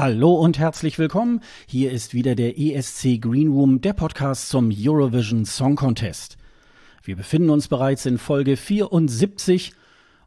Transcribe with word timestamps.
Hallo 0.00 0.32
und 0.32 0.58
herzlich 0.58 0.98
willkommen. 0.98 1.42
Hier 1.66 1.92
ist 1.92 2.14
wieder 2.14 2.34
der 2.34 2.58
ESC 2.58 3.20
Green 3.20 3.48
Room, 3.48 3.82
der 3.82 3.92
Podcast 3.92 4.48
zum 4.48 4.72
Eurovision 4.74 5.44
Song 5.44 5.76
Contest. 5.76 6.38
Wir 7.02 7.16
befinden 7.16 7.50
uns 7.50 7.68
bereits 7.68 8.06
in 8.06 8.16
Folge 8.16 8.56
74 8.56 9.74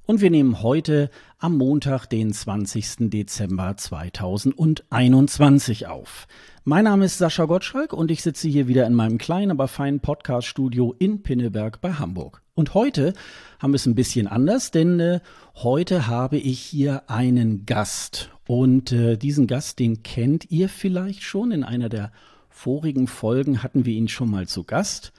und 0.06 0.22
wir 0.22 0.30
nehmen 0.30 0.62
heute 0.62 1.10
am 1.40 1.58
Montag, 1.58 2.06
den 2.06 2.32
20. 2.32 3.10
Dezember 3.10 3.76
2021 3.76 5.88
auf. 5.88 6.28
Mein 6.66 6.86
Name 6.86 7.04
ist 7.04 7.18
Sascha 7.18 7.44
Gottschalk 7.44 7.92
und 7.92 8.10
ich 8.10 8.24
sitze 8.24 8.48
hier 8.48 8.70
wieder 8.70 8.88
in 8.88 8.94
meinem 8.94 9.18
kleinen, 9.18 9.52
aber 9.52 9.68
feinen 9.68 10.00
Podcast-Studio 10.00 10.96
in 10.98 11.22
Pinneberg 11.22 11.82
bei 11.82 11.92
Hamburg. 11.92 12.42
Und 12.56 12.74
heute 12.74 13.14
haben 13.60 13.74
wir 13.74 13.76
es 13.76 13.86
ein 13.86 13.96
bisschen 13.96 14.30
anders, 14.30 14.72
denn 14.72 14.98
äh, 15.02 15.20
heute 15.56 16.08
habe 16.08 16.38
ich 16.38 16.62
hier 16.62 17.04
einen 17.08 17.66
Gast. 17.66 18.30
Und 18.48 18.94
äh, 18.94 19.18
diesen 19.18 19.46
Gast, 19.46 19.78
den 19.80 20.04
kennt 20.04 20.52
ihr 20.52 20.70
vielleicht 20.70 21.24
schon. 21.24 21.52
In 21.52 21.66
einer 21.66 21.90
der 21.90 22.14
vorigen 22.50 23.08
Folgen 23.08 23.62
hatten 23.62 23.86
wir 23.86 23.94
ihn 23.94 24.08
schon 24.08 24.32
mal 24.32 24.48
zu 24.48 24.64
Gast. 24.64 25.12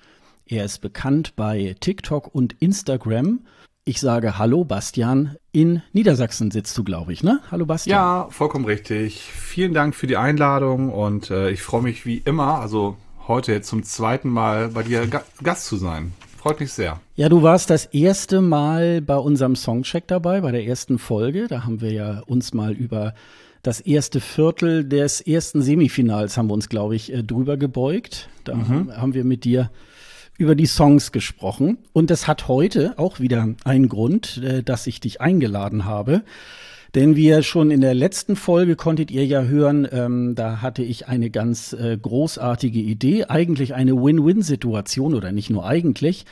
Er 0.46 0.64
ist 0.64 0.78
bekannt 0.78 1.36
bei 1.36 1.76
TikTok 1.78 2.34
und 2.34 2.54
Instagram. 2.62 3.40
Ich 3.86 4.00
sage 4.00 4.38
Hallo 4.38 4.64
Bastian. 4.64 5.36
In 5.52 5.82
Niedersachsen 5.92 6.50
sitzt 6.50 6.78
du, 6.78 6.84
glaube 6.84 7.12
ich, 7.12 7.22
ne? 7.22 7.40
Hallo 7.50 7.66
Bastian. 7.66 7.94
Ja, 7.94 8.28
vollkommen 8.30 8.64
richtig. 8.64 9.20
Vielen 9.20 9.74
Dank 9.74 9.94
für 9.94 10.06
die 10.06 10.16
Einladung 10.16 10.90
und 10.90 11.30
äh, 11.30 11.50
ich 11.50 11.60
freue 11.60 11.82
mich 11.82 12.06
wie 12.06 12.16
immer, 12.16 12.60
also 12.60 12.96
heute 13.28 13.52
jetzt 13.52 13.68
zum 13.68 13.82
zweiten 13.82 14.30
Mal 14.30 14.68
bei 14.68 14.84
dir 14.84 15.06
Ga 15.06 15.22
Gast 15.42 15.66
zu 15.66 15.76
sein. 15.76 16.14
Freut 16.38 16.60
mich 16.60 16.72
sehr. 16.72 16.98
Ja, 17.14 17.28
du 17.28 17.42
warst 17.42 17.68
das 17.68 17.84
erste 17.84 18.40
Mal 18.40 19.02
bei 19.02 19.16
unserem 19.16 19.54
Songcheck 19.54 20.08
dabei, 20.08 20.40
bei 20.40 20.50
der 20.50 20.64
ersten 20.64 20.98
Folge. 20.98 21.46
Da 21.46 21.64
haben 21.64 21.82
wir 21.82 21.92
ja 21.92 22.20
uns 22.20 22.54
mal 22.54 22.72
über 22.72 23.12
das 23.62 23.80
erste 23.80 24.20
Viertel 24.20 24.84
des 24.84 25.20
ersten 25.20 25.60
Semifinals 25.60 26.38
haben 26.38 26.48
wir 26.48 26.54
uns, 26.54 26.70
glaube 26.70 26.96
ich, 26.96 27.12
äh, 27.12 27.22
drüber 27.22 27.58
gebeugt. 27.58 28.30
Da 28.44 28.54
mhm. 28.54 28.96
haben 28.96 29.12
wir 29.12 29.24
mit 29.24 29.44
dir 29.44 29.70
über 30.38 30.54
die 30.54 30.66
Songs 30.66 31.12
gesprochen. 31.12 31.78
Und 31.92 32.10
das 32.10 32.26
hat 32.26 32.48
heute 32.48 32.98
auch 32.98 33.20
wieder 33.20 33.48
einen 33.64 33.88
Grund, 33.88 34.38
äh, 34.38 34.62
dass 34.62 34.86
ich 34.86 35.00
dich 35.00 35.20
eingeladen 35.20 35.84
habe. 35.84 36.22
Denn 36.94 37.16
wie 37.16 37.26
ihr 37.26 37.42
schon 37.42 37.72
in 37.72 37.80
der 37.80 37.94
letzten 37.94 38.36
Folge 38.36 38.76
konntet 38.76 39.10
ihr 39.10 39.26
ja 39.26 39.42
hören, 39.42 39.88
ähm, 39.90 40.36
da 40.36 40.62
hatte 40.62 40.84
ich 40.84 41.08
eine 41.08 41.28
ganz 41.28 41.72
äh, 41.72 41.98
großartige 42.00 42.78
Idee, 42.78 43.24
eigentlich 43.24 43.74
eine 43.74 43.96
Win-Win-Situation 43.96 45.14
oder 45.14 45.32
nicht 45.32 45.50
nur 45.50 45.66
eigentlich. 45.66 46.24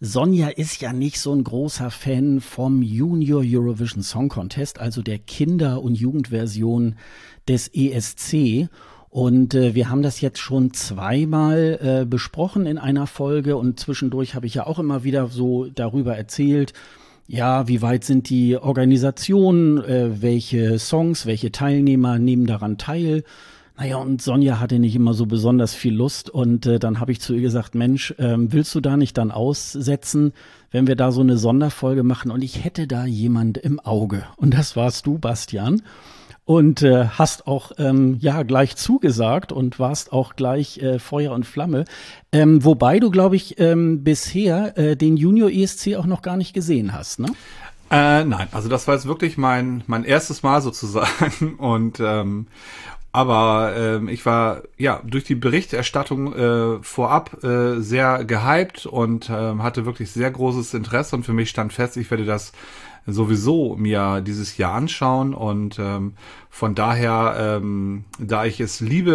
Sonja 0.00 0.48
ist 0.48 0.80
ja 0.80 0.94
nicht 0.94 1.20
so 1.20 1.34
ein 1.34 1.44
großer 1.44 1.90
Fan 1.90 2.40
vom 2.40 2.80
Junior 2.80 3.42
Eurovision 3.44 4.02
Song 4.02 4.30
Contest, 4.30 4.80
also 4.80 5.02
der 5.02 5.18
Kinder- 5.18 5.82
und 5.82 5.96
Jugendversion 5.96 6.96
des 7.46 7.68
ESC. 7.68 8.68
Und 9.16 9.54
äh, 9.54 9.74
wir 9.74 9.88
haben 9.88 10.02
das 10.02 10.20
jetzt 10.20 10.40
schon 10.40 10.74
zweimal 10.74 11.78
äh, 11.80 12.04
besprochen 12.04 12.66
in 12.66 12.76
einer 12.76 13.06
Folge 13.06 13.56
und 13.56 13.80
zwischendurch 13.80 14.34
habe 14.34 14.44
ich 14.44 14.52
ja 14.52 14.66
auch 14.66 14.78
immer 14.78 15.04
wieder 15.04 15.28
so 15.28 15.68
darüber 15.74 16.14
erzählt, 16.14 16.74
ja, 17.26 17.66
wie 17.66 17.80
weit 17.80 18.04
sind 18.04 18.28
die 18.28 18.58
Organisationen, 18.58 19.82
äh, 19.82 20.20
welche 20.20 20.78
Songs, 20.78 21.24
welche 21.24 21.50
Teilnehmer 21.50 22.18
nehmen 22.18 22.44
daran 22.44 22.76
teil? 22.76 23.24
Naja, 23.78 23.96
und 23.96 24.20
Sonja 24.20 24.60
hatte 24.60 24.78
nicht 24.78 24.94
immer 24.94 25.14
so 25.14 25.24
besonders 25.24 25.74
viel 25.74 25.94
Lust 25.94 26.28
und 26.28 26.66
äh, 26.66 26.78
dann 26.78 27.00
habe 27.00 27.12
ich 27.12 27.22
zu 27.22 27.32
ihr 27.32 27.40
gesagt, 27.40 27.74
Mensch, 27.74 28.14
ähm, 28.18 28.52
willst 28.52 28.74
du 28.74 28.82
da 28.82 28.98
nicht 28.98 29.16
dann 29.16 29.30
aussetzen, 29.30 30.34
wenn 30.70 30.86
wir 30.86 30.94
da 30.94 31.10
so 31.10 31.22
eine 31.22 31.38
Sonderfolge 31.38 32.02
machen? 32.02 32.30
Und 32.30 32.44
ich 32.44 32.62
hätte 32.64 32.86
da 32.86 33.06
jemand 33.06 33.56
im 33.56 33.80
Auge. 33.80 34.24
Und 34.36 34.52
das 34.52 34.76
warst 34.76 35.06
du, 35.06 35.16
Bastian 35.16 35.80
und 36.46 36.82
äh, 36.82 37.08
hast 37.08 37.46
auch 37.48 37.72
ähm, 37.76 38.16
ja 38.20 38.44
gleich 38.44 38.76
zugesagt 38.76 39.52
und 39.52 39.78
warst 39.78 40.12
auch 40.12 40.36
gleich 40.36 40.78
äh, 40.78 40.98
Feuer 40.98 41.32
und 41.32 41.44
Flamme. 41.44 41.84
Ähm, 42.32 42.64
wobei 42.64 43.00
du, 43.00 43.10
glaube 43.10 43.36
ich, 43.36 43.58
ähm, 43.58 44.04
bisher 44.04 44.78
äh, 44.78 44.96
den 44.96 45.16
Junior 45.16 45.50
ESC 45.50 45.96
auch 45.96 46.06
noch 46.06 46.22
gar 46.22 46.36
nicht 46.36 46.54
gesehen 46.54 46.92
hast, 46.92 47.18
ne? 47.18 47.28
Äh, 47.90 48.24
nein, 48.24 48.48
also 48.52 48.68
das 48.68 48.86
war 48.88 48.94
jetzt 48.94 49.06
wirklich 49.06 49.36
mein 49.36 49.82
mein 49.86 50.04
erstes 50.04 50.42
Mal 50.42 50.60
sozusagen 50.62 51.54
und 51.58 52.00
ähm, 52.00 52.46
aber 53.10 53.74
ähm, 53.76 54.08
ich 54.08 54.26
war 54.26 54.62
ja 54.76 55.00
durch 55.04 55.24
die 55.24 55.36
Berichterstattung 55.36 56.34
äh, 56.34 56.82
vorab 56.82 57.42
äh, 57.42 57.80
sehr 57.80 58.24
gehypt 58.24 58.86
und 58.86 59.30
äh, 59.30 59.32
hatte 59.32 59.86
wirklich 59.86 60.10
sehr 60.10 60.30
großes 60.30 60.74
Interesse 60.74 61.16
und 61.16 61.24
für 61.24 61.32
mich 61.32 61.48
stand 61.50 61.72
fest, 61.72 61.96
ich 61.96 62.10
werde 62.10 62.26
das 62.26 62.52
sowieso 63.06 63.76
mir 63.76 64.20
dieses 64.20 64.56
Jahr 64.56 64.74
anschauen 64.74 65.34
und 65.34 65.78
ähm, 65.78 66.14
von 66.50 66.74
daher, 66.74 67.58
ähm, 67.60 68.04
da 68.18 68.44
ich 68.44 68.60
es 68.60 68.80
liebe, 68.80 69.12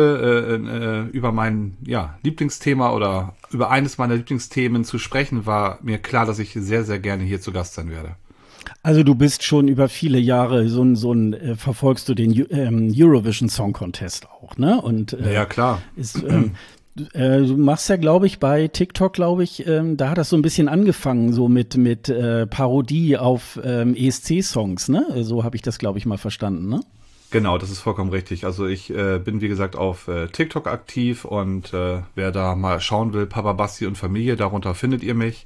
äh, 0.47 0.56
äh, 0.56 1.09
über 1.09 1.31
mein 1.31 1.75
ja, 1.85 2.18
Lieblingsthema 2.24 2.91
oder 2.91 3.35
über 3.50 3.69
eines 3.72 3.97
meiner 3.97 4.16
Lieblingsthemen 4.16 4.85
zu 4.85 5.00
sprechen, 5.00 5.46
war 5.46 5.80
mir 5.81 5.97
klar, 5.97 6.25
dass 6.25 6.40
ich 6.40 6.53
sehr, 6.53 6.84
sehr 6.84 7.00
gerne 7.00 7.24
hier 7.24 7.41
zu 7.41 7.51
Gast 7.51 7.74
sein 7.74 7.90
werde. 7.90 8.16
Also 8.84 9.03
du 9.03 9.16
bist 9.16 9.44
schon 9.44 9.68
über 9.68 9.90
viele 9.90 10.19
Jahre 10.19 10.69
so 10.69 10.84
ein, 10.84 10.96
so 10.96 11.13
ein 11.13 11.34
äh, 11.34 11.56
verfolgst 11.56 12.09
du 12.09 12.13
den 12.13 12.31
ähm, 12.51 12.94
Eurovision 12.96 13.50
Song 13.50 13.74
Contest 13.74 14.28
auch, 14.30 14.57
ne? 14.57 14.81
Und 14.81 15.13
äh, 15.13 15.34
ja 15.34 15.46
klar. 15.46 15.81
Ist, 15.96 16.24
ähm, 16.24 16.51
äh, 16.53 16.81
du 16.96 17.57
machst 17.57 17.90
ja, 17.90 17.96
glaube 17.96 18.28
ich, 18.28 18.40
bei 18.40 18.68
TikTok, 18.68 19.13
glaube 19.13 19.44
ich, 19.44 19.66
ähm, 19.68 19.97
da 19.97 20.09
hat 20.09 20.18
das 20.18 20.29
so 20.29 20.35
ein 20.35 20.41
bisschen 20.41 20.68
angefangen, 20.68 21.34
so 21.34 21.47
mit, 21.47 21.78
mit 21.78 22.09
äh, 22.09 22.47
Parodie 22.47 23.18
auf 23.18 23.59
ähm, 23.63 23.96
ESC-Songs, 23.96 24.90
ne? 24.90 25.06
So 25.24 25.44
habe 25.44 25.56
ich 25.56 25.62
das, 25.62 25.78
glaube 25.78 26.00
ich, 26.00 26.06
mal 26.06 26.18
verstanden, 26.18 26.68
ne? 26.68 26.81
Genau, 27.31 27.57
das 27.57 27.72
ist 27.72 27.80
vollkommen 27.80 28.12
richtig. 28.12 28.46
Also 28.46 28.68
ich 28.68 28.90
äh, 28.90 29.18
bin, 29.18 29.40
wie 29.40 29.47
gesagt, 29.47 29.78
auf 29.78 30.09
äh, 30.09 30.28
TikTok 30.28 30.68
aktiv 30.68 31.24
und 31.24 31.74
äh, 31.74 32.01
wer 32.13 32.31
da 32.31 32.56
mal 32.56 32.81
schauen 32.81 33.13
will, 33.13 33.25
Papa 33.25 33.53
Basti 33.53 33.85
und 33.85 33.97
Familie, 33.97 34.35
darunter 34.35 34.75
findet 34.75 35.01
ihr 35.01 35.16
mich. 35.16 35.46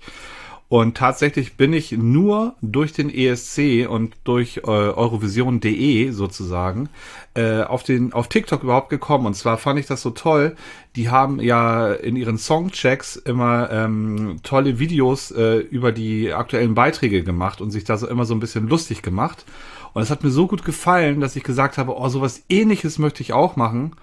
Und 0.68 0.98
tatsächlich 0.98 1.58
bin 1.58 1.74
ich 1.74 1.92
nur 1.92 2.56
durch 2.62 2.92
den 2.92 3.14
ESC 3.14 3.88
und 3.88 4.16
durch 4.24 4.58
äh, 4.58 4.62
Eurovision.de 4.70 6.10
sozusagen 6.10 6.90
äh, 7.36 7.62
auf 7.62 7.84
den 7.84 8.14
auf 8.14 8.30
TikTok 8.30 8.64
überhaupt 8.64 8.90
gekommen. 8.90 9.28
Und 9.28 9.36
zwar 9.36 9.58
fand 9.60 9.80
ich 9.80 9.86
das 9.86 10.02
so 10.02 10.10
toll. 10.10 10.56
Die 10.96 11.10
haben 11.10 11.40
ja 11.40 11.94
in 11.94 12.16
ihren 12.16 12.40
Songchecks 12.40 13.16
immer 13.16 13.70
ähm, 13.70 14.38
tolle 14.42 14.80
Videos 14.80 15.30
äh, 15.30 15.58
über 15.58 15.92
die 15.92 16.34
aktuellen 16.34 16.74
Beiträge 16.74 17.24
gemacht 17.24 17.62
und 17.62 17.70
sich 17.70 17.84
da 17.84 17.98
so 17.98 18.08
immer 18.08 18.26
so 18.26 18.34
ein 18.34 18.40
bisschen 18.40 18.68
lustig 18.68 19.04
gemacht. 19.04 19.46
Und 19.94 20.02
es 20.02 20.10
hat 20.10 20.24
mir 20.24 20.32
so 20.32 20.48
gut 20.48 20.66
gefallen, 20.66 21.22
dass 21.22 21.36
ich 21.38 21.44
gesagt 21.44 21.78
habe, 21.78 21.96
oh, 21.96 22.10
sowas 22.10 22.44
ähnliches 22.50 23.00
möchte 23.00 23.22
ich 23.22 23.34
auch 23.34 23.56
machen. 23.56 23.96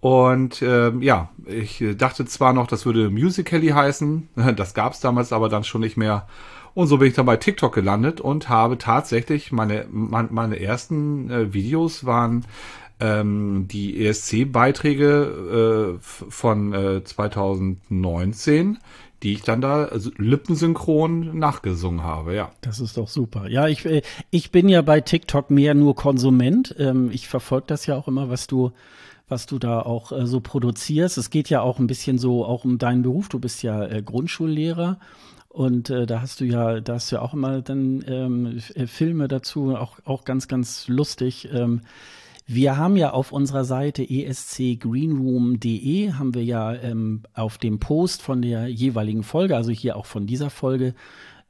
Und 0.00 0.62
äh, 0.62 0.92
ja, 1.00 1.30
ich 1.46 1.84
dachte 1.96 2.24
zwar 2.26 2.52
noch, 2.52 2.68
das 2.68 2.86
würde 2.86 3.10
Musical.ly 3.10 3.68
heißen, 3.68 4.28
das 4.56 4.74
gab 4.74 4.92
es 4.92 5.00
damals 5.00 5.32
aber 5.32 5.48
dann 5.48 5.64
schon 5.64 5.80
nicht 5.80 5.96
mehr. 5.96 6.26
Und 6.74 6.86
so 6.86 6.98
bin 6.98 7.08
ich 7.08 7.14
dann 7.14 7.26
bei 7.26 7.36
TikTok 7.36 7.74
gelandet 7.74 8.20
und 8.20 8.48
habe 8.48 8.78
tatsächlich 8.78 9.50
meine, 9.50 9.86
meine, 9.90 10.28
meine 10.30 10.60
ersten 10.60 11.28
äh, 11.30 11.52
Videos 11.52 12.04
waren 12.04 12.44
ähm, 13.00 13.66
die 13.68 14.06
ESC-Beiträge 14.06 15.98
äh, 15.98 16.00
von 16.00 16.72
äh, 16.72 17.02
2019, 17.02 18.78
die 19.22 19.32
ich 19.32 19.42
dann 19.42 19.60
da 19.60 19.84
also 19.84 20.10
lippensynchron 20.16 21.36
nachgesungen 21.36 22.04
habe, 22.04 22.34
ja. 22.34 22.52
Das 22.60 22.78
ist 22.78 22.96
doch 22.96 23.08
super. 23.08 23.48
Ja, 23.48 23.66
ich, 23.66 23.84
äh, 23.84 24.02
ich 24.30 24.52
bin 24.52 24.68
ja 24.68 24.82
bei 24.82 25.00
TikTok 25.00 25.50
mehr 25.50 25.74
nur 25.74 25.96
Konsument. 25.96 26.76
Ähm, 26.78 27.10
ich 27.12 27.26
verfolge 27.28 27.66
das 27.68 27.86
ja 27.86 27.96
auch 27.96 28.06
immer, 28.06 28.30
was 28.30 28.46
du 28.46 28.72
was 29.28 29.46
du 29.46 29.58
da 29.58 29.80
auch 29.80 30.12
äh, 30.12 30.26
so 30.26 30.40
produzierst. 30.40 31.18
Es 31.18 31.30
geht 31.30 31.50
ja 31.50 31.60
auch 31.60 31.78
ein 31.78 31.86
bisschen 31.86 32.18
so 32.18 32.44
auch 32.44 32.64
um 32.64 32.78
deinen 32.78 33.02
Beruf. 33.02 33.28
Du 33.28 33.38
bist 33.38 33.62
ja 33.62 33.84
äh, 33.84 34.02
Grundschullehrer 34.02 34.98
und 35.48 35.90
äh, 35.90 36.06
da 36.06 36.22
hast 36.22 36.40
du 36.40 36.44
ja, 36.44 36.80
da 36.80 36.94
hast 36.94 37.10
du 37.10 37.16
ja 37.16 37.22
auch 37.22 37.34
immer 37.34 37.62
dann 37.62 38.04
ähm, 38.06 38.60
äh, 38.74 38.86
Filme 38.86 39.28
dazu, 39.28 39.76
auch, 39.76 39.98
auch 40.04 40.24
ganz, 40.24 40.48
ganz 40.48 40.88
lustig. 40.88 41.48
Ähm, 41.52 41.82
wir 42.46 42.78
haben 42.78 42.96
ja 42.96 43.10
auf 43.10 43.32
unserer 43.32 43.64
Seite 43.64 44.08
escgreenroom.de 44.08 46.12
haben 46.12 46.34
wir 46.34 46.44
ja 46.44 46.74
ähm, 46.74 47.24
auf 47.34 47.58
dem 47.58 47.78
Post 47.78 48.22
von 48.22 48.40
der 48.40 48.68
jeweiligen 48.68 49.22
Folge, 49.22 49.54
also 49.54 49.70
hier 49.70 49.96
auch 49.96 50.06
von 50.06 50.26
dieser 50.26 50.48
Folge, 50.48 50.94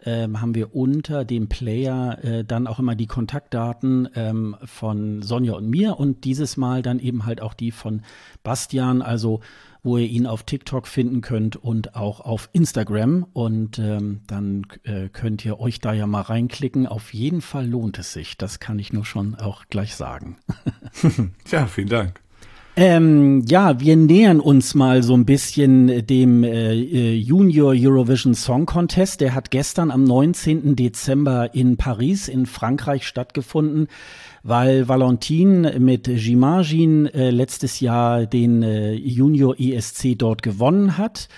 ähm, 0.04 0.40
haben 0.40 0.54
wir 0.54 0.74
unter 0.74 1.24
dem 1.24 1.48
Player 1.48 2.22
äh, 2.22 2.44
dann 2.44 2.66
auch 2.66 2.78
immer 2.78 2.94
die 2.94 3.06
Kontaktdaten 3.06 4.08
ähm, 4.14 4.56
von 4.64 5.22
Sonja 5.22 5.54
und 5.54 5.68
mir 5.68 5.98
und 5.98 6.24
dieses 6.24 6.56
Mal 6.56 6.82
dann 6.82 6.98
eben 6.98 7.26
halt 7.26 7.40
auch 7.40 7.54
die 7.54 7.70
von 7.70 8.02
Bastian, 8.42 9.02
also 9.02 9.40
wo 9.82 9.96
ihr 9.96 10.06
ihn 10.06 10.26
auf 10.26 10.42
TikTok 10.42 10.86
finden 10.86 11.20
könnt 11.20 11.56
und 11.56 11.94
auch 11.94 12.20
auf 12.20 12.48
Instagram. 12.52 13.26
Und 13.32 13.78
ähm, 13.78 14.20
dann 14.26 14.66
äh, 14.82 15.08
könnt 15.08 15.44
ihr 15.44 15.60
euch 15.60 15.80
da 15.80 15.92
ja 15.92 16.06
mal 16.06 16.22
reinklicken. 16.22 16.86
Auf 16.86 17.14
jeden 17.14 17.40
Fall 17.40 17.66
lohnt 17.66 17.98
es 17.98 18.12
sich. 18.12 18.36
Das 18.36 18.60
kann 18.60 18.78
ich 18.78 18.92
nur 18.92 19.04
schon 19.04 19.34
auch 19.34 19.66
gleich 19.70 19.94
sagen. 19.94 20.36
ja, 21.50 21.66
vielen 21.66 21.88
Dank. 21.88 22.20
Ähm, 22.80 23.42
ja, 23.48 23.80
wir 23.80 23.96
nähern 23.96 24.38
uns 24.38 24.76
mal 24.76 25.02
so 25.02 25.12
ein 25.14 25.24
bisschen 25.24 26.06
dem 26.06 26.44
äh, 26.44 27.12
Junior 27.12 27.74
Eurovision 27.76 28.34
Song 28.34 28.66
Contest. 28.66 29.20
Der 29.20 29.34
hat 29.34 29.50
gestern 29.50 29.90
am 29.90 30.04
19. 30.04 30.76
Dezember 30.76 31.52
in 31.56 31.76
Paris 31.76 32.28
in 32.28 32.46
Frankreich 32.46 33.04
stattgefunden, 33.04 33.88
weil 34.44 34.86
Valentine 34.86 35.80
mit 35.80 36.06
J'imagine 36.06 37.12
äh, 37.12 37.30
letztes 37.30 37.80
Jahr 37.80 38.26
den 38.26 38.62
äh, 38.62 38.92
Junior 38.92 39.58
ESC 39.58 40.16
dort 40.16 40.44
gewonnen 40.44 40.96
hat. 40.96 41.28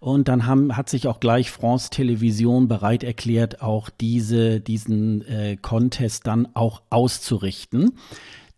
Und 0.00 0.28
dann 0.28 0.44
haben, 0.44 0.76
hat 0.76 0.90
sich 0.90 1.08
auch 1.08 1.18
gleich 1.18 1.50
France 1.50 1.88
Television 1.88 2.68
bereit 2.68 3.04
erklärt, 3.04 3.62
auch 3.62 3.88
diese, 3.88 4.60
diesen 4.60 5.26
äh, 5.26 5.56
Contest 5.56 6.26
dann 6.26 6.48
auch 6.52 6.82
auszurichten. 6.90 7.92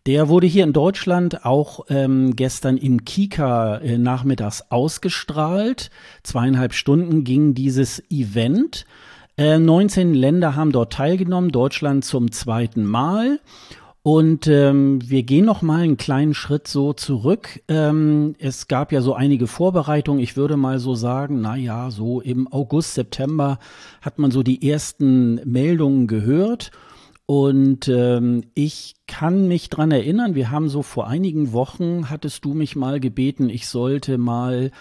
Der 0.05 0.27
wurde 0.27 0.47
hier 0.47 0.65
in 0.65 0.73
Deutschland 0.73 1.45
auch 1.45 1.85
ähm, 1.87 2.35
gestern 2.35 2.75
im 2.75 3.05
Kika 3.05 3.77
äh, 3.77 3.97
nachmittags 3.97 4.65
ausgestrahlt. 4.69 5.91
Zweieinhalb 6.23 6.73
Stunden 6.73 7.23
ging 7.23 7.53
dieses 7.53 8.03
Event. 8.11 8.85
Äh, 9.37 9.59
19 9.59 10.13
Länder 10.13 10.57
haben 10.57 10.73
dort 10.73 10.91
teilgenommen, 10.91 11.51
Deutschland 11.51 12.03
zum 12.03 12.33
zweiten 12.33 12.83
Mal. 12.83 13.39
Und 14.01 14.47
ähm, 14.47 14.99
wir 15.09 15.23
gehen 15.23 15.45
noch 15.45 15.61
mal 15.61 15.83
einen 15.83 15.95
kleinen 15.95 16.33
Schritt 16.33 16.67
so 16.67 16.91
zurück. 16.91 17.61
Ähm, 17.69 18.35
es 18.39 18.67
gab 18.67 18.91
ja 18.91 18.99
so 18.99 19.13
einige 19.13 19.47
Vorbereitungen. 19.47 20.21
Ich 20.21 20.35
würde 20.35 20.57
mal 20.57 20.79
so 20.79 20.95
sagen, 20.95 21.39
na 21.39 21.55
ja, 21.55 21.89
so 21.89 22.19
im 22.19 22.51
August, 22.51 22.95
September 22.95 23.57
hat 24.01 24.19
man 24.19 24.31
so 24.31 24.43
die 24.43 24.69
ersten 24.69 25.35
Meldungen 25.49 26.07
gehört. 26.07 26.71
Und 27.25 27.87
ähm, 27.87 28.43
ich 28.53 28.95
kann 29.07 29.47
mich 29.47 29.69
dran 29.69 29.91
erinnern, 29.91 30.35
wir 30.35 30.51
haben 30.51 30.67
so 30.67 30.81
vor 30.81 31.07
einigen 31.07 31.53
Wochen, 31.53 32.09
hattest 32.09 32.43
du 32.43 32.53
mich 32.53 32.75
mal 32.75 32.99
gebeten, 32.99 33.49
ich 33.49 33.67
sollte 33.67 34.17
mal 34.17 34.71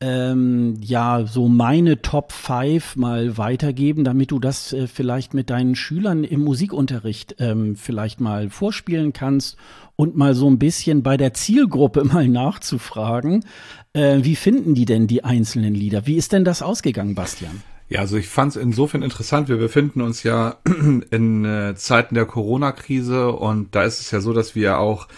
ähm, 0.00 0.76
ja 0.80 1.26
so 1.26 1.48
meine 1.48 2.00
Top 2.00 2.32
5 2.32 2.96
mal 2.96 3.36
weitergeben, 3.36 4.04
damit 4.04 4.30
du 4.30 4.38
das 4.38 4.72
äh, 4.72 4.86
vielleicht 4.86 5.34
mit 5.34 5.50
deinen 5.50 5.74
Schülern 5.74 6.24
im 6.24 6.42
Musikunterricht 6.42 7.36
ähm, 7.38 7.76
vielleicht 7.76 8.20
mal 8.20 8.48
vorspielen 8.50 9.12
kannst 9.12 9.56
und 9.96 10.16
mal 10.16 10.34
so 10.34 10.48
ein 10.48 10.58
bisschen 10.58 11.02
bei 11.02 11.16
der 11.16 11.34
Zielgruppe 11.34 12.04
mal 12.12 12.28
nachzufragen, 12.28 13.44
äh, 13.92 14.20
wie 14.22 14.36
finden 14.36 14.74
die 14.74 14.86
denn 14.86 15.06
die 15.06 15.24
einzelnen 15.24 15.74
Lieder? 15.74 16.06
Wie 16.06 16.16
ist 16.16 16.32
denn 16.32 16.44
das 16.44 16.62
ausgegangen, 16.62 17.14
Bastian? 17.14 17.62
Ja, 17.90 17.98
also 17.98 18.16
ich 18.16 18.28
fand 18.28 18.54
es 18.54 18.62
insofern 18.62 19.02
interessant. 19.02 19.48
Wir 19.48 19.56
befinden 19.56 20.00
uns 20.00 20.22
ja 20.22 20.58
in 21.10 21.44
äh, 21.44 21.74
Zeiten 21.74 22.14
der 22.14 22.24
Corona-Krise 22.24 23.32
und 23.32 23.74
da 23.74 23.82
ist 23.82 24.00
es 24.00 24.12
ja 24.12 24.20
so, 24.20 24.32
dass 24.32 24.54
wir 24.54 24.78
auch 24.78 25.08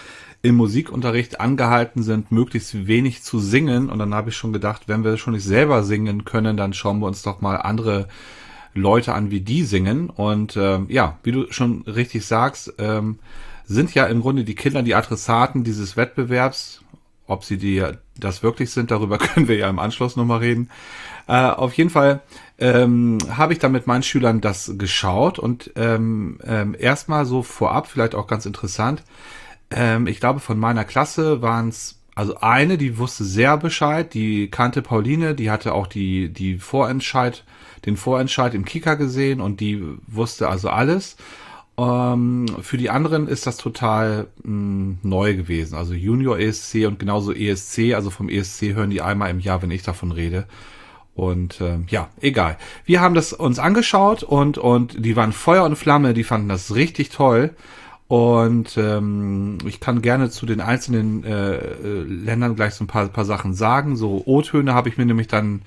im 0.40 0.56
Musikunterricht 0.56 1.38
angehalten 1.38 2.02
sind, 2.02 2.32
möglichst 2.32 2.86
wenig 2.86 3.22
zu 3.22 3.40
singen. 3.40 3.90
Und 3.90 3.98
dann 3.98 4.14
habe 4.14 4.30
ich 4.30 4.36
schon 4.36 4.54
gedacht, 4.54 4.84
wenn 4.86 5.04
wir 5.04 5.18
schon 5.18 5.34
nicht 5.34 5.44
selber 5.44 5.84
singen 5.84 6.24
können, 6.24 6.56
dann 6.56 6.72
schauen 6.72 7.00
wir 7.00 7.06
uns 7.06 7.20
doch 7.20 7.42
mal 7.42 7.56
andere 7.56 8.08
Leute 8.72 9.12
an, 9.12 9.30
wie 9.30 9.42
die 9.42 9.64
singen. 9.64 10.08
Und 10.08 10.56
ähm, 10.56 10.86
ja, 10.88 11.18
wie 11.24 11.32
du 11.32 11.52
schon 11.52 11.82
richtig 11.82 12.24
sagst, 12.24 12.72
ähm, 12.78 13.18
sind 13.66 13.94
ja 13.94 14.06
im 14.06 14.22
Grunde 14.22 14.44
die 14.44 14.54
Kinder 14.54 14.82
die 14.82 14.94
Adressaten 14.94 15.62
dieses 15.62 15.98
Wettbewerbs. 15.98 16.82
Ob 17.26 17.44
sie 17.44 17.58
die 17.58 17.84
das 18.18 18.42
wirklich 18.42 18.70
sind, 18.70 18.90
darüber 18.90 19.18
können 19.18 19.46
wir 19.46 19.56
ja 19.56 19.68
im 19.68 19.78
Anschluss 19.78 20.16
nochmal 20.16 20.38
reden. 20.38 20.70
Äh, 21.26 21.34
auf 21.34 21.74
jeden 21.74 21.90
Fall 21.90 22.20
ähm, 22.58 23.18
habe 23.30 23.52
ich 23.52 23.58
dann 23.58 23.72
mit 23.72 23.86
meinen 23.86 24.02
Schülern 24.02 24.40
das 24.40 24.74
geschaut 24.78 25.38
und 25.38 25.72
ähm, 25.76 26.38
ähm, 26.44 26.76
erstmal 26.78 27.26
so 27.26 27.42
vorab, 27.42 27.86
vielleicht 27.86 28.14
auch 28.14 28.26
ganz 28.26 28.46
interessant, 28.46 29.02
ähm, 29.70 30.06
ich 30.06 30.20
glaube 30.20 30.40
von 30.40 30.58
meiner 30.58 30.84
Klasse 30.84 31.42
waren 31.42 31.68
es 31.68 31.98
also 32.14 32.36
eine, 32.40 32.76
die 32.76 32.98
wusste 32.98 33.24
sehr 33.24 33.56
Bescheid, 33.56 34.12
die 34.12 34.48
kannte 34.48 34.82
Pauline, 34.82 35.34
die 35.34 35.50
hatte 35.50 35.72
auch 35.72 35.86
die, 35.86 36.28
die 36.28 36.58
Vorentscheid, 36.58 37.44
den 37.86 37.96
Vorentscheid 37.96 38.54
im 38.54 38.64
Kika 38.64 38.94
gesehen 38.94 39.40
und 39.40 39.60
die 39.60 39.82
wusste 40.06 40.48
also 40.48 40.68
alles. 40.68 41.16
Ähm, 41.78 42.46
für 42.60 42.76
die 42.76 42.90
anderen 42.90 43.28
ist 43.28 43.46
das 43.46 43.56
total 43.56 44.26
mh, 44.42 44.44
hm, 44.44 44.98
neu 45.02 45.34
gewesen. 45.34 45.74
Also 45.74 45.94
Junior 45.94 46.38
ESC 46.38 46.86
und 46.86 46.98
genauso 46.98 47.32
ESC, 47.32 47.94
also 47.94 48.10
vom 48.10 48.28
ESC 48.28 48.74
hören 48.74 48.90
die 48.90 49.00
einmal 49.00 49.30
im 49.30 49.40
Jahr, 49.40 49.62
wenn 49.62 49.70
ich 49.70 49.82
davon 49.82 50.12
rede. 50.12 50.46
Und 51.14 51.60
äh, 51.60 51.78
ja, 51.88 52.08
egal. 52.20 52.56
Wir 52.84 53.00
haben 53.00 53.14
das 53.14 53.32
uns 53.32 53.58
angeschaut 53.58 54.22
und, 54.22 54.56
und 54.58 55.04
die 55.04 55.16
waren 55.16 55.32
Feuer 55.32 55.64
und 55.64 55.76
Flamme, 55.76 56.14
die 56.14 56.24
fanden 56.24 56.48
das 56.48 56.74
richtig 56.74 57.10
toll. 57.10 57.50
Und 58.08 58.76
ähm, 58.76 59.56
ich 59.66 59.80
kann 59.80 60.02
gerne 60.02 60.28
zu 60.28 60.44
den 60.44 60.60
einzelnen 60.60 61.24
äh, 61.24 61.54
äh, 61.54 62.02
Ländern 62.02 62.56
gleich 62.56 62.74
so 62.74 62.84
ein 62.84 62.86
paar, 62.86 63.08
paar 63.08 63.24
Sachen 63.24 63.54
sagen. 63.54 63.96
So 63.96 64.22
O-Töne 64.26 64.74
habe 64.74 64.90
ich 64.90 64.98
mir 64.98 65.06
nämlich 65.06 65.28
dann 65.28 65.62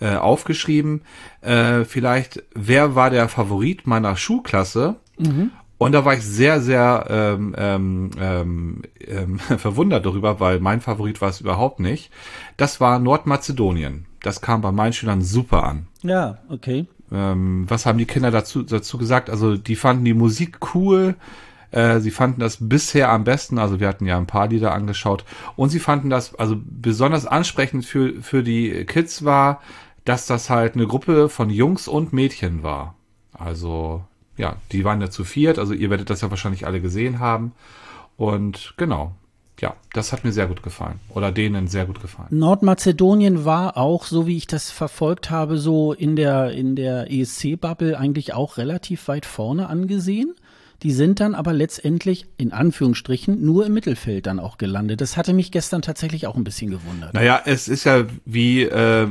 äh, 0.00 0.14
aufgeschrieben. 0.14 1.02
Äh, 1.42 1.84
vielleicht, 1.84 2.42
wer 2.54 2.94
war 2.94 3.10
der 3.10 3.28
Favorit 3.28 3.86
meiner 3.86 4.16
Schulklasse? 4.16 4.96
Mhm. 5.18 5.50
Und 5.76 5.92
da 5.92 6.04
war 6.04 6.14
ich 6.14 6.22
sehr, 6.22 6.60
sehr 6.62 7.06
ähm, 7.10 7.54
ähm, 7.58 8.10
ähm, 8.18 8.82
ähm 9.06 9.38
verwundert 9.58 10.06
darüber, 10.06 10.40
weil 10.40 10.58
mein 10.60 10.80
Favorit 10.80 11.20
war 11.20 11.28
es 11.28 11.40
überhaupt 11.40 11.80
nicht. 11.80 12.10
Das 12.56 12.80
war 12.80 12.98
Nordmazedonien 12.98 14.06
das 14.22 14.40
kam 14.40 14.60
bei 14.60 14.72
meinen 14.72 14.92
Schülern 14.92 15.22
super 15.22 15.64
an. 15.64 15.86
Ja, 16.02 16.38
okay. 16.48 16.86
Ähm, 17.12 17.64
was 17.68 17.86
haben 17.86 17.98
die 17.98 18.06
Kinder 18.06 18.30
dazu, 18.30 18.62
dazu 18.62 18.98
gesagt? 18.98 19.30
Also 19.30 19.56
die 19.56 19.76
fanden 19.76 20.04
die 20.04 20.14
Musik 20.14 20.74
cool. 20.74 21.16
Äh, 21.70 22.00
sie 22.00 22.10
fanden 22.10 22.40
das 22.40 22.58
bisher 22.60 23.10
am 23.10 23.24
besten, 23.24 23.58
also 23.58 23.78
wir 23.78 23.86
hatten 23.88 24.06
ja 24.06 24.18
ein 24.18 24.26
paar 24.26 24.48
Lieder 24.48 24.74
angeschaut 24.74 25.24
und 25.54 25.68
sie 25.68 25.78
fanden 25.78 26.10
das, 26.10 26.34
also 26.34 26.56
besonders 26.64 27.26
ansprechend 27.26 27.84
für, 27.84 28.20
für 28.22 28.42
die 28.42 28.84
Kids 28.86 29.24
war, 29.24 29.60
dass 30.04 30.26
das 30.26 30.50
halt 30.50 30.74
eine 30.74 30.88
Gruppe 30.88 31.28
von 31.28 31.48
Jungs 31.48 31.86
und 31.86 32.12
Mädchen 32.12 32.64
war. 32.64 32.96
Also, 33.32 34.02
ja, 34.36 34.56
die 34.72 34.84
waren 34.84 35.00
ja 35.00 35.10
zu 35.10 35.24
viert, 35.24 35.58
also 35.58 35.72
ihr 35.72 35.90
werdet 35.90 36.10
das 36.10 36.22
ja 36.22 36.30
wahrscheinlich 36.30 36.66
alle 36.66 36.80
gesehen 36.80 37.20
haben. 37.20 37.52
Und 38.16 38.74
genau, 38.76 39.14
ja, 39.60 39.74
das 39.92 40.12
hat 40.12 40.24
mir 40.24 40.32
sehr 40.32 40.46
gut 40.46 40.62
gefallen. 40.62 41.00
Oder 41.10 41.32
denen 41.32 41.68
sehr 41.68 41.86
gut 41.86 42.00
gefallen. 42.00 42.28
Nordmazedonien 42.30 43.44
war 43.44 43.76
auch, 43.76 44.04
so 44.04 44.26
wie 44.26 44.36
ich 44.36 44.46
das 44.46 44.70
verfolgt 44.70 45.30
habe, 45.30 45.58
so 45.58 45.92
in 45.92 46.16
der, 46.16 46.52
in 46.52 46.76
der 46.76 47.10
ESC-Bubble 47.10 47.98
eigentlich 47.98 48.32
auch 48.32 48.56
relativ 48.56 49.08
weit 49.08 49.26
vorne 49.26 49.68
angesehen. 49.68 50.34
Die 50.82 50.92
sind 50.92 51.20
dann 51.20 51.34
aber 51.34 51.52
letztendlich 51.52 52.24
in 52.38 52.52
Anführungsstrichen 52.52 53.44
nur 53.44 53.66
im 53.66 53.74
Mittelfeld 53.74 54.26
dann 54.26 54.40
auch 54.40 54.56
gelandet. 54.56 55.02
Das 55.02 55.18
hatte 55.18 55.34
mich 55.34 55.52
gestern 55.52 55.82
tatsächlich 55.82 56.26
auch 56.26 56.36
ein 56.36 56.44
bisschen 56.44 56.70
gewundert. 56.70 57.12
Naja, 57.12 57.42
es 57.44 57.68
ist 57.68 57.84
ja 57.84 58.06
wie, 58.24 58.62
äh, 58.62 59.06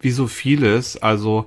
wie 0.00 0.10
so 0.10 0.26
vieles. 0.26 0.98
Also 0.98 1.46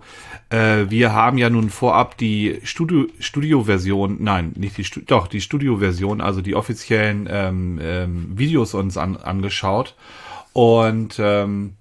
äh, 0.55 0.89
wir 0.89 1.13
haben 1.13 1.37
ja 1.37 1.49
nun 1.49 1.69
vorab 1.69 2.17
die 2.17 2.61
Studio, 2.63 3.07
Studio-Version, 3.19 4.17
nein, 4.21 4.53
nicht 4.55 4.77
die, 4.77 4.85
Studio, 4.85 5.05
doch, 5.07 5.27
die 5.27 5.41
Studio-Version, 5.41 6.21
also 6.21 6.41
die 6.41 6.55
offiziellen 6.55 7.27
ähm, 7.29 7.79
ähm, 7.81 8.37
Videos 8.37 8.73
uns 8.73 8.97
an, 8.97 9.17
angeschaut. 9.17 9.95
Und 10.53 11.19
ähm, 11.19 11.73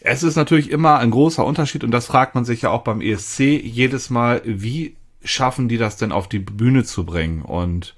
es 0.00 0.24
ist 0.24 0.34
natürlich 0.34 0.70
immer 0.70 0.98
ein 0.98 1.12
großer 1.12 1.44
Unterschied 1.44 1.84
und 1.84 1.92
das 1.92 2.06
fragt 2.06 2.34
man 2.34 2.44
sich 2.44 2.62
ja 2.62 2.70
auch 2.70 2.82
beim 2.82 3.00
ESC 3.00 3.40
jedes 3.62 4.10
Mal, 4.10 4.42
wie 4.44 4.96
schaffen 5.22 5.68
die 5.68 5.78
das 5.78 5.96
denn 5.96 6.10
auf 6.12 6.28
die 6.28 6.40
Bühne 6.40 6.82
zu 6.84 7.04
bringen? 7.06 7.42
Und 7.42 7.94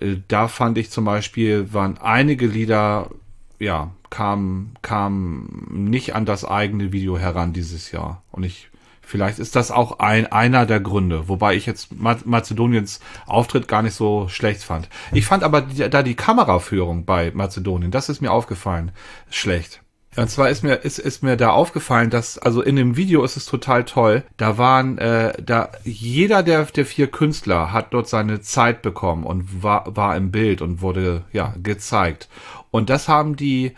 äh, 0.00 0.16
da 0.28 0.46
fand 0.46 0.78
ich 0.78 0.90
zum 0.90 1.04
Beispiel, 1.04 1.72
waren 1.72 1.98
einige 1.98 2.46
Lieder, 2.46 3.10
ja, 3.58 3.90
kamen 4.10 4.76
kam 4.82 5.66
nicht 5.70 6.14
an 6.14 6.24
das 6.24 6.44
eigene 6.44 6.92
Video 6.92 7.18
heran 7.18 7.52
dieses 7.52 7.90
Jahr. 7.90 8.22
Und 8.30 8.44
ich, 8.44 8.67
vielleicht 9.08 9.38
ist 9.38 9.56
das 9.56 9.70
auch 9.70 9.98
ein, 10.00 10.26
einer 10.26 10.66
der 10.66 10.80
Gründe, 10.80 11.28
wobei 11.28 11.54
ich 11.54 11.66
jetzt 11.66 11.88
Mazedoniens 11.98 13.00
Auftritt 13.26 13.66
gar 13.66 13.82
nicht 13.82 13.94
so 13.94 14.28
schlecht 14.28 14.62
fand. 14.62 14.88
Ich 15.12 15.26
fand 15.26 15.42
aber 15.42 15.62
die, 15.62 15.88
da 15.88 16.02
die 16.02 16.14
Kameraführung 16.14 17.04
bei 17.06 17.32
Mazedonien, 17.34 17.90
das 17.90 18.10
ist 18.10 18.20
mir 18.20 18.30
aufgefallen, 18.30 18.92
schlecht. 19.30 19.80
Und 20.16 20.28
zwar 20.28 20.50
ist 20.50 20.64
mir, 20.64 20.74
ist, 20.74 20.98
ist 20.98 21.22
mir 21.22 21.36
da 21.36 21.50
aufgefallen, 21.50 22.10
dass, 22.10 22.38
also 22.38 22.60
in 22.60 22.76
dem 22.76 22.96
Video 22.96 23.22
ist 23.22 23.36
es 23.36 23.46
total 23.46 23.84
toll. 23.84 24.24
Da 24.36 24.58
waren, 24.58 24.98
äh, 24.98 25.32
da, 25.40 25.70
jeder 25.84 26.42
der, 26.42 26.64
der 26.64 26.86
vier 26.86 27.06
Künstler 27.06 27.72
hat 27.72 27.94
dort 27.94 28.08
seine 28.08 28.40
Zeit 28.40 28.82
bekommen 28.82 29.24
und 29.24 29.62
war, 29.62 29.96
war 29.96 30.16
im 30.16 30.32
Bild 30.32 30.60
und 30.60 30.82
wurde, 30.82 31.24
ja, 31.32 31.54
gezeigt. 31.62 32.28
Und 32.70 32.90
das 32.90 33.06
haben 33.06 33.36
die, 33.36 33.74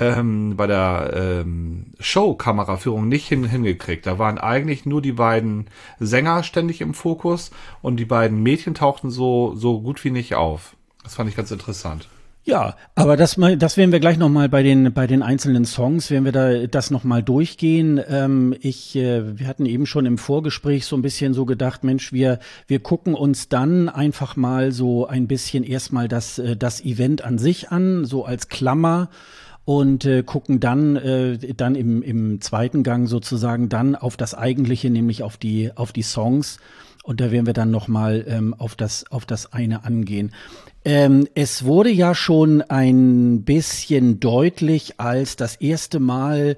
ähm, 0.00 0.56
bei 0.56 0.66
der 0.66 1.12
ähm, 1.14 1.86
Show-Kameraführung 1.98 3.08
nicht 3.08 3.26
hin, 3.26 3.44
hingekriegt. 3.44 4.06
Da 4.06 4.18
waren 4.18 4.38
eigentlich 4.38 4.86
nur 4.86 5.02
die 5.02 5.12
beiden 5.12 5.66
Sänger 5.98 6.42
ständig 6.42 6.80
im 6.80 6.94
Fokus 6.94 7.50
und 7.82 7.96
die 7.96 8.04
beiden 8.04 8.42
Mädchen 8.42 8.74
tauchten 8.74 9.10
so, 9.10 9.54
so 9.54 9.80
gut 9.80 10.04
wie 10.04 10.10
nicht 10.10 10.34
auf. 10.34 10.74
Das 11.02 11.14
fand 11.14 11.28
ich 11.28 11.36
ganz 11.36 11.50
interessant. 11.50 12.08
Ja, 12.42 12.74
aber 12.94 13.18
das, 13.18 13.36
das 13.58 13.76
werden 13.76 13.92
wir 13.92 14.00
gleich 14.00 14.16
nochmal 14.16 14.48
bei 14.48 14.62
den, 14.62 14.94
bei 14.94 15.06
den 15.06 15.22
einzelnen 15.22 15.66
Songs, 15.66 16.10
werden 16.10 16.24
wir 16.24 16.32
da 16.32 16.66
das 16.66 16.90
nochmal 16.90 17.22
durchgehen. 17.22 18.00
Ähm, 18.08 18.56
ich, 18.60 18.96
äh, 18.96 19.38
wir 19.38 19.46
hatten 19.46 19.66
eben 19.66 19.84
schon 19.84 20.06
im 20.06 20.16
Vorgespräch 20.16 20.86
so 20.86 20.96
ein 20.96 21.02
bisschen 21.02 21.34
so 21.34 21.44
gedacht, 21.44 21.84
Mensch, 21.84 22.14
wir, 22.14 22.38
wir 22.66 22.80
gucken 22.80 23.14
uns 23.14 23.50
dann 23.50 23.90
einfach 23.90 24.36
mal 24.36 24.72
so 24.72 25.06
ein 25.06 25.26
bisschen 25.28 25.64
erstmal 25.64 26.08
das, 26.08 26.38
äh, 26.38 26.56
das 26.56 26.82
Event 26.82 27.22
an 27.22 27.36
sich 27.36 27.70
an, 27.70 28.06
so 28.06 28.24
als 28.24 28.48
Klammer 28.48 29.10
und 29.70 30.04
äh, 30.04 30.24
gucken 30.24 30.58
dann 30.58 30.96
äh, 30.96 31.38
dann 31.54 31.76
im, 31.76 32.02
im 32.02 32.40
zweiten 32.40 32.82
Gang 32.82 33.06
sozusagen 33.08 33.68
dann 33.68 33.94
auf 33.94 34.16
das 34.16 34.34
eigentliche, 34.34 34.90
nämlich 34.90 35.22
auf 35.22 35.36
die 35.36 35.70
auf 35.76 35.92
die 35.92 36.02
Songs 36.02 36.58
und 37.04 37.20
da 37.20 37.30
werden 37.30 37.46
wir 37.46 37.54
dann 37.54 37.70
nochmal 37.70 38.24
ähm, 38.28 38.54
auf, 38.54 38.76
das, 38.76 39.10
auf 39.10 39.24
das 39.24 39.52
eine 39.52 39.84
angehen. 39.84 40.32
Ähm, 40.84 41.26
es 41.34 41.64
wurde 41.64 41.90
ja 41.90 42.14
schon 42.14 42.62
ein 42.62 43.42
bisschen 43.42 44.20
deutlich, 44.20 45.00
als 45.00 45.36
das 45.36 45.56
erste 45.56 45.98
Mal 45.98 46.56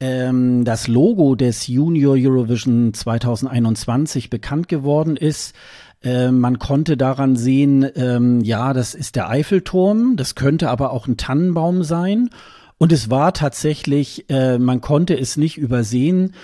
ähm, 0.00 0.64
das 0.64 0.88
Logo 0.88 1.34
des 1.34 1.66
Junior 1.66 2.16
Eurovision 2.18 2.94
2021 2.94 4.30
bekannt 4.30 4.68
geworden 4.68 5.16
ist. 5.16 5.54
Äh, 6.02 6.30
man 6.30 6.58
konnte 6.58 6.96
daran 6.96 7.36
sehen, 7.36 7.88
ähm, 7.96 8.40
ja, 8.40 8.72
das 8.72 8.94
ist 8.94 9.16
der 9.16 9.28
Eiffelturm, 9.28 10.16
das 10.16 10.34
könnte 10.34 10.70
aber 10.70 10.92
auch 10.92 11.06
ein 11.06 11.16
Tannenbaum 11.16 11.82
sein. 11.82 12.30
Und 12.78 12.92
es 12.92 13.10
war 13.10 13.32
tatsächlich, 13.32 14.28
äh, 14.28 14.58
man 14.58 14.80
konnte 14.80 15.16
es 15.16 15.36
nicht 15.36 15.56
übersehen, 15.56 16.34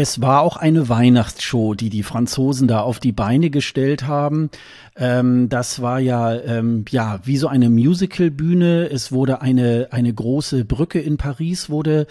es 0.00 0.20
war 0.20 0.42
auch 0.42 0.56
eine 0.56 0.88
Weihnachtsshow, 0.88 1.74
die 1.74 1.90
die 1.90 2.04
Franzosen 2.04 2.68
da 2.68 2.82
auf 2.82 3.00
die 3.00 3.10
Beine 3.10 3.50
gestellt 3.50 4.06
haben. 4.06 4.48
Ähm, 4.94 5.48
das 5.48 5.82
war 5.82 5.98
ja, 5.98 6.36
ähm, 6.36 6.84
ja, 6.88 7.18
wie 7.24 7.36
so 7.36 7.48
eine 7.48 7.68
Musicalbühne. 7.68 8.88
Es 8.92 9.10
wurde 9.10 9.42
eine, 9.42 9.88
eine 9.90 10.14
große 10.14 10.64
Brücke 10.64 11.00
in 11.00 11.16
Paris 11.16 11.68
wurde 11.68 12.06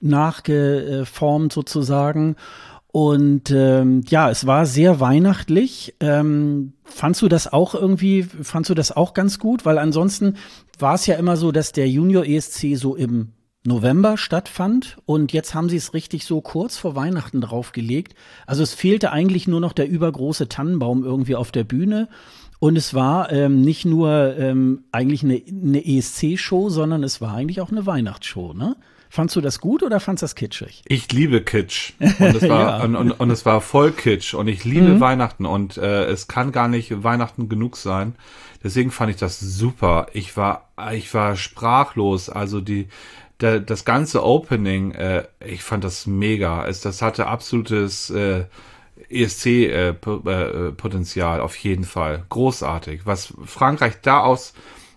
nachgeformt 0.00 1.52
sozusagen. 1.52 2.36
Und 2.92 3.50
ähm, 3.50 4.02
ja, 4.06 4.30
es 4.30 4.46
war 4.46 4.66
sehr 4.66 5.00
weihnachtlich. 5.00 5.94
Ähm, 6.00 6.74
fandst 6.84 7.22
du 7.22 7.28
das 7.28 7.50
auch 7.50 7.74
irgendwie, 7.74 8.22
fandst 8.22 8.68
du 8.68 8.74
das 8.74 8.92
auch 8.92 9.14
ganz 9.14 9.38
gut? 9.38 9.64
Weil 9.64 9.78
ansonsten 9.78 10.36
war 10.78 10.94
es 10.94 11.06
ja 11.06 11.14
immer 11.16 11.38
so, 11.38 11.52
dass 11.52 11.72
der 11.72 11.88
Junior 11.88 12.26
ESC 12.26 12.76
so 12.76 12.94
im 12.94 13.32
November 13.64 14.18
stattfand 14.18 14.98
und 15.06 15.32
jetzt 15.32 15.54
haben 15.54 15.68
sie 15.68 15.76
es 15.76 15.94
richtig 15.94 16.24
so 16.24 16.40
kurz 16.40 16.76
vor 16.76 16.96
Weihnachten 16.96 17.40
draufgelegt. 17.40 18.14
Also 18.46 18.62
es 18.62 18.74
fehlte 18.74 19.12
eigentlich 19.12 19.46
nur 19.46 19.60
noch 19.60 19.72
der 19.72 19.88
übergroße 19.88 20.48
Tannenbaum 20.48 21.04
irgendwie 21.04 21.36
auf 21.36 21.52
der 21.52 21.62
Bühne 21.62 22.08
und 22.58 22.76
es 22.76 22.92
war 22.92 23.30
ähm, 23.30 23.60
nicht 23.62 23.84
nur 23.84 24.36
ähm, 24.36 24.84
eigentlich 24.90 25.22
eine, 25.22 25.40
eine 25.48 25.86
ESC-Show, 25.86 26.70
sondern 26.70 27.04
es 27.04 27.20
war 27.20 27.34
eigentlich 27.34 27.60
auch 27.60 27.70
eine 27.70 27.86
Weihnachtsshow, 27.86 28.52
ne? 28.52 28.76
Fandst 29.14 29.36
du 29.36 29.42
das 29.42 29.60
gut 29.60 29.82
oder 29.82 30.00
fandst 30.00 30.22
du 30.22 30.24
das 30.24 30.34
kitschig? 30.34 30.82
Ich 30.86 31.12
liebe 31.12 31.42
Kitsch. 31.42 31.92
Und 32.00 32.34
es 32.34 32.40
war, 32.48 32.78
ja. 32.78 32.82
und, 32.82 32.96
und, 32.96 33.12
und, 33.12 33.28
es 33.28 33.44
war 33.44 33.60
voll 33.60 33.92
Kitsch. 33.92 34.32
Und 34.32 34.48
ich 34.48 34.64
liebe 34.64 34.94
mhm. 34.94 35.00
Weihnachten. 35.00 35.44
Und 35.44 35.76
äh, 35.76 36.04
es 36.04 36.28
kann 36.28 36.50
gar 36.50 36.66
nicht 36.66 37.04
Weihnachten 37.04 37.50
genug 37.50 37.76
sein. 37.76 38.14
Deswegen 38.64 38.90
fand 38.90 39.10
ich 39.10 39.18
das 39.18 39.38
super. 39.38 40.06
Ich 40.14 40.38
war, 40.38 40.70
ich 40.94 41.12
war 41.12 41.36
sprachlos. 41.36 42.30
Also 42.30 42.62
die, 42.62 42.88
der, 43.38 43.60
das 43.60 43.84
ganze 43.84 44.24
Opening, 44.24 44.92
äh, 44.92 45.24
ich 45.44 45.62
fand 45.62 45.84
das 45.84 46.06
mega. 46.06 46.66
Es, 46.66 46.80
das 46.80 47.02
hatte 47.02 47.26
absolutes 47.26 48.08
äh, 48.08 48.46
ESC-Potenzial 49.10 51.36
äh, 51.36 51.40
äh, 51.40 51.44
auf 51.44 51.56
jeden 51.56 51.84
Fall. 51.84 52.24
Großartig. 52.30 53.02
Was 53.04 53.34
Frankreich 53.44 54.00
da 54.00 54.20
aus 54.20 54.54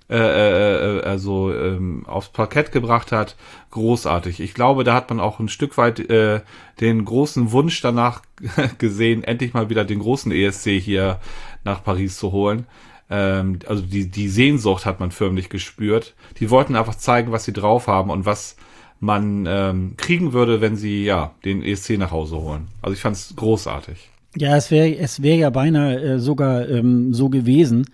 äh, 0.09 0.17
äh, 0.17 1.01
also 1.01 1.53
ähm, 1.53 2.05
aufs 2.05 2.29
Parkett 2.29 2.71
gebracht 2.71 3.11
hat, 3.11 3.35
großartig. 3.71 4.39
Ich 4.39 4.53
glaube, 4.53 4.83
da 4.83 4.93
hat 4.93 5.09
man 5.09 5.19
auch 5.19 5.39
ein 5.39 5.49
Stück 5.49 5.77
weit 5.77 5.99
äh, 5.99 6.41
den 6.79 7.05
großen 7.05 7.51
Wunsch 7.51 7.81
danach 7.81 8.21
gesehen, 8.77 9.23
endlich 9.23 9.53
mal 9.53 9.69
wieder 9.69 9.83
den 9.83 9.99
großen 9.99 10.31
ESC 10.31 10.79
hier 10.79 11.19
nach 11.63 11.83
Paris 11.83 12.17
zu 12.17 12.31
holen. 12.31 12.67
Ähm, 13.09 13.59
also 13.67 13.81
die, 13.81 14.09
die 14.09 14.29
Sehnsucht 14.29 14.85
hat 14.85 14.99
man 14.99 15.11
förmlich 15.11 15.49
gespürt. 15.49 16.13
Die 16.39 16.49
wollten 16.49 16.75
einfach 16.75 16.95
zeigen, 16.95 17.31
was 17.31 17.45
sie 17.45 17.53
drauf 17.53 17.87
haben 17.87 18.11
und 18.11 18.25
was 18.25 18.57
man 18.99 19.45
ähm, 19.47 19.93
kriegen 19.97 20.33
würde, 20.33 20.61
wenn 20.61 20.77
sie 20.77 21.03
ja 21.03 21.33
den 21.43 21.63
ESC 21.63 21.97
nach 21.97 22.11
Hause 22.11 22.37
holen. 22.37 22.67
Also 22.81 22.93
ich 22.93 23.01
fand 23.01 23.15
es 23.15 23.35
großartig. 23.35 24.09
Ja, 24.37 24.55
es 24.55 24.69
wäre 24.69 24.95
es 24.97 25.21
wäre 25.21 25.37
ja 25.39 25.49
beinahe 25.49 25.99
äh, 25.99 26.19
sogar 26.19 26.67
ähm, 26.67 27.13
so 27.13 27.29
gewesen, 27.29 27.85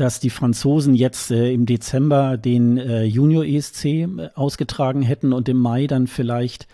dass 0.00 0.18
die 0.18 0.30
Franzosen 0.30 0.94
jetzt 0.94 1.30
äh, 1.30 1.52
im 1.52 1.66
Dezember 1.66 2.38
den 2.38 2.78
äh, 2.78 3.04
Junior 3.04 3.44
ESC 3.44 3.84
äh, 3.84 4.30
ausgetragen 4.34 5.02
hätten 5.02 5.32
und 5.32 5.48
im 5.48 5.58
Mai 5.58 5.86
dann 5.86 6.06
vielleicht 6.06 6.66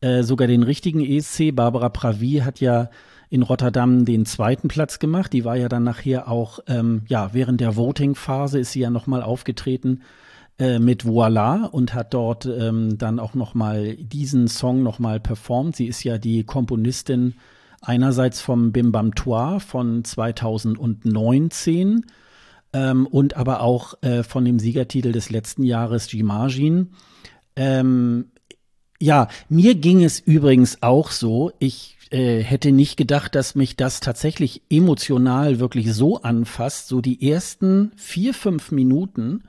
äh, 0.00 0.22
sogar 0.22 0.48
den 0.48 0.64
richtigen 0.64 1.00
ESC. 1.00 1.54
Barbara 1.54 1.88
Pravi 1.88 2.42
hat 2.44 2.60
ja 2.60 2.90
in 3.30 3.42
Rotterdam 3.42 4.04
den 4.04 4.26
zweiten 4.26 4.68
Platz 4.68 4.98
gemacht. 4.98 5.32
Die 5.32 5.44
war 5.44 5.56
ja 5.56 5.68
dann 5.68 5.84
nachher 5.84 6.28
auch, 6.28 6.58
ähm, 6.66 7.02
ja, 7.06 7.30
während 7.32 7.60
der 7.60 7.76
Voting-Phase 7.76 8.58
ist 8.58 8.72
sie 8.72 8.80
ja 8.80 8.90
nochmal 8.90 9.22
aufgetreten 9.22 10.02
äh, 10.58 10.78
mit 10.78 11.06
Voila 11.06 11.66
und 11.66 11.94
hat 11.94 12.12
dort 12.12 12.46
ähm, 12.46 12.98
dann 12.98 13.20
auch 13.20 13.34
nochmal 13.34 13.96
diesen 13.96 14.48
Song 14.48 14.82
nochmal 14.82 15.20
performt. 15.20 15.76
Sie 15.76 15.86
ist 15.86 16.02
ja 16.04 16.18
die 16.18 16.44
Komponistin 16.44 17.34
einerseits 17.80 18.40
vom 18.40 18.72
Bim 18.72 18.92
Bam 18.92 19.14
Toi 19.14 19.60
von 19.60 20.04
2019 20.04 22.04
ähm, 22.72 23.06
und 23.06 23.36
aber 23.36 23.60
auch 23.60 24.02
äh, 24.02 24.22
von 24.22 24.44
dem 24.44 24.58
Siegertitel 24.58 25.12
des 25.12 25.30
letzten 25.30 25.62
Jahres 25.62 26.10
Jimajin. 26.10 26.90
Ähm, 27.56 28.30
ja, 29.00 29.28
mir 29.48 29.74
ging 29.74 30.04
es 30.04 30.20
übrigens 30.20 30.82
auch 30.82 31.10
so. 31.10 31.52
Ich 31.58 31.96
äh, 32.10 32.40
hätte 32.40 32.72
nicht 32.72 32.96
gedacht, 32.96 33.34
dass 33.34 33.54
mich 33.54 33.76
das 33.76 34.00
tatsächlich 34.00 34.62
emotional 34.70 35.58
wirklich 35.58 35.92
so 35.92 36.22
anfasst. 36.22 36.88
So 36.88 37.00
die 37.00 37.30
ersten 37.30 37.92
vier, 37.96 38.34
fünf 38.34 38.70
Minuten, 38.70 39.42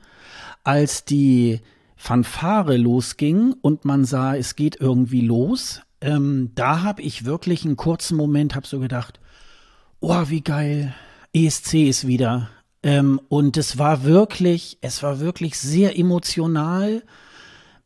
als 0.63 1.06
die 1.06 1.60
Fanfare 1.96 2.77
losging 2.77 3.53
und 3.62 3.86
man 3.86 4.06
sah, 4.06 4.36
es 4.36 4.56
geht 4.56 4.77
irgendwie 4.80 5.22
los. 5.22 5.82
Ähm, 6.01 6.51
da 6.56 6.82
habe 6.82 7.01
ich 7.01 7.25
wirklich 7.25 7.63
einen 7.63 7.77
kurzen 7.77 8.18
Moment, 8.18 8.56
habe 8.56 8.68
so 8.68 8.80
gedacht, 8.80 9.20
oh, 10.00 10.24
wie 10.27 10.42
geil, 10.42 10.94
ESC 11.34 11.75
ist 11.88 12.08
wieder. 12.08 12.50
Ähm, 12.84 13.20
und 13.30 13.58
es 13.58 13.78
war 13.78 14.04
wirklich, 14.04 14.78
es 14.82 15.02
war 15.02 15.20
wirklich 15.20 15.58
sehr 15.58 15.98
emotional 15.98 17.02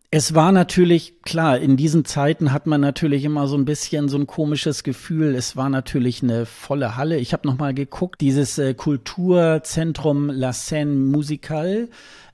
es 0.10 0.34
war 0.34 0.54
natürlich, 0.54 1.22
klar, 1.24 1.60
in 1.60 1.75
diesen 1.75 2.06
Zeiten 2.06 2.54
hat 2.54 2.66
man 2.66 2.80
natürlich 2.80 3.25
immer 3.25 3.46
so 3.48 3.58
ein 3.58 3.66
bisschen 3.66 4.08
so 4.08 4.18
ein 4.18 4.25
komisches 4.25 4.84
Gefühl. 4.84 5.36
Es 5.36 5.58
war 5.58 5.70
natürlich 5.70 6.24
eine 6.24 6.46
volle 6.46 6.96
Halle. 6.96 7.18
Ich 7.18 7.34
habe 7.34 7.46
noch 7.46 7.58
mal 7.58 7.74
geguckt, 7.74 8.22
dieses 8.22 8.58
äh, 8.58 8.74
Kulturzentrum 8.74 10.30
La 10.30 10.54
Seine 10.54 10.92
Musicale 10.92 11.89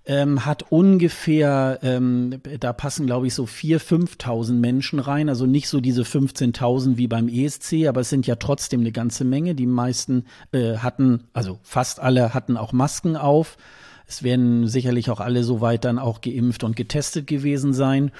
ähm, 0.05 0.45
hat 0.45 0.65
ungefähr, 0.69 1.79
ähm, 1.81 2.41
da 2.60 2.74
passen 2.74 3.05
glaube 3.05 3.27
ich 3.27 3.33
so 3.33 3.45
vier, 3.45 3.79
5.000 3.79 4.53
Menschen 4.53 5.00
rein. 5.00 5.29
Also 5.29 5.45
nicht 5.45 5.69
so 5.69 5.79
diese 5.79 6.03
15.000 6.03 6.98
wie 6.98 7.07
beim 7.07 7.29
ESC, 7.29 7.88
aber 7.88 8.01
es 8.01 8.10
sind 8.10 8.27
ja 8.27 8.36
trotzdem 8.36 8.81
eine 8.81 8.91
ganze 8.91 9.24
Menge. 9.24 9.55
Die 9.55 9.65
meisten 9.65 10.25
äh, 10.51 10.77
hatten, 10.77 11.25
also 11.33 11.60
fast 11.63 12.00
alle 12.00 12.33
hatten 12.33 12.57
auch 12.57 12.74
Masken 12.74 13.15
auf. 13.15 13.57
Es 14.05 14.24
werden 14.24 14.67
sicherlich 14.67 15.10
auch 15.10 15.22
alle 15.22 15.45
soweit 15.45 15.86
dann 15.86 15.98
auch 15.98 16.19
geimpft 16.19 16.65
und 16.65 16.75
getestet 16.75 17.25
gewesen 17.25 17.74
sein. 17.74 18.12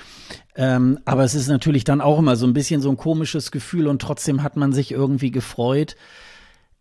Ähm, 0.56 1.00
aber 1.04 1.26
es 1.26 1.36
ist 1.36 1.50
natürlich 1.50 1.84
dann 1.84 2.00
auch 2.00 2.20
immer 2.20 2.38
so 2.38 2.48
ein 2.48 2.54
bisschen 2.54 2.82
so 2.82 2.90
ein 2.90 2.98
komisches 2.98 3.52
Gefühl 3.52 3.88
und 3.88 4.02
trotzdem 4.02 4.42
hat 4.42 4.56
man 4.56 4.72
sich 4.72 4.92
irgendwie 4.92 5.32
gefreut. 5.32 5.98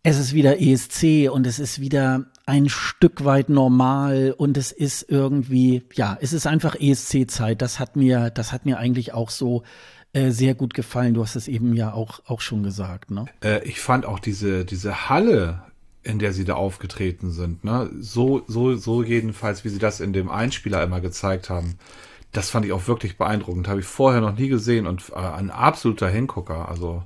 Es 0.01 0.17
ist 0.17 0.33
wieder 0.33 0.61
ESC 0.61 1.29
und 1.29 1.45
es 1.45 1.59
ist 1.59 1.81
wieder 1.81 2.25
ein 2.45 2.69
Stück 2.69 3.23
weit 3.23 3.49
normal 3.49 4.33
und 4.37 4.57
es 4.57 4.71
ist 4.71 5.05
irgendwie, 5.09 5.83
ja, 5.93 6.17
es 6.19 6.33
ist 6.33 6.45
einfach 6.45 6.75
ESC-Zeit. 6.79 7.61
Das 7.61 7.79
hat 7.79 7.95
mir, 7.95 8.29
das 8.29 8.51
hat 8.51 8.65
mir 8.65 8.77
eigentlich 8.79 9.13
auch 9.13 9.29
so 9.29 9.63
äh, 10.11 10.31
sehr 10.31 10.53
gut 10.53 10.73
gefallen. 10.73 11.13
Du 11.13 11.23
hast 11.23 11.35
es 11.35 11.47
eben 11.47 11.73
ja 11.73 11.93
auch, 11.93 12.19
auch 12.25 12.41
schon 12.41 12.63
gesagt, 12.63 13.11
ne? 13.11 13.25
Äh, 13.41 13.63
ich 13.67 13.79
fand 13.79 14.05
auch 14.05 14.19
diese, 14.19 14.65
diese 14.65 15.09
Halle 15.09 15.63
in 16.03 16.19
der 16.19 16.33
sie 16.33 16.43
da 16.43 16.55
aufgetreten 16.55 17.31
sind. 17.31 17.63
Ne? 17.63 17.89
So, 17.99 18.43
so, 18.47 18.75
so 18.75 19.03
jedenfalls, 19.03 19.63
wie 19.63 19.69
sie 19.69 19.79
das 19.79 20.01
in 20.01 20.13
dem 20.13 20.29
Einspieler 20.29 20.83
immer 20.83 21.01
gezeigt 21.01 21.49
haben. 21.49 21.75
Das 22.33 22.49
fand 22.49 22.65
ich 22.65 22.73
auch 22.73 22.87
wirklich 22.87 23.17
beeindruckend. 23.17 23.67
Habe 23.67 23.79
ich 23.79 23.85
vorher 23.85 24.21
noch 24.21 24.37
nie 24.37 24.49
gesehen 24.49 24.85
und 24.85 25.11
äh, 25.11 25.19
ein 25.19 25.49
absoluter 25.49 26.09
Hingucker. 26.09 26.67
Also 26.67 27.03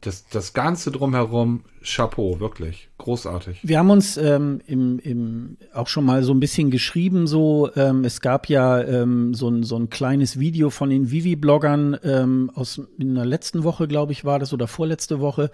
das, 0.00 0.26
das 0.28 0.52
Ganze 0.54 0.90
drumherum, 0.90 1.62
Chapeau, 1.82 2.40
wirklich. 2.40 2.88
Großartig. 2.98 3.60
Wir 3.62 3.78
haben 3.78 3.90
uns 3.90 4.16
ähm, 4.16 4.60
im, 4.66 4.98
im, 4.98 5.56
auch 5.72 5.88
schon 5.88 6.04
mal 6.04 6.22
so 6.22 6.32
ein 6.32 6.40
bisschen 6.40 6.70
geschrieben, 6.70 7.26
so, 7.26 7.70
ähm, 7.76 8.04
es 8.04 8.20
gab 8.20 8.48
ja 8.48 8.82
ähm, 8.82 9.34
so, 9.34 9.48
ein, 9.48 9.62
so 9.62 9.76
ein 9.76 9.90
kleines 9.90 10.38
Video 10.38 10.70
von 10.70 10.90
den 10.90 11.10
Vivi-Bloggern 11.10 11.98
ähm, 12.02 12.50
aus 12.54 12.80
in 12.98 13.14
der 13.14 13.26
letzten 13.26 13.64
Woche, 13.64 13.88
glaube 13.88 14.12
ich, 14.12 14.24
war 14.24 14.38
das, 14.38 14.52
oder 14.52 14.68
vorletzte 14.68 15.20
Woche, 15.20 15.50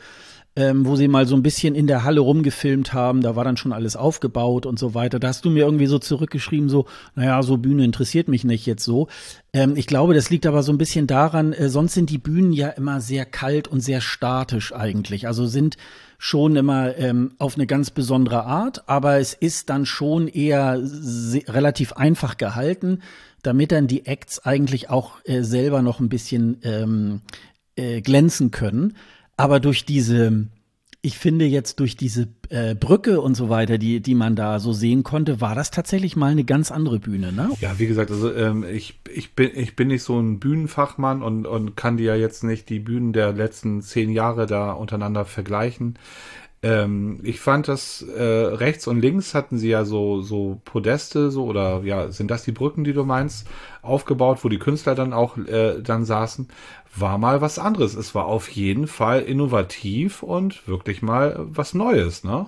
ähm, 0.56 0.86
wo 0.86 0.96
sie 0.96 1.06
mal 1.06 1.26
so 1.26 1.36
ein 1.36 1.42
bisschen 1.42 1.74
in 1.74 1.86
der 1.86 2.02
Halle 2.02 2.20
rumgefilmt 2.20 2.94
haben. 2.94 3.20
Da 3.20 3.36
war 3.36 3.44
dann 3.44 3.58
schon 3.58 3.74
alles 3.74 3.94
aufgebaut 3.94 4.64
und 4.64 4.78
so 4.78 4.94
weiter. 4.94 5.20
Da 5.20 5.28
hast 5.28 5.44
du 5.44 5.50
mir 5.50 5.64
irgendwie 5.64 5.86
so 5.86 5.98
zurückgeschrieben, 5.98 6.70
so, 6.70 6.86
naja, 7.14 7.42
so 7.42 7.58
Bühne 7.58 7.84
interessiert 7.84 8.28
mich 8.28 8.42
nicht 8.42 8.64
jetzt 8.64 8.82
so. 8.82 9.08
Ähm, 9.52 9.76
ich 9.76 9.86
glaube, 9.86 10.14
das 10.14 10.30
liegt 10.30 10.46
aber 10.46 10.62
so 10.62 10.72
ein 10.72 10.78
bisschen 10.78 11.06
daran, 11.06 11.52
äh, 11.52 11.68
sonst 11.68 11.92
sind 11.92 12.08
die 12.08 12.18
Bühnen 12.18 12.52
ja 12.52 12.70
immer 12.70 13.02
sehr 13.02 13.26
kalt 13.26 13.68
und 13.68 13.80
sehr 13.80 14.00
statisch 14.00 14.74
eigentlich. 14.74 15.26
Also 15.26 15.46
sind 15.46 15.76
schon 16.18 16.56
immer 16.56 16.96
ähm, 16.96 17.32
auf 17.38 17.56
eine 17.56 17.66
ganz 17.66 17.90
besondere 17.90 18.44
Art, 18.44 18.88
aber 18.88 19.18
es 19.18 19.34
ist 19.34 19.68
dann 19.68 19.84
schon 19.84 20.28
eher 20.28 20.80
relativ 21.48 21.92
einfach 21.92 22.38
gehalten, 22.38 23.00
damit 23.42 23.72
dann 23.72 23.86
die 23.86 24.06
Acts 24.06 24.38
eigentlich 24.38 24.88
auch 24.88 25.18
äh, 25.24 25.42
selber 25.42 25.82
noch 25.82 26.00
ein 26.00 26.08
bisschen 26.08 26.58
ähm, 26.62 27.20
äh, 27.76 28.00
glänzen 28.00 28.50
können. 28.50 28.94
Aber 29.36 29.60
durch 29.60 29.84
diese, 29.84 30.48
ich 31.02 31.18
finde 31.18 31.44
jetzt 31.44 31.80
durch 31.80 31.96
diese 31.96 32.28
äh, 32.48 32.74
Brücke 32.74 33.20
und 33.20 33.34
so 33.34 33.48
weiter, 33.48 33.78
die, 33.78 34.00
die 34.00 34.14
man 34.14 34.34
da 34.34 34.58
so 34.58 34.72
sehen 34.72 35.02
konnte, 35.02 35.40
war 35.40 35.54
das 35.54 35.70
tatsächlich 35.70 36.16
mal 36.16 36.32
eine 36.32 36.44
ganz 36.44 36.72
andere 36.72 36.98
Bühne, 36.98 37.32
ne? 37.32 37.50
Ja, 37.60 37.78
wie 37.78 37.86
gesagt, 37.86 38.10
also 38.10 38.32
ähm, 38.32 38.64
ich, 38.64 38.98
ich, 39.12 39.34
bin, 39.34 39.50
ich 39.54 39.76
bin 39.76 39.88
nicht 39.88 40.02
so 40.02 40.18
ein 40.18 40.40
Bühnenfachmann 40.40 41.22
und, 41.22 41.46
und 41.46 41.76
kann 41.76 41.96
dir 41.96 42.14
ja 42.14 42.16
jetzt 42.16 42.44
nicht 42.44 42.68
die 42.70 42.80
Bühnen 42.80 43.12
der 43.12 43.32
letzten 43.32 43.82
zehn 43.82 44.10
Jahre 44.10 44.46
da 44.46 44.72
untereinander 44.72 45.24
vergleichen. 45.24 45.98
Ähm, 46.62 47.20
ich 47.22 47.40
fand 47.40 47.68
das 47.68 48.02
äh, 48.02 48.22
rechts 48.22 48.86
und 48.86 49.00
links 49.00 49.34
hatten 49.34 49.58
sie 49.58 49.68
ja 49.68 49.84
so 49.84 50.22
so 50.22 50.60
Podeste 50.64 51.30
so 51.30 51.44
oder 51.44 51.82
ja 51.84 52.10
sind 52.10 52.30
das 52.30 52.44
die 52.44 52.52
Brücken, 52.52 52.84
die 52.84 52.94
du 52.94 53.04
meinst, 53.04 53.46
aufgebaut, 53.82 54.38
wo 54.42 54.48
die 54.48 54.58
Künstler 54.58 54.94
dann 54.94 55.12
auch 55.12 55.36
äh, 55.36 55.82
dann 55.82 56.04
saßen 56.04 56.48
war 56.98 57.18
mal 57.18 57.40
was 57.40 57.58
anderes. 57.58 57.94
Es 57.94 58.14
war 58.14 58.26
auf 58.26 58.48
jeden 58.48 58.86
Fall 58.86 59.22
innovativ 59.22 60.22
und 60.22 60.66
wirklich 60.66 61.02
mal 61.02 61.36
was 61.38 61.74
Neues, 61.74 62.24
ne? 62.24 62.46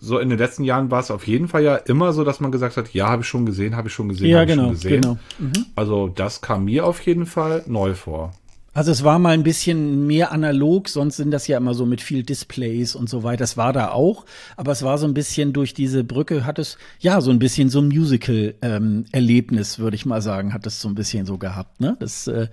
So 0.00 0.18
in 0.18 0.28
den 0.28 0.38
letzten 0.38 0.62
Jahren 0.62 0.92
war 0.92 1.00
es 1.00 1.10
auf 1.10 1.26
jeden 1.26 1.48
Fall 1.48 1.64
ja 1.64 1.74
immer 1.74 2.12
so, 2.12 2.22
dass 2.22 2.38
man 2.38 2.52
gesagt 2.52 2.76
hat, 2.76 2.94
ja, 2.94 3.08
habe 3.08 3.22
ich 3.22 3.28
schon 3.28 3.46
gesehen, 3.46 3.76
habe 3.76 3.88
ich 3.88 3.94
schon 3.94 4.08
gesehen, 4.08 4.28
ja, 4.28 4.38
habe 4.38 4.46
genau, 4.46 4.62
ich 4.62 4.68
schon 4.68 4.74
gesehen. 4.74 5.00
Genau. 5.02 5.18
Mhm. 5.38 5.66
Also 5.74 6.08
das 6.08 6.40
kam 6.40 6.66
mir 6.66 6.86
auf 6.86 7.00
jeden 7.00 7.26
Fall 7.26 7.64
neu 7.66 7.94
vor. 7.94 8.32
Also 8.78 8.92
es 8.92 9.02
war 9.02 9.18
mal 9.18 9.34
ein 9.34 9.42
bisschen 9.42 10.06
mehr 10.06 10.30
analog, 10.30 10.88
sonst 10.88 11.16
sind 11.16 11.32
das 11.32 11.48
ja 11.48 11.56
immer 11.56 11.74
so 11.74 11.84
mit 11.84 12.00
viel 12.00 12.22
Displays 12.22 12.94
und 12.94 13.08
so 13.10 13.24
weiter. 13.24 13.38
Das 13.38 13.56
war 13.56 13.72
da 13.72 13.90
auch, 13.90 14.24
aber 14.56 14.70
es 14.70 14.84
war 14.84 14.98
so 14.98 15.06
ein 15.08 15.14
bisschen 15.14 15.52
durch 15.52 15.74
diese 15.74 16.04
Brücke 16.04 16.46
hat 16.46 16.60
es 16.60 16.78
ja 17.00 17.20
so 17.20 17.32
ein 17.32 17.40
bisschen 17.40 17.70
so 17.70 17.80
ein 17.80 17.88
Musical-Erlebnis, 17.88 19.78
ähm, 19.78 19.82
würde 19.82 19.96
ich 19.96 20.06
mal 20.06 20.22
sagen, 20.22 20.54
hat 20.54 20.64
es 20.64 20.80
so 20.80 20.88
ein 20.88 20.94
bisschen 20.94 21.26
so 21.26 21.38
gehabt. 21.38 21.80
Ne? 21.80 21.96
Das 21.98 22.28
äh, 22.28 22.46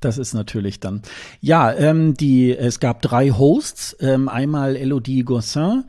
das 0.00 0.16
ist 0.16 0.32
natürlich 0.32 0.80
dann. 0.80 1.02
Ja, 1.42 1.74
ähm, 1.74 2.14
die, 2.14 2.56
es 2.56 2.80
gab 2.80 3.02
drei 3.02 3.28
Hosts. 3.28 3.98
Ähm, 4.00 4.30
einmal 4.30 4.76
Elodie 4.76 5.24
Gossin, 5.24 5.84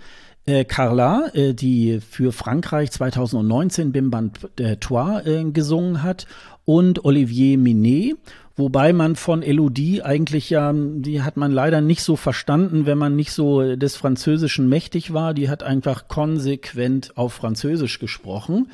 äh, 0.45 0.65
Carla, 0.65 1.29
äh, 1.33 1.53
die 1.53 2.01
für 2.01 2.33
Frankreich 2.33 2.91
2019 2.91 3.93
Bim 3.93 4.11
Band 4.11 4.49
äh, 4.59 4.75
Trois 4.75 5.21
äh, 5.21 5.45
gesungen 5.45 6.03
hat, 6.03 6.27
und 6.65 7.05
Olivier 7.05 7.57
Minet. 7.57 8.17
Wobei 8.57 8.91
man 8.91 9.15
von 9.15 9.43
Elodie 9.43 10.01
eigentlich 10.01 10.49
ja, 10.49 10.73
die 10.73 11.21
hat 11.21 11.37
man 11.37 11.51
leider 11.51 11.79
nicht 11.79 12.01
so 12.01 12.15
verstanden, 12.15 12.87
wenn 12.87 12.97
man 12.97 13.15
nicht 13.15 13.31
so 13.31 13.75
des 13.75 13.95
Französischen 13.95 14.67
mächtig 14.67 15.13
war. 15.13 15.35
Die 15.35 15.47
hat 15.47 15.61
einfach 15.61 16.07
konsequent 16.07 17.15
auf 17.15 17.33
Französisch 17.33 17.99
gesprochen. 17.99 18.71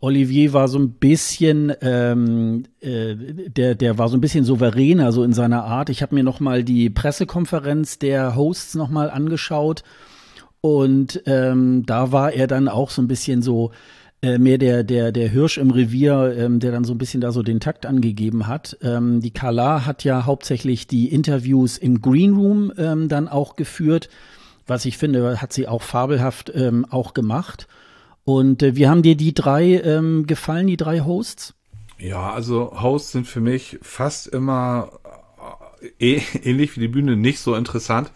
Olivier 0.00 0.54
war 0.54 0.68
so 0.68 0.78
ein 0.78 0.92
bisschen, 0.92 1.74
ähm, 1.82 2.64
äh, 2.80 3.16
der, 3.16 3.74
der 3.74 3.98
war 3.98 4.08
so 4.08 4.16
ein 4.16 4.22
bisschen 4.22 4.44
souveräner 4.44 5.12
so 5.12 5.22
in 5.22 5.34
seiner 5.34 5.64
Art. 5.64 5.90
Ich 5.90 6.00
habe 6.00 6.14
mir 6.14 6.24
noch 6.24 6.40
mal 6.40 6.64
die 6.64 6.88
Pressekonferenz 6.88 7.98
der 7.98 8.34
Hosts 8.34 8.76
noch 8.76 8.88
mal 8.88 9.10
angeschaut 9.10 9.82
und 10.60 11.22
ähm, 11.26 11.84
da 11.84 12.12
war 12.12 12.32
er 12.32 12.46
dann 12.46 12.68
auch 12.68 12.90
so 12.90 13.02
ein 13.02 13.08
bisschen 13.08 13.42
so 13.42 13.72
äh, 14.22 14.38
mehr 14.38 14.58
der 14.58 14.84
der 14.84 15.12
der 15.12 15.28
Hirsch 15.28 15.58
im 15.58 15.70
Revier, 15.70 16.34
ähm, 16.36 16.60
der 16.60 16.72
dann 16.72 16.84
so 16.84 16.94
ein 16.94 16.98
bisschen 16.98 17.20
da 17.20 17.32
so 17.32 17.42
den 17.42 17.60
Takt 17.60 17.86
angegeben 17.86 18.46
hat. 18.46 18.76
Ähm, 18.82 19.20
die 19.20 19.30
Kala 19.30 19.86
hat 19.86 20.04
ja 20.04 20.26
hauptsächlich 20.26 20.86
die 20.86 21.08
Interviews 21.08 21.78
im 21.78 22.00
Green 22.00 22.34
Room 22.34 22.72
ähm, 22.76 23.08
dann 23.08 23.28
auch 23.28 23.56
geführt, 23.56 24.08
was 24.66 24.84
ich 24.84 24.98
finde, 24.98 25.40
hat 25.40 25.52
sie 25.52 25.68
auch 25.68 25.82
fabelhaft 25.82 26.52
ähm, 26.54 26.86
auch 26.90 27.14
gemacht. 27.14 27.68
Und 28.24 28.62
äh, 28.62 28.76
wie 28.76 28.88
haben 28.88 29.02
dir 29.02 29.16
die 29.16 29.32
drei 29.34 29.80
ähm, 29.80 30.26
gefallen, 30.26 30.66
die 30.66 30.76
drei 30.76 31.00
Hosts? 31.00 31.54
Ja, 31.98 32.32
also 32.32 32.80
Hosts 32.80 33.12
sind 33.12 33.26
für 33.26 33.40
mich 33.40 33.78
fast 33.82 34.26
immer 34.26 34.90
äh, 35.98 36.20
ähnlich 36.44 36.76
wie 36.76 36.80
die 36.80 36.88
Bühne 36.88 37.16
nicht 37.16 37.40
so 37.40 37.54
interessant, 37.54 38.10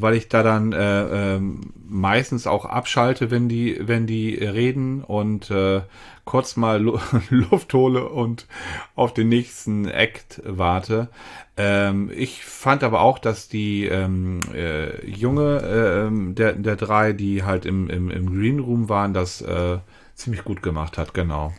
weil 0.00 0.14
ich 0.14 0.28
da 0.28 0.42
dann 0.42 0.72
äh, 0.72 1.36
äh, 1.36 1.40
meistens 1.88 2.46
auch 2.46 2.64
abschalte, 2.64 3.30
wenn 3.30 3.48
die, 3.48 3.78
wenn 3.80 4.06
die 4.06 4.34
reden 4.34 5.02
und 5.02 5.50
äh, 5.50 5.82
kurz 6.24 6.56
mal 6.56 6.80
Lu 6.80 6.98
Luft 7.30 7.74
hole 7.74 8.08
und 8.08 8.46
auf 8.94 9.14
den 9.14 9.28
nächsten 9.28 9.86
Act 9.88 10.42
warte. 10.44 11.08
Ähm, 11.56 12.10
ich 12.14 12.44
fand 12.44 12.84
aber 12.84 13.00
auch, 13.00 13.18
dass 13.18 13.48
die 13.48 13.86
ähm, 13.86 14.40
äh, 14.54 15.04
Junge 15.06 16.10
äh, 16.10 16.34
der, 16.34 16.52
der 16.52 16.76
drei, 16.76 17.12
die 17.12 17.42
halt 17.42 17.66
im, 17.66 17.90
im, 17.90 18.10
im 18.10 18.32
Green 18.32 18.60
Room 18.60 18.88
waren, 18.88 19.12
das 19.12 19.42
äh, 19.42 19.78
ziemlich 20.14 20.44
gut 20.44 20.62
gemacht 20.62 20.98
hat, 20.98 21.14
genau. 21.14 21.52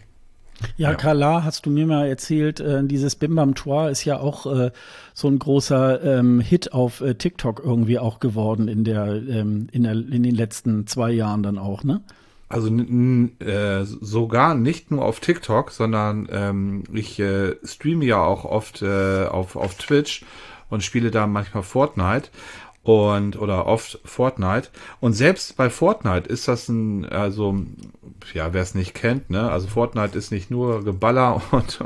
Ja, 0.78 0.92
ja. 0.92 0.96
Kala, 0.96 1.44
hast 1.44 1.66
du 1.66 1.70
mir 1.70 1.86
mal 1.86 2.08
erzählt, 2.08 2.60
äh, 2.60 2.84
dieses 2.84 3.16
Bim 3.16 3.36
Bam 3.36 3.56
Tour 3.56 3.90
ist 3.90 4.06
ja 4.06 4.20
auch 4.20 4.46
äh, 4.46 4.72
so 5.14 5.28
ein 5.28 5.40
großer 5.40 6.04
ähm, 6.04 6.40
Hit 6.40 6.74
auf 6.74 7.02
äh, 7.02 7.16
TikTok 7.16 7.62
irgendwie 7.64 8.00
auch 8.00 8.20
geworden 8.20 8.68
in 8.68 8.84
der, 8.84 9.08
ähm, 9.08 9.68
in 9.72 9.84
der, 9.84 9.94
in 9.94 10.24
den 10.24 10.36
letzten 10.36 10.88
zwei 10.88 11.12
Jahren 11.12 11.44
dann 11.44 11.58
auch, 11.58 11.84
ne? 11.84 12.02
Also 12.50 12.68
äh, 12.68 13.86
sogar 13.86 14.56
nicht 14.56 14.92
nur 14.92 15.06
auf 15.06 15.22
TikTok, 15.22 15.72
sondern 15.72 16.28
ähm, 16.30 16.84
ich 16.92 17.18
äh, 17.18 17.56
streame 17.64 18.04
ja 18.04 18.22
auch 18.22 18.44
oft 18.44 18.82
äh, 18.82 19.26
auf, 19.26 19.56
auf 19.56 19.76
Twitch 19.76 20.26
und 20.70 20.84
spiele 20.84 21.12
da 21.12 21.28
manchmal 21.28 21.64
Fortnite 21.64 22.30
und 22.84 23.40
oder 23.40 23.68
oft 23.68 24.00
Fortnite. 24.06 24.70
Und 25.00 25.14
selbst 25.14 25.56
bei 25.56 25.70
Fortnite 25.70 26.28
ist 26.28 26.48
das 26.48 26.68
ein 26.68 27.06
also 27.06 27.56
ja 28.34 28.54
wer 28.54 28.62
es 28.62 28.76
nicht 28.76 28.94
kennt 28.94 29.30
ne 29.30 29.52
also 29.52 29.68
Fortnite 29.68 30.18
ist 30.18 30.32
nicht 30.32 30.50
nur 30.50 30.84
Geballer 30.84 31.42
und 31.52 31.80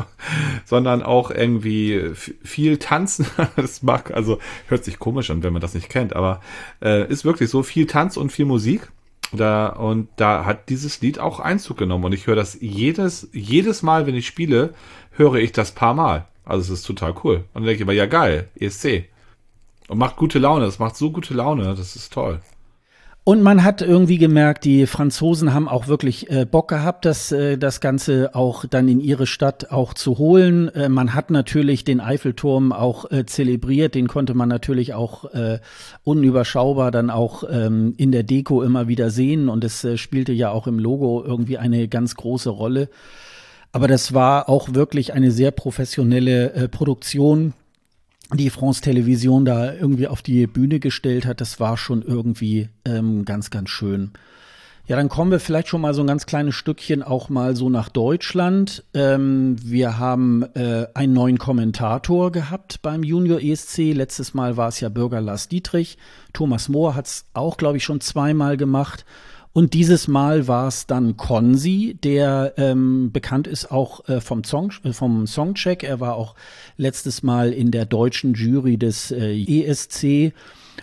sondern 0.66 1.04
auch 1.04 1.32
irgendwie 1.32 2.12
viel 2.16 2.78
tanzen. 2.78 3.26
Das 3.56 3.84
mag 3.84 4.12
also 4.12 4.40
hört 4.68 4.84
sich 4.84 5.00
komisch 5.00 5.30
an 5.30 5.44
wenn 5.44 5.54
man 5.54 5.62
das 5.62 5.74
nicht 5.74 5.90
kennt 5.90 6.16
aber 6.16 6.42
äh, 6.82 7.08
ist 7.10 7.26
wirklich 7.26 7.50
so 7.50 7.64
viel 7.64 7.88
Tanz 7.88 8.18
und 8.18 8.32
viel 8.32 8.46
Musik. 8.46 8.90
Da 9.32 9.68
und 9.68 10.08
da 10.18 10.46
hat 10.46 10.70
dieses 10.70 11.02
Lied 11.02 11.20
auch 11.20 11.40
Einzug 11.40 11.78
genommen. 11.78 12.06
Und 12.06 12.14
ich 12.14 12.28
höre 12.28 12.36
das 12.36 12.58
jedes 12.62 13.28
jedes 13.34 13.82
Mal 13.82 14.08
wenn 14.08 14.16
ich 14.16 14.28
spiele 14.28 14.74
höre 15.12 15.36
ich 15.36 15.52
das 15.52 15.72
paar 15.72 15.94
Mal. 15.94 16.28
Also 16.46 16.72
es 16.74 16.80
ist 16.80 16.88
total 16.88 17.16
cool. 17.24 17.38
Und 17.38 17.48
dann 17.56 17.64
denke 17.64 17.78
ich 17.78 17.84
aber 17.84 17.94
ja 17.94 18.06
geil 18.06 18.50
ESC 18.56 19.06
und 19.88 19.98
macht 19.98 20.18
gute 20.18 20.40
Laune. 20.40 20.66
Das 20.66 20.80
macht 20.80 20.96
so 20.96 21.12
gute 21.12 21.34
Laune. 21.34 21.76
Das 21.76 21.96
ist 21.96 22.14
toll. 22.14 22.40
Und 23.28 23.42
man 23.42 23.64
hat 23.64 23.82
irgendwie 23.82 24.20
gemerkt, 24.20 24.66
die 24.66 24.86
Franzosen 24.86 25.52
haben 25.52 25.68
auch 25.68 25.88
wirklich 25.88 26.30
äh, 26.30 26.46
Bock 26.46 26.68
gehabt, 26.68 27.06
das, 27.06 27.32
äh, 27.32 27.58
das 27.58 27.82
Ganze 27.82 28.36
auch 28.36 28.66
dann 28.66 28.88
in 28.88 29.00
ihre 29.00 29.26
Stadt 29.26 29.72
auch 29.72 29.96
zu 29.96 30.20
holen. 30.20 30.70
Äh, 30.76 30.90
man 30.90 31.16
hat 31.16 31.32
natürlich 31.32 31.84
den 31.84 32.02
Eiffelturm 32.02 32.72
auch 32.72 33.10
äh, 33.10 33.26
zelebriert, 33.26 33.96
den 33.96 34.08
konnte 34.08 34.36
man 34.36 34.48
natürlich 34.48 34.94
auch 34.94 35.34
äh, 35.34 35.58
unüberschaubar 36.04 36.92
dann 36.92 37.10
auch 37.10 37.44
ähm, 37.50 37.96
in 37.98 38.12
der 38.12 38.22
Deko 38.22 38.62
immer 38.62 38.88
wieder 38.88 39.10
sehen 39.10 39.50
und 39.50 39.64
es 39.64 39.84
äh, 39.84 39.98
spielte 39.98 40.32
ja 40.32 40.52
auch 40.52 40.68
im 40.68 40.78
Logo 40.78 41.24
irgendwie 41.26 41.58
eine 41.58 41.88
ganz 41.88 42.14
große 42.14 42.52
Rolle. 42.52 42.90
Aber 43.72 43.88
das 43.88 44.14
war 44.14 44.50
auch 44.50 44.76
wirklich 44.76 45.14
eine 45.14 45.32
sehr 45.32 45.50
professionelle 45.50 46.70
Produktion 46.70 47.54
die 48.34 48.50
France 48.50 48.82
Television 48.82 49.46
da 49.46 49.74
irgendwie 49.74 50.08
auf 50.08 50.22
die 50.22 50.48
Bühne 50.48 50.80
gestellt 50.80 51.26
hat, 51.26 51.42
das 51.42 51.60
war 51.60 51.78
schon 51.78 52.02
irgendwie 52.02 52.70
ähm, 52.86 53.26
ganz, 53.26 53.50
ganz 53.50 53.70
schön. 53.70 54.12
Ja, 54.88 54.96
dann 54.98 55.10
kommen 55.10 55.32
wir 55.32 55.40
vielleicht 55.40 55.68
schon 55.68 55.82
mal 55.82 55.96
so 55.96 56.04
ein 56.04 56.08
ganz 56.08 56.28
kleines 56.28 56.54
Stückchen 56.54 57.02
auch 57.02 57.30
mal 57.30 57.56
so 57.56 57.72
nach 57.72 57.90
Deutschland. 57.90 58.84
Ähm, 58.94 59.56
wir 59.64 59.98
haben 59.98 60.44
äh, 60.54 60.86
einen 60.94 61.14
neuen 61.14 61.40
Kommentator 61.40 62.32
gehabt 62.32 62.84
beim 62.84 63.02
Junior 63.02 63.42
ESC. 63.42 63.94
Letztes 63.94 64.36
Mal 64.36 64.58
war 64.58 64.68
es 64.68 64.80
ja 64.80 64.90
Bürger 64.90 65.22
Lars 65.22 65.48
Dietrich. 65.48 65.98
Thomas 66.34 66.70
Mohr 66.70 66.94
hat 66.94 67.08
es 67.08 67.26
auch, 67.34 67.58
glaube 67.58 67.78
ich, 67.78 67.84
schon 67.84 68.00
zweimal 68.00 68.58
gemacht. 68.58 69.06
Und 69.56 69.74
dieses 69.74 70.10
Mal 70.10 70.50
war 70.50 70.68
es 70.68 70.86
dann 70.86 71.16
Konzi, 71.16 71.98
der 72.04 72.56
ähm, 72.58 73.14
bekannt 73.14 73.48
ist 73.48 73.72
auch 73.72 74.06
äh, 74.10 74.20
vom, 74.20 74.44
Song, 74.44 74.74
äh, 74.84 74.92
vom 74.92 75.28
Songcheck. 75.28 75.82
Er 75.82 76.02
war 76.02 76.16
auch 76.18 76.36
letztes 76.76 77.24
Mal 77.24 77.54
in 77.54 77.72
der 77.72 77.86
deutschen 77.86 78.34
Jury 78.34 78.76
des 78.76 79.12
äh, 79.12 79.34
ESC. 79.34 80.34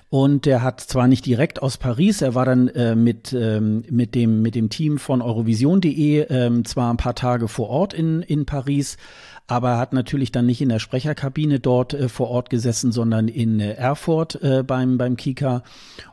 Und 0.09 0.47
der 0.47 0.63
hat 0.63 0.81
zwar 0.81 1.07
nicht 1.07 1.27
direkt 1.27 1.61
aus 1.61 1.77
Paris, 1.77 2.23
er 2.23 2.35
war 2.35 2.47
dann 2.47 2.69
äh, 2.69 2.95
mit, 2.95 3.35
ähm, 3.35 3.85
mit, 3.91 4.15
dem, 4.15 4.41
mit 4.41 4.55
dem 4.55 4.71
Team 4.71 4.97
von 4.97 5.21
Eurovision.de 5.21 6.27
ähm, 6.31 6.65
zwar 6.65 6.91
ein 6.91 6.97
paar 6.97 7.15
Tage 7.15 7.49
vor 7.49 7.69
Ort 7.69 7.93
in, 7.93 8.23
in 8.23 8.47
Paris, 8.47 8.97
aber 9.47 9.71
er 9.71 9.79
hat 9.79 9.93
natürlich 9.93 10.33
dann 10.33 10.47
nicht 10.47 10.61
in 10.61 10.69
der 10.69 10.79
Sprecherkabine 10.79 11.61
dort 11.61 11.95
äh, 11.95 12.09
vor 12.09 12.29
Ort 12.31 12.51
gesessen, 12.51 12.93
sondern 12.93 13.29
in 13.29 13.61
äh, 13.61 13.73
Erfurt 13.73 14.43
äh, 14.43 14.63
beim, 14.63 14.99
beim 14.99 15.17
Kika 15.17 15.63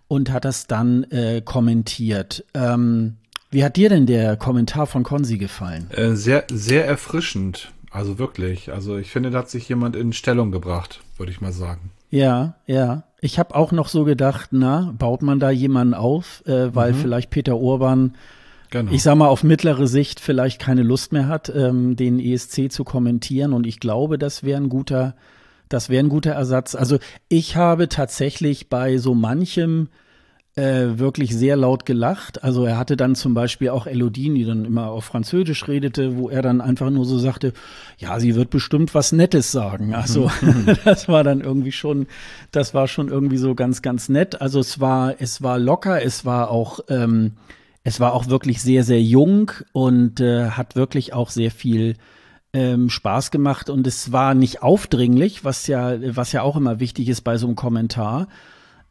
und 0.07 0.31
hat 0.31 0.45
das 0.45 0.67
dann 0.67 1.03
äh, 1.05 1.41
kommentiert. 1.43 2.45
Ähm, 2.53 3.17
wie 3.51 3.63
hat 3.63 3.77
dir 3.77 3.89
denn 3.89 4.05
der 4.05 4.37
Kommentar 4.37 4.85
von 4.85 5.03
Konzi 5.03 5.37
gefallen? 5.37 5.89
Äh, 5.91 6.15
sehr, 6.15 6.45
sehr 6.51 6.85
erfrischend. 6.85 7.71
Also 7.91 8.19
wirklich. 8.19 8.71
Also 8.71 8.97
ich 8.97 9.09
finde, 9.09 9.31
da 9.31 9.39
hat 9.39 9.49
sich 9.49 9.67
jemand 9.67 9.95
in 9.95 10.13
Stellung 10.13 10.51
gebracht, 10.51 11.01
würde 11.17 11.31
ich 11.31 11.41
mal 11.41 11.53
sagen. 11.53 11.91
Ja, 12.11 12.55
ja. 12.67 13.03
Ich 13.21 13.37
habe 13.37 13.55
auch 13.55 13.71
noch 13.71 13.89
so 13.89 14.03
gedacht, 14.05 14.49
na, 14.51 14.93
baut 14.97 15.21
man 15.21 15.39
da 15.39 15.49
jemanden 15.49 15.93
auf, 15.93 16.43
äh, 16.45 16.73
weil 16.73 16.93
mhm. 16.93 16.97
vielleicht 16.97 17.29
Peter 17.31 17.57
Urban, 17.57 18.15
genau. 18.69 18.91
ich 18.91 19.03
sag 19.03 19.15
mal 19.15 19.27
auf 19.27 19.43
mittlere 19.43 19.88
Sicht 19.88 20.19
vielleicht 20.19 20.60
keine 20.60 20.84
Lust 20.84 21.12
mehr 21.12 21.27
hat, 21.27 21.51
ähm, 21.53 21.95
den 21.95 22.19
ESC 22.19 22.71
zu 22.71 22.84
kommentieren. 22.84 23.53
Und 23.53 23.67
ich 23.67 23.79
glaube, 23.79 24.17
das 24.17 24.43
wäre 24.43 24.62
ein 24.62 24.69
guter, 24.69 25.15
das 25.69 25.89
wäre 25.89 26.03
ein 26.03 26.10
guter 26.10 26.32
Ersatz. 26.32 26.75
Also 26.75 26.97
ich 27.27 27.55
habe 27.55 27.89
tatsächlich 27.89 28.69
bei 28.69 28.97
so 28.97 29.13
manchem 29.13 29.89
äh, 30.55 30.99
wirklich 30.99 31.36
sehr 31.36 31.55
laut 31.55 31.86
gelacht. 31.86 32.43
Also 32.43 32.65
er 32.65 32.77
hatte 32.77 32.97
dann 32.97 33.15
zum 33.15 33.34
Beispiel 33.34 33.69
auch 33.69 33.88
Elodie, 33.88 34.34
die 34.34 34.45
dann 34.45 34.65
immer 34.65 34.88
auf 34.88 35.05
Französisch 35.05 35.67
redete, 35.67 36.17
wo 36.17 36.29
er 36.29 36.41
dann 36.41 36.60
einfach 36.60 36.89
nur 36.89 37.05
so 37.05 37.17
sagte, 37.17 37.53
ja, 37.97 38.19
sie 38.19 38.36
wird 38.36 38.49
bestimmt 38.49 38.93
was 38.93 39.12
Nettes 39.12 39.51
sagen. 39.51 39.93
Also 39.93 40.29
das 40.86 41.08
war 41.08 41.23
dann 41.23 41.41
irgendwie 41.41 41.71
schon, 41.71 42.08
das 42.51 42.73
war 42.73 42.88
schon 42.88 43.08
irgendwie 43.08 43.38
so 43.38 43.55
ganz, 43.55 43.82
ganz 43.82 44.10
nett. 44.10 44.41
Also 44.41 44.60
es 44.60 44.79
war, 44.79 45.15
es 45.19 45.41
war 45.41 45.60
locker, 45.60 46.03
es 46.03 46.25
war 46.25 46.49
auch, 46.51 46.82
ähm, 46.89 47.34
es 47.83 47.99
war 47.99 48.13
auch 48.13 48.27
wirklich 48.27 48.61
sehr, 48.61 48.83
sehr 48.83 49.01
jung 49.01 49.51
und 49.71 50.19
äh, 50.19 50.49
hat 50.49 50.75
wirklich 50.75 51.13
auch 51.13 51.29
sehr 51.29 51.51
viel 51.51 51.95
ähm, 52.53 52.89
Spaß 52.89 53.31
gemacht 53.31 53.69
und 53.69 53.85
es 53.87 54.11
war 54.11 54.33
nicht 54.33 54.63
aufdringlich, 54.63 55.45
was 55.45 55.67
ja, 55.67 55.95
was 56.15 56.31
ja 56.31 56.41
auch 56.41 56.55
immer 56.55 56.79
wichtig 56.79 57.07
ist 57.09 57.21
bei 57.21 57.37
so 57.37 57.47
einem 57.47 57.55
Kommentar, 57.55 58.27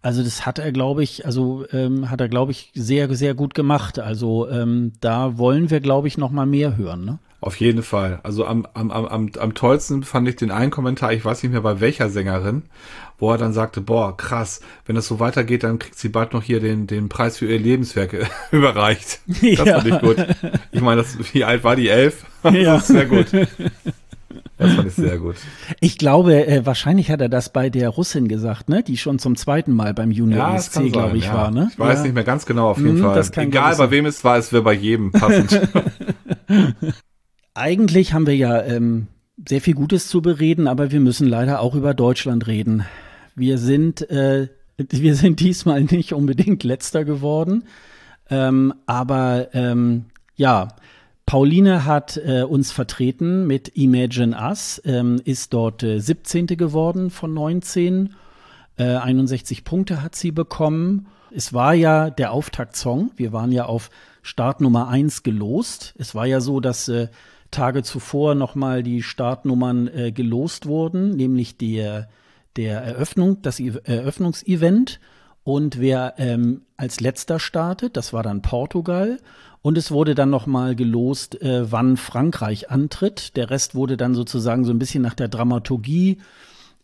also 0.01 0.23
das 0.23 0.47
hat 0.47 0.59
er, 0.59 0.71
glaube 0.73 1.03
ich, 1.03 1.27
also 1.27 1.65
ähm, 1.73 2.11
hat 2.11 2.21
er, 2.21 2.29
glaube 2.29 2.53
ich, 2.53 2.71
sehr, 2.75 3.13
sehr 3.15 3.35
gut 3.35 3.55
gemacht. 3.55 3.99
Also 3.99 4.49
ähm, 4.49 4.93
da 5.01 5.39
wollen 5.39 5.71
wir, 5.71 5.81
glaube 5.81 6.09
ich, 6.09 6.19
noch 6.19 6.31
mal 6.31 6.47
mehr 6.47 6.77
hören. 6.77 7.05
Ne? 7.05 7.19
Auf 7.41 7.57
jeden 7.61 7.85
Fall. 7.85 8.19
Also 8.25 8.45
am, 8.47 8.67
am, 8.75 8.91
am, 8.91 9.31
am 9.39 9.55
tollsten 9.55 10.03
fand 10.03 10.29
ich 10.29 10.35
den 10.35 10.51
einen 10.51 10.73
Kommentar, 10.73 11.13
ich 11.13 11.25
weiß 11.25 11.43
nicht 11.45 11.53
mehr 11.53 11.61
bei 11.61 11.81
welcher 11.81 12.11
Sängerin, 12.11 12.65
wo 13.17 13.31
er 13.31 13.39
dann 13.39 13.53
sagte, 13.53 13.81
boah, 13.81 14.17
krass, 14.17 14.61
wenn 14.87 14.97
das 14.97 15.07
so 15.07 15.21
weitergeht, 15.21 15.63
dann 15.63 15.79
kriegt 15.79 15.97
sie 15.97 16.09
bald 16.09 16.33
noch 16.33 16.43
hier 16.43 16.59
den, 16.59 16.89
den 16.89 17.09
Preis 17.09 17.39
für 17.39 17.47
ihr 17.47 17.59
Lebenswerk 17.59 18.29
überreicht. 18.51 19.21
Das 19.59 19.67
ja. 19.67 19.81
fand 19.81 19.87
ich 19.87 20.01
gut. 20.01 20.17
Ich 20.73 20.81
meine, 20.81 21.03
das, 21.03 21.17
wie 21.33 21.45
alt 21.45 21.63
war 21.65 21.77
die? 21.77 21.89
Elf? 21.89 22.25
Ja. 22.45 22.75
Das 22.75 22.83
ist 22.83 22.89
sehr 22.89 23.07
gut. 23.07 23.27
Das 24.57 24.75
fand 24.75 24.89
ich 24.89 24.95
sehr 24.95 25.19
gut. 25.19 25.37
Ich 25.81 25.99
glaube, 25.99 26.47
äh, 26.47 26.67
wahrscheinlich 26.67 27.11
hat 27.11 27.21
er 27.21 27.29
das 27.29 27.53
bei 27.53 27.71
der 27.71 27.89
Russin 27.89 28.29
gesagt, 28.29 28.69
ne? 28.69 28.83
Die 28.83 28.97
schon 28.97 29.19
zum 29.19 29.37
zweiten 29.37 29.73
Mal 29.73 29.95
beim 29.95 30.11
Junior 30.11 30.49
ja, 30.49 30.57
ESC, 30.57 30.93
glaube 30.93 31.17
ich, 31.17 31.27
ja. 31.27 31.35
war, 31.35 31.51
ne? 31.51 31.69
Ich 31.73 31.79
weiß 31.79 31.99
ja. 31.99 32.05
nicht 32.05 32.15
mehr 32.15 32.25
ganz 32.25 32.47
genau, 32.47 32.71
auf 32.71 32.79
jeden 32.79 32.99
mhm, 32.99 33.03
Fall. 33.03 33.25
Egal 33.37 33.77
bei 33.77 33.91
wem 33.91 34.07
es 34.07 34.25
war, 34.25 34.39
es 34.39 34.53
wäre 34.53 34.63
bei 34.63 34.73
jedem 34.73 35.13
passend. 35.13 35.61
Eigentlich 37.59 38.13
haben 38.13 38.29
wir 38.29 38.37
ja 38.37 38.63
ähm, 38.63 39.09
sehr 39.49 39.61
viel 39.61 39.75
Gutes 39.75 40.07
zu 40.07 40.23
bereden, 40.23 40.69
aber 40.69 40.93
wir 40.93 41.01
müssen 41.01 41.27
leider 41.27 41.61
auch 41.61 41.75
über 41.75 41.93
Deutschland 41.93 42.47
reden. 42.47 42.85
Wir 43.35 43.59
sind, 43.59 44.09
äh, 44.11 44.49
wir 44.77 45.17
sind 45.17 45.41
diesmal 45.41 45.83
nicht 45.83 46.13
unbedingt 46.13 46.63
letzter 46.63 47.05
geworden, 47.05 47.65
ähm, 48.31 48.75
aber 48.87 49.49
ähm, 49.55 50.05
ja, 50.37 50.69
Pauline 51.27 51.85
hat 51.85 52.17
äh, 52.17 52.43
uns 52.43 52.71
vertreten 52.71 53.47
mit 53.47 53.77
Imagine 53.77 54.37
Us, 54.41 54.81
ähm, 54.85 55.21
ist 55.25 55.53
dort 55.53 55.83
äh, 55.83 55.99
17. 55.99 56.47
geworden 56.47 57.11
von 57.11 57.35
19. 57.35 58.15
Äh, 58.77 58.85
61 58.85 59.65
Punkte 59.65 60.01
hat 60.01 60.15
sie 60.15 60.31
bekommen. 60.31 61.09
Es 61.33 61.53
war 61.53 61.75
ja 61.75 62.09
der 62.09 62.33
Auftaktsong. 62.33 63.11
Wir 63.17 63.33
waren 63.33 63.51
ja 63.51 63.67
auf 63.67 63.91
Start 64.23 64.61
Nummer 64.61 64.89
1 64.89 65.23
gelost. 65.25 65.95
Es 65.99 66.15
war 66.15 66.25
ja 66.25 66.41
so, 66.41 66.61
dass 66.61 66.89
äh, 66.89 67.09
Tage 67.51 67.83
zuvor 67.83 68.35
nochmal 68.35 68.83
die 68.83 69.03
Startnummern 69.03 69.89
äh, 69.89 70.13
gelost 70.13 70.67
wurden, 70.67 71.11
nämlich 71.11 71.57
der, 71.57 72.09
der 72.57 72.81
Eröffnung, 72.81 73.43
das 73.43 73.61
Eröffnungsevent. 73.61 75.01
Und 75.45 75.81
wer 75.81 76.15
ähm, 76.19 76.63
als 76.77 77.01
letzter 77.01 77.41
startet, 77.41 77.97
das 77.97 78.13
war 78.13 78.23
dann 78.23 78.43
Portugal. 78.43 79.19
Und 79.63 79.79
es 79.79 79.91
wurde 79.91 80.15
dann 80.15 80.31
nochmal 80.31 80.77
gelost, 80.77 81.41
äh, 81.41 81.73
wann 81.73 81.97
Frankreich 81.97 82.71
antritt. 82.71 83.37
Der 83.37 83.51
Rest 83.51 83.75
wurde 83.75 83.97
dann 83.97 84.15
sozusagen 84.15 84.65
so 84.65 84.73
ein 84.73 84.79
bisschen 84.79 85.03
nach 85.03 85.15
der 85.15 85.29
Dramaturgie 85.29 86.19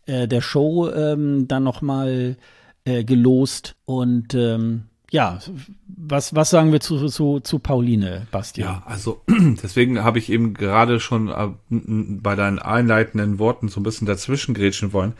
äh, 0.05 0.27
der 0.27 0.41
Show 0.41 0.89
ähm, 0.89 1.47
dann 1.47 1.63
nochmal 1.63 2.37
äh, 2.85 3.03
gelost. 3.03 3.75
Und 3.85 4.33
ähm, 4.33 4.85
ja, 5.11 5.39
was, 5.87 6.35
was 6.35 6.49
sagen 6.49 6.71
wir 6.71 6.79
zu, 6.79 7.07
zu, 7.07 7.39
zu 7.39 7.59
Pauline, 7.59 8.27
Bastian? 8.31 8.67
Ja, 8.67 8.83
also 8.85 9.21
deswegen 9.29 10.03
habe 10.03 10.19
ich 10.19 10.31
eben 10.31 10.53
gerade 10.53 10.99
schon 10.99 11.29
äh, 11.29 11.49
bei 11.69 12.35
deinen 12.35 12.59
einleitenden 12.59 13.39
Worten 13.39 13.67
so 13.67 13.79
ein 13.79 13.83
bisschen 13.83 14.07
dazwischen 14.07 14.53
grätschen 14.53 14.93
wollen. 14.93 15.13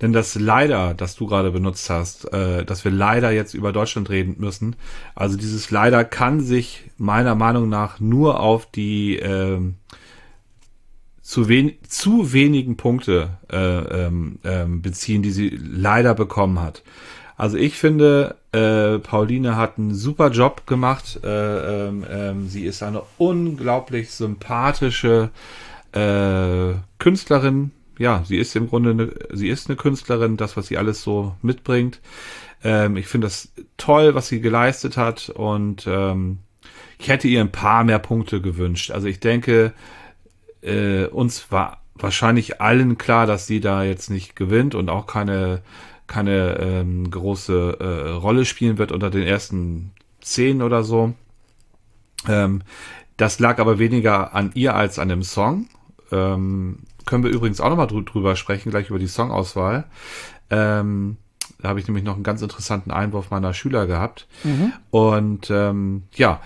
Denn 0.00 0.12
das 0.12 0.34
leider, 0.36 0.94
das 0.94 1.16
du 1.16 1.26
gerade 1.26 1.50
benutzt 1.50 1.90
hast, 1.90 2.32
äh, 2.32 2.64
dass 2.64 2.84
wir 2.84 2.92
leider 2.92 3.30
jetzt 3.30 3.54
über 3.54 3.72
Deutschland 3.72 4.10
reden 4.10 4.36
müssen, 4.38 4.76
also 5.14 5.36
dieses 5.36 5.70
leider 5.70 6.04
kann 6.04 6.40
sich 6.40 6.84
meiner 6.96 7.34
Meinung 7.34 7.68
nach 7.68 8.00
nur 8.00 8.40
auf 8.40 8.70
die 8.70 9.18
äh, 9.18 9.60
zu, 11.22 11.48
wen 11.48 11.72
zu 11.88 12.32
wenigen 12.32 12.76
Punkte 12.76 13.38
äh, 13.50 13.56
ähm, 13.56 14.38
ähm, 14.44 14.82
beziehen, 14.82 15.22
die 15.22 15.30
sie 15.30 15.48
leider 15.48 16.14
bekommen 16.14 16.60
hat. 16.60 16.82
Also 17.36 17.56
ich 17.56 17.76
finde, 17.76 18.36
äh, 18.52 18.98
Pauline 18.98 19.56
hat 19.56 19.78
einen 19.78 19.94
super 19.94 20.30
Job 20.30 20.66
gemacht. 20.66 21.20
Äh, 21.24 21.88
ähm, 21.88 22.04
ähm, 22.08 22.48
sie 22.48 22.64
ist 22.64 22.82
eine 22.82 23.02
unglaublich 23.18 24.10
sympathische 24.10 25.30
äh, 25.92 26.74
Künstlerin. 26.98 27.70
Ja, 27.98 28.22
sie 28.26 28.38
ist 28.38 28.56
im 28.56 28.68
Grunde 28.68 28.90
eine, 28.90 29.12
sie 29.32 29.48
ist 29.48 29.68
eine 29.68 29.76
Künstlerin, 29.76 30.36
das, 30.36 30.56
was 30.56 30.66
sie 30.66 30.78
alles 30.78 31.02
so 31.02 31.34
mitbringt. 31.42 32.00
Ähm, 32.64 32.96
ich 32.96 33.06
finde 33.06 33.26
das 33.26 33.52
toll, 33.76 34.14
was 34.14 34.28
sie 34.28 34.40
geleistet 34.40 34.96
hat 34.96 35.28
und 35.30 35.86
ähm, 35.86 36.38
ich 36.98 37.08
hätte 37.08 37.28
ihr 37.28 37.40
ein 37.40 37.52
paar 37.52 37.84
mehr 37.84 37.98
Punkte 37.98 38.40
gewünscht. 38.40 38.92
Also 38.92 39.08
ich 39.08 39.20
denke, 39.20 39.72
äh, 40.62 41.06
uns 41.06 41.50
war 41.50 41.82
wahrscheinlich 41.94 42.60
allen 42.60 42.98
klar, 42.98 43.26
dass 43.26 43.46
sie 43.46 43.60
da 43.60 43.82
jetzt 43.82 44.10
nicht 44.10 44.36
gewinnt 44.36 44.74
und 44.74 44.88
auch 44.88 45.06
keine 45.06 45.62
keine 46.12 46.58
ähm, 46.60 47.10
große 47.10 47.78
äh, 47.80 48.10
Rolle 48.10 48.44
spielen 48.44 48.76
wird 48.76 48.92
unter 48.92 49.08
den 49.08 49.22
ersten 49.22 49.92
zehn 50.20 50.60
oder 50.60 50.84
so. 50.84 51.14
Ähm, 52.28 52.60
das 53.16 53.38
lag 53.38 53.58
aber 53.58 53.78
weniger 53.78 54.34
an 54.34 54.50
ihr 54.52 54.74
als 54.74 54.98
an 54.98 55.08
dem 55.08 55.22
Song. 55.22 55.68
Ähm, 56.10 56.80
können 57.06 57.24
wir 57.24 57.30
übrigens 57.30 57.62
auch 57.62 57.70
nochmal 57.70 57.86
drü 57.86 58.04
drüber 58.04 58.36
sprechen, 58.36 58.70
gleich 58.70 58.90
über 58.90 58.98
die 58.98 59.06
Songauswahl. 59.06 59.84
Ähm, 60.50 61.16
da 61.62 61.70
habe 61.70 61.80
ich 61.80 61.88
nämlich 61.88 62.04
noch 62.04 62.14
einen 62.14 62.24
ganz 62.24 62.42
interessanten 62.42 62.90
Einwurf 62.90 63.30
meiner 63.30 63.54
Schüler 63.54 63.86
gehabt. 63.86 64.26
Mhm. 64.44 64.74
Und 64.90 65.50
ähm, 65.50 66.02
ja, 66.12 66.42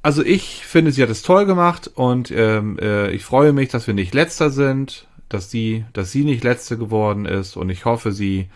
also 0.00 0.24
ich 0.24 0.64
finde, 0.64 0.90
sie 0.90 1.02
hat 1.02 1.10
es 1.10 1.22
toll 1.22 1.44
gemacht 1.44 1.90
und 1.94 2.30
ähm, 2.30 2.78
äh, 2.80 3.10
ich 3.10 3.24
freue 3.24 3.52
mich, 3.52 3.68
dass 3.68 3.86
wir 3.86 3.92
nicht 3.92 4.14
letzter 4.14 4.50
sind, 4.50 5.06
dass 5.28 5.50
sie, 5.50 5.84
dass 5.92 6.12
sie 6.12 6.24
nicht 6.24 6.44
letzte 6.44 6.78
geworden 6.78 7.26
ist 7.26 7.58
und 7.58 7.68
ich 7.68 7.84
hoffe, 7.84 8.12
sie 8.12 8.48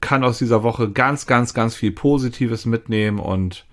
kann 0.00 0.24
aus 0.24 0.38
dieser 0.38 0.62
Woche 0.62 0.90
ganz, 0.90 1.26
ganz, 1.26 1.54
ganz 1.54 1.74
viel 1.74 1.92
Positives 1.92 2.66
mitnehmen 2.66 3.18
und 3.18 3.66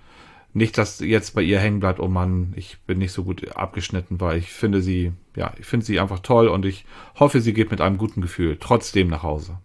nicht, 0.54 0.78
dass 0.78 1.00
jetzt 1.00 1.34
bei 1.34 1.42
ihr 1.42 1.60
hängen 1.60 1.80
bleibt, 1.80 2.00
oh 2.00 2.08
Mann, 2.08 2.54
ich 2.56 2.78
bin 2.86 3.00
nicht 3.00 3.12
so 3.12 3.24
gut 3.24 3.56
abgeschnitten, 3.56 4.22
weil 4.22 4.38
ich 4.38 4.52
finde 4.52 4.82
sie, 4.82 5.12
ja, 5.36 5.52
ich 5.60 5.66
finde 5.66 5.86
sie 5.86 6.00
einfach 6.00 6.20
toll 6.20 6.48
und 6.48 6.66
ich 6.66 6.86
hoffe, 7.20 7.42
sie 7.42 7.54
geht 7.54 7.72
mit 7.72 7.82
einem 7.82 7.98
guten 7.98 8.22
Gefühl 8.22 8.58
trotzdem 8.60 9.10
nach 9.10 9.24
Hause. 9.24 9.58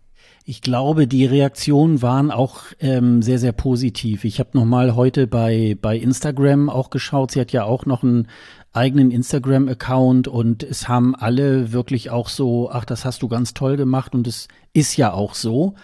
Ich 0.46 0.62
glaube, 0.62 1.06
die 1.06 1.26
Reaktionen 1.26 2.00
waren 2.00 2.30
auch 2.30 2.60
ähm, 2.80 3.20
sehr, 3.20 3.38
sehr 3.38 3.52
positiv. 3.52 4.24
Ich 4.24 4.40
habe 4.40 4.50
noch 4.54 4.64
mal 4.64 4.96
heute 4.96 5.26
bei 5.26 5.76
bei 5.78 5.94
Instagram 5.98 6.70
auch 6.70 6.88
geschaut. 6.88 7.32
Sie 7.32 7.40
hat 7.40 7.52
ja 7.52 7.64
auch 7.64 7.84
noch 7.84 8.02
einen 8.02 8.28
eigenen 8.72 9.10
Instagram-Account 9.10 10.26
und 10.26 10.62
es 10.62 10.88
haben 10.88 11.14
alle 11.14 11.72
wirklich 11.72 12.08
auch 12.08 12.30
so, 12.30 12.70
ach, 12.70 12.86
das 12.86 13.04
hast 13.04 13.20
du 13.20 13.28
ganz 13.28 13.52
toll 13.52 13.76
gemacht 13.76 14.14
und 14.14 14.26
es 14.26 14.48
ist 14.72 14.96
ja 14.96 15.12
auch 15.12 15.34
so. 15.34 15.74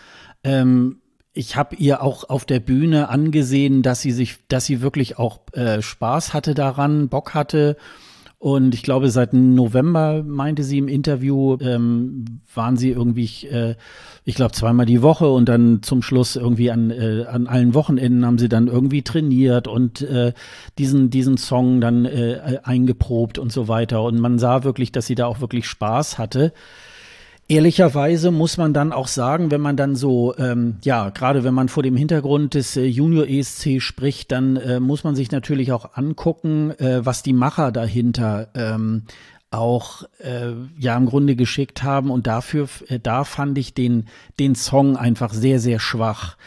Ähm, 0.44 1.00
ich 1.32 1.56
habe 1.56 1.74
ihr 1.76 2.02
auch 2.02 2.28
auf 2.30 2.44
der 2.44 2.60
Bühne 2.60 3.08
angesehen, 3.08 3.82
dass 3.82 4.00
sie 4.00 4.12
sich, 4.12 4.36
dass 4.48 4.66
sie 4.66 4.80
wirklich 4.80 5.18
auch 5.18 5.40
äh, 5.52 5.82
Spaß 5.82 6.32
hatte 6.32 6.54
daran, 6.54 7.08
Bock 7.08 7.34
hatte. 7.34 7.76
Und 8.38 8.74
ich 8.74 8.82
glaube, 8.82 9.08
seit 9.08 9.32
November 9.32 10.22
meinte 10.22 10.64
sie 10.64 10.76
im 10.76 10.86
Interview, 10.86 11.56
ähm, 11.62 12.40
waren 12.54 12.76
sie 12.76 12.90
irgendwie, 12.90 13.46
äh, 13.46 13.74
ich 14.24 14.34
glaube, 14.34 14.52
zweimal 14.52 14.84
die 14.84 15.00
Woche 15.00 15.28
und 15.30 15.48
dann 15.48 15.82
zum 15.82 16.02
Schluss 16.02 16.36
irgendwie 16.36 16.70
an, 16.70 16.90
äh, 16.90 17.24
an 17.24 17.46
allen 17.46 17.72
Wochenenden 17.72 18.26
haben 18.26 18.38
sie 18.38 18.50
dann 18.50 18.66
irgendwie 18.66 19.00
trainiert 19.00 19.66
und 19.66 20.02
äh, 20.02 20.34
diesen, 20.76 21.08
diesen 21.08 21.38
Song 21.38 21.80
dann 21.80 22.04
äh, 22.04 22.58
eingeprobt 22.62 23.38
und 23.38 23.50
so 23.50 23.66
weiter. 23.66 24.02
Und 24.02 24.20
man 24.20 24.38
sah 24.38 24.62
wirklich, 24.62 24.92
dass 24.92 25.06
sie 25.06 25.14
da 25.14 25.24
auch 25.24 25.40
wirklich 25.40 25.66
Spaß 25.66 26.18
hatte. 26.18 26.52
Ehrlicherweise 27.46 28.30
muss 28.30 28.56
man 28.56 28.72
dann 28.72 28.92
auch 28.92 29.06
sagen, 29.06 29.50
wenn 29.50 29.60
man 29.60 29.76
dann 29.76 29.96
so, 29.96 30.34
ähm, 30.38 30.76
ja, 30.82 31.10
gerade 31.10 31.44
wenn 31.44 31.52
man 31.52 31.68
vor 31.68 31.82
dem 31.82 31.94
Hintergrund 31.94 32.54
des 32.54 32.76
äh, 32.76 32.84
Junior 32.84 33.26
ESC 33.28 33.82
spricht, 33.82 34.32
dann 34.32 34.56
äh, 34.56 34.80
muss 34.80 35.04
man 35.04 35.14
sich 35.14 35.30
natürlich 35.30 35.70
auch 35.70 35.94
angucken, 35.94 36.70
äh, 36.78 37.04
was 37.04 37.22
die 37.22 37.34
Macher 37.34 37.70
dahinter 37.70 38.48
ähm, 38.54 39.02
auch 39.50 40.04
äh, 40.18 40.52
ja 40.78 40.96
im 40.96 41.04
Grunde 41.04 41.36
geschickt 41.36 41.82
haben. 41.82 42.10
Und 42.10 42.26
dafür, 42.26 42.66
äh, 42.88 42.98
da 42.98 43.24
fand 43.24 43.58
ich 43.58 43.74
den, 43.74 44.06
den 44.38 44.54
Song 44.54 44.96
einfach 44.96 45.34
sehr, 45.34 45.60
sehr 45.60 45.80
schwach. 45.80 46.38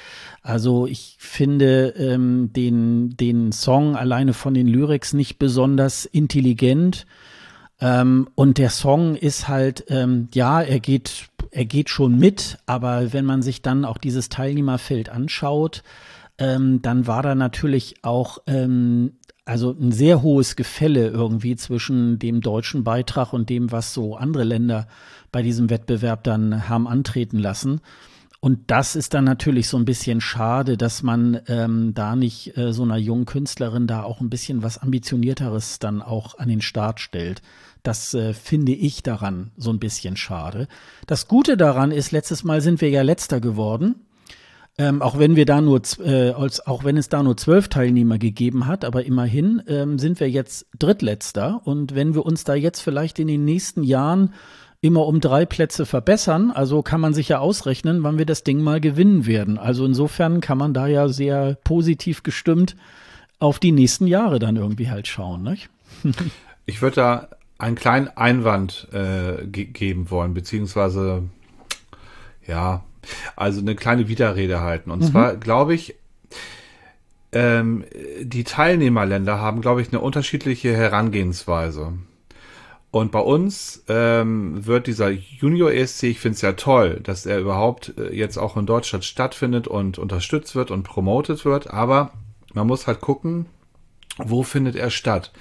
Also 0.42 0.88
ich 0.88 1.16
finde 1.20 1.90
ähm, 1.98 2.52
den, 2.54 3.16
den 3.18 3.52
Song 3.52 3.96
alleine 3.96 4.34
von 4.34 4.56
den 4.56 4.66
Lyrics 4.66 5.14
nicht 5.14 5.38
besonders 5.38 6.06
intelligent. 6.06 7.06
Ähm, 7.80 8.28
und 8.36 8.58
der 8.58 8.70
Song 8.70 9.16
ist 9.16 9.48
halt, 9.48 9.86
ähm, 9.90 10.30
ja, 10.34 10.62
er 10.62 10.80
geht, 10.80 11.30
er 11.52 11.66
geht 11.66 11.90
schon 11.90 12.18
mit, 12.18 12.58
aber 12.66 13.14
wenn 13.14 13.26
man 13.26 13.42
sich 13.42 13.62
dann 13.62 13.86
auch 13.86 13.98
dieses 13.98 14.30
Teilnehmerfeld 14.30 15.10
anschaut, 15.10 15.84
ähm, 16.40 16.82
dann 16.82 17.08
war 17.08 17.24
da 17.24 17.36
natürlich 17.36 18.04
auch 18.04 18.40
ähm, 18.48 19.14
also 19.46 19.72
ein 19.72 19.92
sehr 19.92 20.22
hohes 20.22 20.56
Gefälle 20.56 21.08
irgendwie 21.08 21.56
zwischen 21.56 22.20
dem 22.20 22.42
deutschen 22.42 22.84
Beitrag 22.84 23.32
und 23.32 23.50
dem, 23.50 23.72
was 23.72 23.94
so 23.94 24.16
andere 24.16 24.44
Länder 24.44 24.88
bei 25.32 25.42
diesem 25.42 25.70
Wettbewerb 25.70 26.24
dann 26.24 26.68
haben 26.68 26.88
antreten 26.88 27.40
lassen. 27.40 27.82
Und 28.40 28.70
das 28.70 28.96
ist 28.96 29.14
dann 29.14 29.24
natürlich 29.24 29.68
so 29.68 29.78
ein 29.78 29.86
bisschen 29.86 30.22
schade, 30.22 30.78
dass 30.78 31.02
man 31.02 31.40
ähm, 31.48 31.94
da 31.94 32.16
nicht 32.16 32.56
äh, 32.56 32.72
so 32.72 32.84
einer 32.84 32.98
jungen 32.98 33.26
Künstlerin 33.26 33.88
da 33.88 34.04
auch 34.04 34.22
ein 34.22 34.30
bisschen 34.30 34.62
was 34.62 34.78
ambitionierteres 34.78 35.80
dann 35.80 36.02
auch 36.02 36.38
an 36.38 36.48
den 36.48 36.62
Start 36.62 37.00
stellt. 37.00 37.42
Das 37.88 38.14
äh, 38.14 38.34
finde 38.34 38.74
ich 38.74 39.02
daran 39.02 39.52
so 39.56 39.70
ein 39.70 39.80
bisschen 39.80 40.18
schade. 40.18 40.68
Das 41.06 41.30
Gute 41.30 41.56
daran 41.56 41.92
ist, 41.92 42.12
letztes 42.12 42.44
Mal 42.44 42.60
sind 42.60 42.82
wir 42.82 42.90
ja 42.90 43.02
letzter 43.02 43.40
geworden. 43.40 43.96
Ähm, 44.78 45.02
auch 45.02 45.18
wenn 45.18 45.38
wir 45.38 45.46
da 45.46 45.62
nur, 45.62 45.82
äh, 46.04 46.32
als, 46.32 46.68
auch 46.68 46.84
wenn 46.84 46.98
es 46.98 47.08
da 47.08 47.24
nur 47.24 47.38
zwölf 47.38 47.70
Teilnehmer 47.70 48.18
gegeben 48.18 48.68
hat, 48.68 48.84
aber 48.84 49.06
immerhin 49.06 49.64
ähm, 49.68 50.00
sind 50.00 50.20
wir 50.20 50.30
jetzt 50.30 50.66
drittletzter. 50.78 51.62
Und 51.64 51.96
wenn 51.96 52.14
wir 52.14 52.26
uns 52.26 52.44
da 52.44 52.56
jetzt 52.56 52.82
vielleicht 52.82 53.20
in 53.20 53.28
den 53.30 53.46
nächsten 53.46 53.84
Jahren 53.84 54.34
immer 54.82 55.06
um 55.06 55.22
drei 55.22 55.46
Plätze 55.46 55.86
verbessern, 55.86 56.52
also 56.52 56.82
kann 56.82 57.00
man 57.00 57.14
sich 57.14 57.30
ja 57.30 57.40
ausrechnen, 57.40 58.04
wann 58.04 58.18
wir 58.18 58.26
das 58.26 58.44
Ding 58.44 58.60
mal 58.62 58.82
gewinnen 58.82 59.26
werden. 59.26 59.58
Also 59.58 59.86
insofern 59.86 60.42
kann 60.42 60.58
man 60.58 60.74
da 60.74 60.88
ja 60.88 61.08
sehr 61.08 61.56
positiv 61.64 62.24
gestimmt 62.24 62.76
auf 63.40 63.60
die 63.60 63.72
nächsten 63.72 64.08
Jahre 64.08 64.40
dann 64.40 64.58
irgendwie 64.58 64.90
halt 64.90 65.08
schauen. 65.08 65.44
Nicht? 65.44 65.70
ich 66.66 66.82
würde 66.82 66.96
da 66.98 67.30
einen 67.58 67.76
kleinen 67.76 68.08
Einwand 68.10 68.88
äh, 68.92 69.46
ge 69.46 69.66
geben 69.66 70.12
wollen, 70.12 70.34
beziehungsweise 70.34 71.24
ja, 72.46 72.84
also 73.36 73.62
eine 73.62 73.76
kleine 73.76 74.08
Widerrede 74.08 74.62
halten. 74.62 74.92
Und 74.92 75.02
mhm. 75.02 75.06
zwar 75.08 75.36
glaube 75.36 75.74
ich, 75.74 75.96
ähm, 77.32 77.84
die 78.22 78.44
Teilnehmerländer 78.44 79.40
haben, 79.40 79.62
glaube 79.62 79.82
ich, 79.82 79.90
eine 79.90 80.00
unterschiedliche 80.00 80.76
Herangehensweise. 80.76 81.94
Und 82.90 83.12
bei 83.12 83.20
uns 83.20 83.84
ähm, 83.90 84.66
wird 84.66 84.88
dieser 84.88 85.10
Junior 85.10 85.72
ESC, 85.72 86.04
ich 86.04 86.20
finde 86.20 86.36
es 86.36 86.42
ja 86.42 86.54
toll, 86.54 87.02
dass 87.04 87.26
er 87.26 87.40
überhaupt 87.40 87.94
äh, 87.98 88.16
jetzt 88.16 88.38
auch 88.38 88.56
in 88.56 88.66
Deutschland 88.66 89.04
stattfindet 89.04 89.68
und 89.68 90.00
unterstützt 90.00 90.56
wird 90.56 90.72
und 90.72 90.84
promotet 90.84 91.44
wird, 91.44 91.70
aber 91.70 92.12
man 92.54 92.66
muss 92.66 92.88
halt 92.88 93.02
gucken, 93.02 93.46
wo 94.18 94.42
findet 94.44 94.76
er 94.76 94.90
statt. 94.90 95.32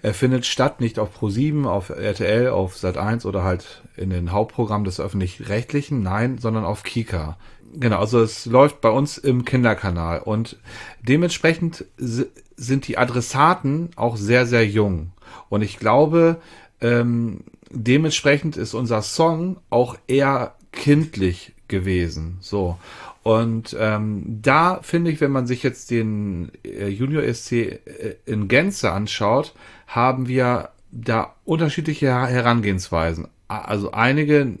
Er 0.00 0.14
findet 0.14 0.46
statt 0.46 0.80
nicht 0.80 0.98
auf 0.98 1.18
Pro7, 1.18 1.66
auf 1.66 1.90
RTL, 1.90 2.50
auf 2.50 2.76
Sat1 2.76 3.26
oder 3.26 3.42
halt 3.42 3.82
in 3.96 4.10
den 4.10 4.30
Hauptprogrammen 4.30 4.84
des 4.84 5.00
öffentlich-rechtlichen, 5.00 6.02
nein, 6.02 6.38
sondern 6.38 6.64
auf 6.64 6.84
Kika. 6.84 7.36
Genau, 7.74 7.98
also 7.98 8.20
es 8.20 8.46
läuft 8.46 8.80
bei 8.80 8.90
uns 8.90 9.18
im 9.18 9.44
Kinderkanal 9.44 10.20
und 10.20 10.56
dementsprechend 11.02 11.84
sind 11.96 12.88
die 12.88 12.96
Adressaten 12.96 13.90
auch 13.96 14.16
sehr, 14.16 14.46
sehr 14.46 14.66
jung. 14.66 15.12
Und 15.48 15.62
ich 15.62 15.78
glaube, 15.78 16.40
ähm, 16.80 17.40
dementsprechend 17.70 18.56
ist 18.56 18.74
unser 18.74 19.02
Song 19.02 19.58
auch 19.68 19.96
eher 20.06 20.54
kindlich 20.72 21.52
gewesen. 21.66 22.38
So. 22.40 22.78
Und 23.22 23.76
ähm, 23.78 24.22
da 24.42 24.80
finde 24.82 25.10
ich, 25.10 25.20
wenn 25.20 25.32
man 25.32 25.46
sich 25.46 25.62
jetzt 25.62 25.90
den 25.90 26.50
äh, 26.64 26.88
Junior 26.88 27.22
SC 27.32 27.52
äh, 27.52 27.80
in 28.24 28.48
Gänze 28.48 28.92
anschaut, 28.92 29.54
haben 29.86 30.28
wir 30.28 30.70
da 30.90 31.34
unterschiedliche 31.44 32.06
Herangehensweisen. 32.06 33.28
Also 33.48 33.92
einige 33.92 34.58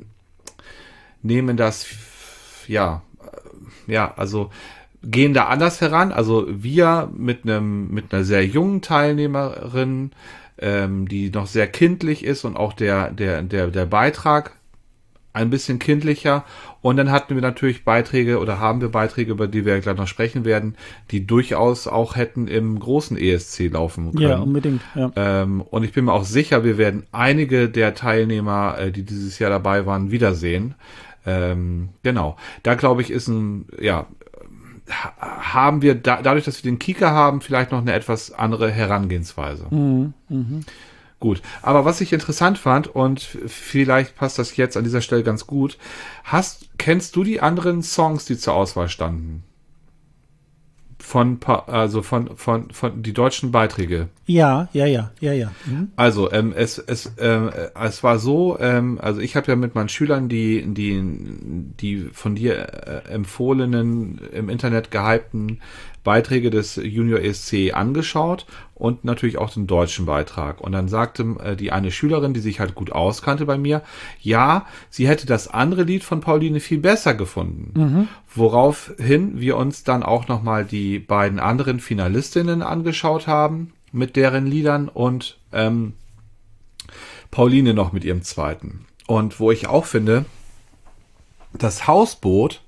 nehmen 1.22 1.56
das, 1.56 1.86
ja, 2.66 3.02
äh, 3.86 3.92
ja, 3.92 4.12
also 4.16 4.50
gehen 5.02 5.34
da 5.34 5.46
anders 5.46 5.80
heran. 5.80 6.12
Also 6.12 6.46
wir 6.48 7.10
mit 7.14 7.44
einem, 7.44 7.88
mit 7.90 8.12
einer 8.12 8.24
sehr 8.24 8.44
jungen 8.44 8.82
Teilnehmerin, 8.82 10.10
ähm, 10.58 11.08
die 11.08 11.30
noch 11.30 11.46
sehr 11.46 11.68
kindlich 11.68 12.24
ist 12.24 12.44
und 12.44 12.56
auch 12.56 12.72
der, 12.72 13.10
der, 13.10 13.42
der, 13.42 13.68
der 13.68 13.86
Beitrag 13.86 14.52
ein 15.32 15.50
bisschen 15.50 15.78
kindlicher. 15.78 16.44
Und 16.80 16.96
dann 16.96 17.10
hatten 17.10 17.34
wir 17.34 17.42
natürlich 17.42 17.84
Beiträge 17.84 18.38
oder 18.38 18.60
haben 18.60 18.80
wir 18.80 18.88
Beiträge, 18.88 19.32
über 19.32 19.48
die 19.48 19.64
wir 19.64 19.80
gleich 19.80 19.96
noch 19.96 20.06
sprechen 20.06 20.44
werden, 20.44 20.76
die 21.10 21.26
durchaus 21.26 21.88
auch 21.88 22.16
hätten 22.16 22.46
im 22.46 22.78
großen 22.78 23.16
ESC 23.16 23.70
laufen 23.72 24.12
können. 24.12 24.28
Ja, 24.28 24.38
unbedingt. 24.38 24.82
Ja. 24.94 25.10
Ähm, 25.16 25.60
und 25.60 25.82
ich 25.82 25.92
bin 25.92 26.04
mir 26.04 26.12
auch 26.12 26.24
sicher, 26.24 26.62
wir 26.62 26.78
werden 26.78 27.04
einige 27.10 27.68
der 27.68 27.94
Teilnehmer, 27.94 28.76
äh, 28.78 28.92
die 28.92 29.02
dieses 29.02 29.38
Jahr 29.38 29.50
dabei 29.50 29.86
waren, 29.86 30.10
wiedersehen. 30.10 30.74
Ähm, 31.26 31.90
genau. 32.02 32.36
Da 32.62 32.74
glaube 32.74 33.02
ich, 33.02 33.10
ist 33.10 33.28
ein, 33.28 33.66
ja, 33.80 34.06
haben 34.88 35.82
wir 35.82 35.94
da, 35.94 36.22
dadurch, 36.22 36.44
dass 36.44 36.62
wir 36.62 36.70
den 36.70 36.78
Kika 36.78 37.10
haben, 37.10 37.40
vielleicht 37.40 37.72
noch 37.72 37.80
eine 37.80 37.92
etwas 37.92 38.32
andere 38.32 38.70
Herangehensweise. 38.70 39.66
Mhm, 39.70 40.14
mh. 40.28 40.60
Gut, 41.20 41.42
aber 41.62 41.84
was 41.84 42.00
ich 42.00 42.12
interessant 42.12 42.58
fand 42.58 42.86
und 42.86 43.20
vielleicht 43.20 44.14
passt 44.14 44.38
das 44.38 44.56
jetzt 44.56 44.76
an 44.76 44.84
dieser 44.84 45.00
Stelle 45.00 45.24
ganz 45.24 45.48
gut, 45.48 45.76
hast 46.22 46.68
kennst 46.78 47.16
du 47.16 47.24
die 47.24 47.40
anderen 47.40 47.82
Songs, 47.82 48.24
die 48.24 48.38
zur 48.38 48.54
Auswahl 48.54 48.88
standen? 48.88 49.42
Von 51.00 51.38
also 51.44 52.02
von 52.02 52.36
von 52.36 52.70
von 52.70 53.02
die 53.02 53.14
deutschen 53.14 53.50
Beiträge. 53.50 54.08
Ja, 54.26 54.68
ja, 54.72 54.84
ja, 54.84 55.10
ja, 55.20 55.32
ja. 55.32 55.52
Mhm. 55.64 55.90
Also 55.96 56.30
ähm, 56.30 56.52
es 56.54 56.78
es 56.78 57.12
ähm, 57.18 57.50
es 57.80 58.02
war 58.02 58.18
so, 58.18 58.58
ähm, 58.60 58.98
also 59.00 59.20
ich 59.20 59.34
habe 59.34 59.46
ja 59.46 59.56
mit 59.56 59.74
meinen 59.74 59.88
Schülern 59.88 60.28
die 60.28 60.64
die 60.66 61.00
die 61.80 62.10
von 62.12 62.34
dir 62.34 62.56
äh, 62.56 63.12
empfohlenen 63.12 64.20
im 64.32 64.48
Internet 64.48 64.90
gehypten 64.90 65.60
Beiträge 66.08 66.48
des 66.48 66.76
Junior 66.76 67.20
ESC 67.20 67.74
angeschaut 67.74 68.46
und 68.74 69.04
natürlich 69.04 69.36
auch 69.36 69.50
den 69.50 69.66
deutschen 69.66 70.06
Beitrag. 70.06 70.58
Und 70.58 70.72
dann 70.72 70.88
sagte 70.88 71.36
äh, 71.44 71.54
die 71.54 71.70
eine 71.70 71.90
Schülerin, 71.90 72.32
die 72.32 72.40
sich 72.40 72.60
halt 72.60 72.74
gut 72.74 72.92
auskannte 72.92 73.44
bei 73.44 73.58
mir, 73.58 73.82
ja, 74.18 74.64
sie 74.88 75.06
hätte 75.06 75.26
das 75.26 75.48
andere 75.48 75.82
Lied 75.82 76.02
von 76.02 76.20
Pauline 76.20 76.60
viel 76.60 76.78
besser 76.78 77.12
gefunden. 77.12 77.72
Mhm. 77.78 78.08
Woraufhin 78.34 79.38
wir 79.38 79.58
uns 79.58 79.84
dann 79.84 80.02
auch 80.02 80.28
nochmal 80.28 80.64
die 80.64 80.98
beiden 80.98 81.40
anderen 81.40 81.78
Finalistinnen 81.78 82.62
angeschaut 82.62 83.26
haben 83.26 83.74
mit 83.92 84.16
deren 84.16 84.46
Liedern 84.46 84.88
und 84.88 85.36
ähm, 85.52 85.92
Pauline 87.30 87.74
noch 87.74 87.92
mit 87.92 88.02
ihrem 88.02 88.22
zweiten. 88.22 88.86
Und 89.06 89.40
wo 89.40 89.50
ich 89.50 89.66
auch 89.66 89.84
finde, 89.84 90.24
das 91.52 91.86
Hausboot 91.86 92.62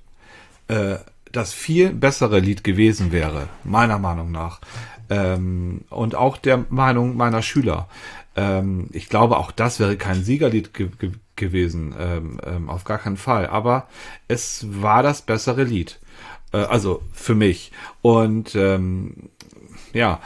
äh, 0.67 0.97
das 1.31 1.53
viel 1.53 1.91
bessere 1.91 2.39
Lied 2.39 2.63
gewesen 2.63 3.11
wäre, 3.11 3.47
meiner 3.63 3.99
Meinung 3.99 4.31
nach. 4.31 4.61
Ähm, 5.09 5.81
und 5.89 6.15
auch 6.15 6.37
der 6.37 6.65
Meinung 6.69 7.17
meiner 7.17 7.41
Schüler. 7.41 7.87
Ähm, 8.35 8.87
ich 8.91 9.09
glaube, 9.09 9.37
auch 9.37 9.51
das 9.51 9.79
wäre 9.79 9.97
kein 9.97 10.23
Siegerlied 10.23 10.73
ge 10.73 10.89
ge 10.97 11.11
gewesen, 11.35 11.95
ähm, 11.99 12.39
ähm 12.45 12.69
auf 12.69 12.83
gar 12.83 12.99
keinen 12.99 13.17
Fall. 13.17 13.47
Aber 13.47 13.87
es 14.27 14.65
war 14.69 15.03
das 15.03 15.21
bessere 15.21 15.63
Lied. 15.63 15.99
Äh, 16.53 16.57
also 16.57 17.01
für 17.13 17.35
mich. 17.35 17.71
Und 18.01 18.55
ähm, 18.55 19.29
ja, 19.93 20.19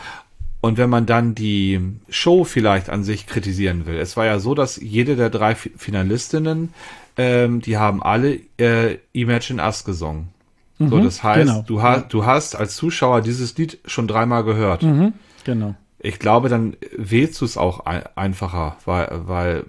und 0.62 0.78
wenn 0.78 0.90
man 0.90 1.06
dann 1.06 1.36
die 1.36 1.80
Show 2.10 2.44
vielleicht 2.44 2.90
an 2.90 3.04
sich 3.04 3.28
kritisieren 3.28 3.86
will, 3.86 3.98
es 3.98 4.18
war 4.18 4.26
ja 4.26 4.40
so, 4.40 4.56
dass 4.56 4.78
jede 4.78 5.16
der 5.16 5.30
drei 5.30 5.54
Finalistinnen, 5.54 6.74
ähm, 7.18 7.62
die 7.62 7.78
haben 7.78 8.02
alle 8.02 8.40
äh, 8.58 8.98
Imagine 9.14 9.62
Us 9.62 9.84
gesungen. 9.84 10.30
So, 10.78 10.98
mhm, 10.98 11.04
das 11.04 11.24
heißt, 11.24 11.48
genau. 11.48 11.64
du 11.66 11.82
hast, 11.82 12.14
du 12.14 12.26
hast 12.26 12.56
als 12.56 12.76
Zuschauer 12.76 13.22
dieses 13.22 13.58
Lied 13.58 13.80
schon 13.86 14.08
dreimal 14.08 14.44
gehört. 14.44 14.84
Mhm, 14.84 15.14
genau. 15.46 15.76
ich 16.00 16.20
glaube, 16.20 16.50
dann 16.50 16.76
wählst 16.96 17.40
du 17.40 17.46
es 17.46 17.58
auch 17.58 17.86
ein, 17.86 18.04
einfacher, 18.16 18.76
weil, 18.86 19.08
weil, 19.26 19.66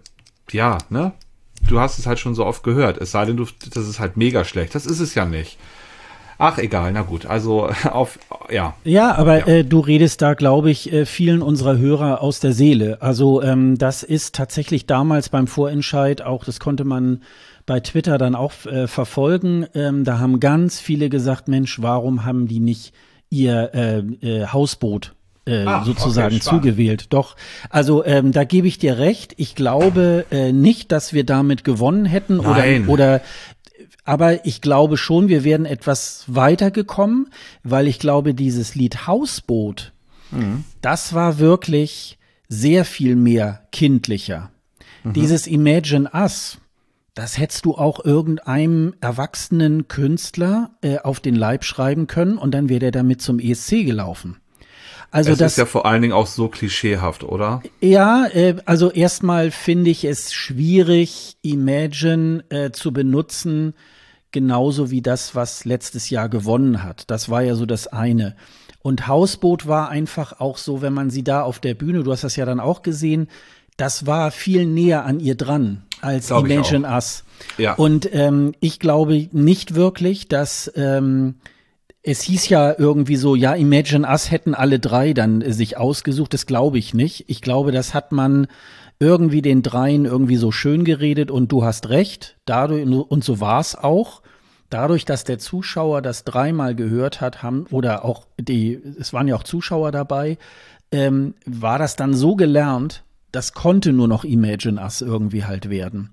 ja, 0.51 0.79
ne? 0.90 1.12
Du 1.69 1.81
hast 1.81 1.99
es 1.99 2.07
halt 2.07 2.19
schon 2.19 2.35
so 2.35 2.45
oft 2.45 2.62
gehört. 2.62 2.99
Es 2.99 3.11
sei 3.11 3.25
denn, 3.25 3.37
du, 3.37 3.47
das 3.75 3.88
ist 3.88 3.99
halt 3.99 4.16
mega 4.16 4.45
schlecht. 4.45 4.75
Das 4.75 4.87
ist 4.87 5.01
es 5.01 5.14
ja 5.14 5.25
nicht. 5.25 5.59
Ach, 6.38 6.59
egal, 6.59 6.92
na 6.92 7.03
gut. 7.03 7.27
Also 7.27 7.69
auf, 7.90 8.19
ja. 8.51 8.75
Ja, 8.85 9.14
aber 9.14 9.38
ja. 9.38 9.47
Äh, 9.47 9.64
du 9.64 9.81
redest 9.81 10.23
da, 10.23 10.35
glaube 10.35 10.71
ich, 10.71 10.92
äh, 10.92 11.07
vielen 11.07 11.42
unserer 11.42 11.79
Hörer 11.79 12.21
aus 12.21 12.40
der 12.40 12.53
Seele. 12.53 13.01
Also 13.01 13.42
ähm, 13.42 13.79
das 13.79 14.03
ist 14.03 14.35
tatsächlich 14.35 14.87
damals 14.87 15.29
beim 15.29 15.47
Vorentscheid 15.47 16.23
auch, 16.23 16.45
das 16.45 16.61
konnte 16.61 16.85
man 16.85 17.23
bei 17.66 17.81
Twitter 17.81 18.16
dann 18.16 18.35
auch 18.35 18.64
äh, 18.66 18.87
verfolgen. 18.87 19.66
Ähm, 19.74 20.05
da 20.05 20.18
haben 20.18 20.40
ganz 20.40 20.81
viele 20.81 21.09
gesagt, 21.09 21.48
Mensch, 21.48 21.83
warum 21.83 22.24
haben 22.24 22.46
die 22.46 22.61
nicht 22.61 22.94
ihr 23.29 23.74
äh, 23.74 23.98
äh, 23.98 24.46
Hausboot 24.46 25.14
äh, 25.46 25.64
Ach, 25.66 25.85
sozusagen 25.85 26.37
okay, 26.37 26.44
zugewählt. 26.44 27.07
Doch, 27.11 27.37
also 27.70 28.05
ähm, 28.05 28.33
da 28.33 28.44
gebe 28.44 28.68
ich 28.68 28.79
dir 28.79 28.98
recht. 28.98 29.35
Ich 29.37 29.55
glaube 29.55 30.26
äh, 30.31 30.52
nicht, 30.52 30.92
dass 30.92 31.12
wir 31.12 31.24
damit 31.24 31.64
gewonnen 31.64 32.05
hätten 32.05 32.38
Nein. 32.38 32.88
oder 32.88 32.92
oder 32.92 33.20
aber 34.05 34.46
ich 34.46 34.61
glaube 34.61 34.96
schon, 34.96 35.29
wir 35.29 35.42
wären 35.42 35.66
etwas 35.66 36.24
weitergekommen, 36.29 37.29
weil 37.64 37.88
ich 37.88 37.98
glaube, 37.98 38.35
dieses 38.35 38.76
Lied 38.76 39.09
Hausboot, 39.09 39.92
mhm. 40.31 40.64
das 40.81 41.12
war 41.12 41.40
wirklich 41.40 42.16
sehr 42.48 42.85
viel 42.85 43.16
mehr 43.16 43.66
kindlicher. 43.72 44.50
Mhm. 45.02 45.12
Dieses 45.14 45.48
Imagine 45.48 46.09
Us, 46.14 46.59
das 47.16 47.38
hättest 47.38 47.64
du 47.64 47.74
auch 47.74 48.05
irgendeinem 48.05 48.94
erwachsenen 49.00 49.88
Künstler 49.88 50.72
äh, 50.83 50.98
auf 50.98 51.18
den 51.18 51.35
Leib 51.35 51.64
schreiben 51.64 52.07
können 52.07 52.37
und 52.37 52.52
dann 52.52 52.68
wäre 52.68 52.79
der 52.79 52.90
damit 52.90 53.22
zum 53.22 53.38
ESC 53.38 53.87
gelaufen. 53.87 54.37
Also 55.11 55.33
es 55.33 55.38
das 55.38 55.52
ist 55.52 55.59
ja 55.59 55.64
vor 55.64 55.87
allen 55.87 56.02
Dingen 56.02 56.12
auch 56.12 56.26
so 56.26 56.48
klischeehaft, 56.48 57.24
oder? 57.24 57.62
Ja, 57.81 58.26
äh, 58.26 58.57
also 58.66 58.90
erstmal 58.90 59.50
finde 59.50 59.88
ich 59.88 60.05
es 60.05 60.35
schwierig, 60.35 61.38
Imagine 61.40 62.44
äh, 62.50 62.70
zu 62.70 62.92
benutzen, 62.92 63.72
genauso 64.31 64.90
wie 64.90 65.00
das, 65.00 65.35
was 65.35 65.64
letztes 65.64 66.11
Jahr 66.11 66.29
gewonnen 66.29 66.83
hat. 66.83 67.11
Das 67.11 67.31
war 67.31 67.40
ja 67.40 67.55
so 67.55 67.64
das 67.64 67.87
eine. 67.87 68.37
Und 68.83 69.07
Hausboot 69.07 69.66
war 69.66 69.88
einfach 69.88 70.38
auch 70.38 70.59
so, 70.59 70.83
wenn 70.83 70.92
man 70.92 71.09
sie 71.09 71.24
da 71.24 71.40
auf 71.40 71.61
der 71.61 71.72
Bühne, 71.72 72.02
du 72.02 72.12
hast 72.12 72.24
das 72.24 72.37
ja 72.37 72.44
dann 72.44 72.61
auch 72.61 72.83
gesehen, 72.83 73.29
das 73.79 74.05
war 74.05 74.31
viel 74.31 74.66
näher 74.66 75.07
an 75.07 75.18
ihr 75.18 75.35
dran 75.35 75.86
als 76.01 76.29
Glaub 76.29 76.49
Imagine 76.49 76.87
Us. 76.87 77.25
Ja. 77.59 77.75
Und 77.75 78.09
ähm, 78.13 78.53
ich 78.61 78.79
glaube 78.79 79.29
nicht 79.33 79.75
wirklich, 79.75 80.29
dass 80.29 80.71
ähm, 80.77 81.37
es 82.03 82.23
hieß 82.23 82.49
ja 82.49 82.75
irgendwie 82.79 83.17
so, 83.17 83.35
ja, 83.35 83.55
Imagine 83.55 84.07
Us 84.07 84.31
hätten 84.31 84.55
alle 84.55 84.79
drei 84.79 85.13
dann 85.13 85.43
äh, 85.43 85.53
sich 85.53 85.77
ausgesucht. 85.77 86.35
Das 86.35 86.47
glaube 86.47 86.79
ich 86.79 86.95
nicht. 86.95 87.25
Ich 87.29 87.43
glaube, 87.43 87.73
das 87.73 87.95
hat 87.95 88.13
man 88.13 88.47
irgendwie 88.99 89.43
den 89.43 89.63
dreien 89.63 90.05
irgendwie 90.05 90.37
so 90.37 90.53
schön 90.53 90.85
geredet 90.85 91.31
und 91.31 91.53
du 91.53 91.65
hast 91.65 91.89
recht. 91.89 92.37
Dadurch, 92.45 92.87
und 92.87 93.25
so 93.25 93.41
war 93.41 93.61
es 93.61 93.75
auch. 93.75 94.23
Dadurch, 94.71 95.05
dass 95.05 95.25
der 95.25 95.39
Zuschauer 95.39 96.03
das 96.03 96.25
dreimal 96.25 96.75
gehört 96.75 97.21
hat, 97.21 97.43
haben, 97.43 97.67
oder 97.71 98.05
auch 98.05 98.27
die, 98.39 98.81
es 98.99 99.13
waren 99.13 99.29
ja 99.29 99.37
auch 99.37 99.45
Zuschauer 99.45 99.93
dabei, 99.93 100.39
ähm, 100.91 101.35
war 101.45 101.79
das 101.79 101.97
dann 101.97 102.15
so 102.15 102.37
gelernt, 102.37 103.05
das 103.33 103.53
konnte 103.53 103.93
nur 103.93 104.09
noch 104.09 104.25
Imagine 104.25 104.81
Us 104.81 105.01
irgendwie 105.01 105.45
halt 105.45 105.71
werden. 105.71 106.11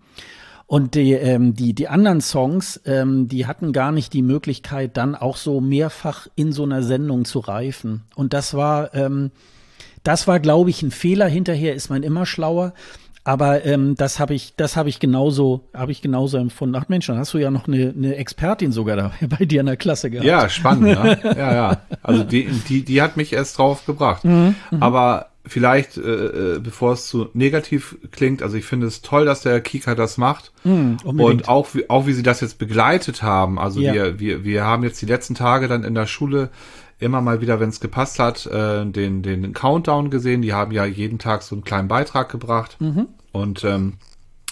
Und 0.65 0.95
die, 0.95 1.11
ähm, 1.11 1.53
die, 1.53 1.73
die 1.73 1.87
anderen 1.87 2.21
Songs, 2.21 2.81
ähm, 2.85 3.27
die 3.27 3.45
hatten 3.45 3.73
gar 3.73 3.91
nicht 3.91 4.13
die 4.13 4.21
Möglichkeit, 4.21 4.97
dann 4.97 5.15
auch 5.15 5.37
so 5.37 5.61
mehrfach 5.61 6.27
in 6.35 6.51
so 6.51 6.63
einer 6.63 6.81
Sendung 6.81 7.25
zu 7.25 7.39
reifen. 7.39 8.03
Und 8.15 8.33
das 8.33 8.53
war, 8.53 8.93
ähm, 8.95 9.31
das 10.03 10.27
war, 10.27 10.39
glaube 10.39 10.69
ich, 10.69 10.81
ein 10.81 10.91
Fehler. 10.91 11.27
Hinterher 11.27 11.75
ist 11.75 11.89
man 11.89 12.01
immer 12.01 12.25
schlauer. 12.25 12.73
Aber 13.25 13.65
ähm, 13.65 13.95
das 13.95 14.19
habe 14.19 14.33
ich, 14.33 14.55
das 14.57 14.75
habe 14.75 14.89
ich 14.89 14.99
genauso, 14.99 15.69
habe 15.73 15.93
ich 15.93 16.01
genauso 16.01 16.37
empfunden. 16.37 16.75
Ach 16.75 16.89
Mensch, 16.89 17.07
dann 17.07 17.17
hast 17.17 17.33
du 17.33 17.37
ja 17.37 17.51
noch 17.51 17.67
eine, 17.67 17.93
eine 17.95 18.15
Expertin 18.15 18.71
sogar 18.71 18.97
da 18.97 19.11
bei 19.39 19.45
dir 19.45 19.61
in 19.61 19.67
der 19.67 19.77
Klasse 19.77 20.09
gehabt. 20.09 20.27
Ja, 20.27 20.49
spannend, 20.49 20.83
ne? 20.83 21.19
ja, 21.37 21.53
ja. 21.53 21.81
Also 22.01 22.23
die, 22.23 22.47
die, 22.67 22.83
die 22.83 23.01
hat 23.01 23.15
mich 23.15 23.31
erst 23.31 23.57
drauf 23.57 23.85
gebracht. 23.85 24.25
Mhm, 24.25 24.55
mhm. 24.71 24.83
Aber 24.83 25.27
vielleicht, 25.45 25.97
äh, 25.97 26.55
äh, 26.55 26.59
bevor 26.59 26.93
es 26.93 27.07
zu 27.07 27.29
negativ 27.33 27.97
klingt, 28.11 28.41
also 28.41 28.55
ich 28.55 28.65
finde 28.65 28.87
es 28.87 29.01
toll, 29.01 29.25
dass 29.25 29.41
der 29.41 29.59
Kika 29.61 29.93
das 29.95 30.17
macht. 30.17 30.51
Mm, 30.63 30.95
und 31.03 31.47
auch, 31.47 31.67
auch 31.89 32.07
wie 32.07 32.13
sie 32.13 32.23
das 32.23 32.41
jetzt 32.41 32.57
begleitet 32.57 33.23
haben. 33.23 33.59
Also 33.59 33.81
ja. 33.81 33.93
wir, 33.93 34.19
wir, 34.19 34.43
wir 34.43 34.63
haben 34.63 34.83
jetzt 34.83 35.01
die 35.01 35.05
letzten 35.05 35.35
Tage 35.35 35.67
dann 35.67 35.83
in 35.83 35.95
der 35.95 36.07
Schule 36.07 36.49
immer 36.99 37.21
mal 37.21 37.41
wieder, 37.41 37.59
wenn 37.59 37.69
es 37.69 37.81
gepasst 37.81 38.19
hat, 38.19 38.45
äh, 38.45 38.85
den, 38.85 39.21
den 39.21 39.53
Countdown 39.53 40.09
gesehen. 40.09 40.41
Die 40.41 40.53
haben 40.53 40.71
ja 40.71 40.85
jeden 40.85 41.19
Tag 41.19 41.43
so 41.43 41.55
einen 41.55 41.63
kleinen 41.63 41.89
Beitrag 41.89 42.29
gebracht. 42.29 42.77
Mhm. 42.79 43.07
Und 43.33 43.63
ähm, 43.65 43.93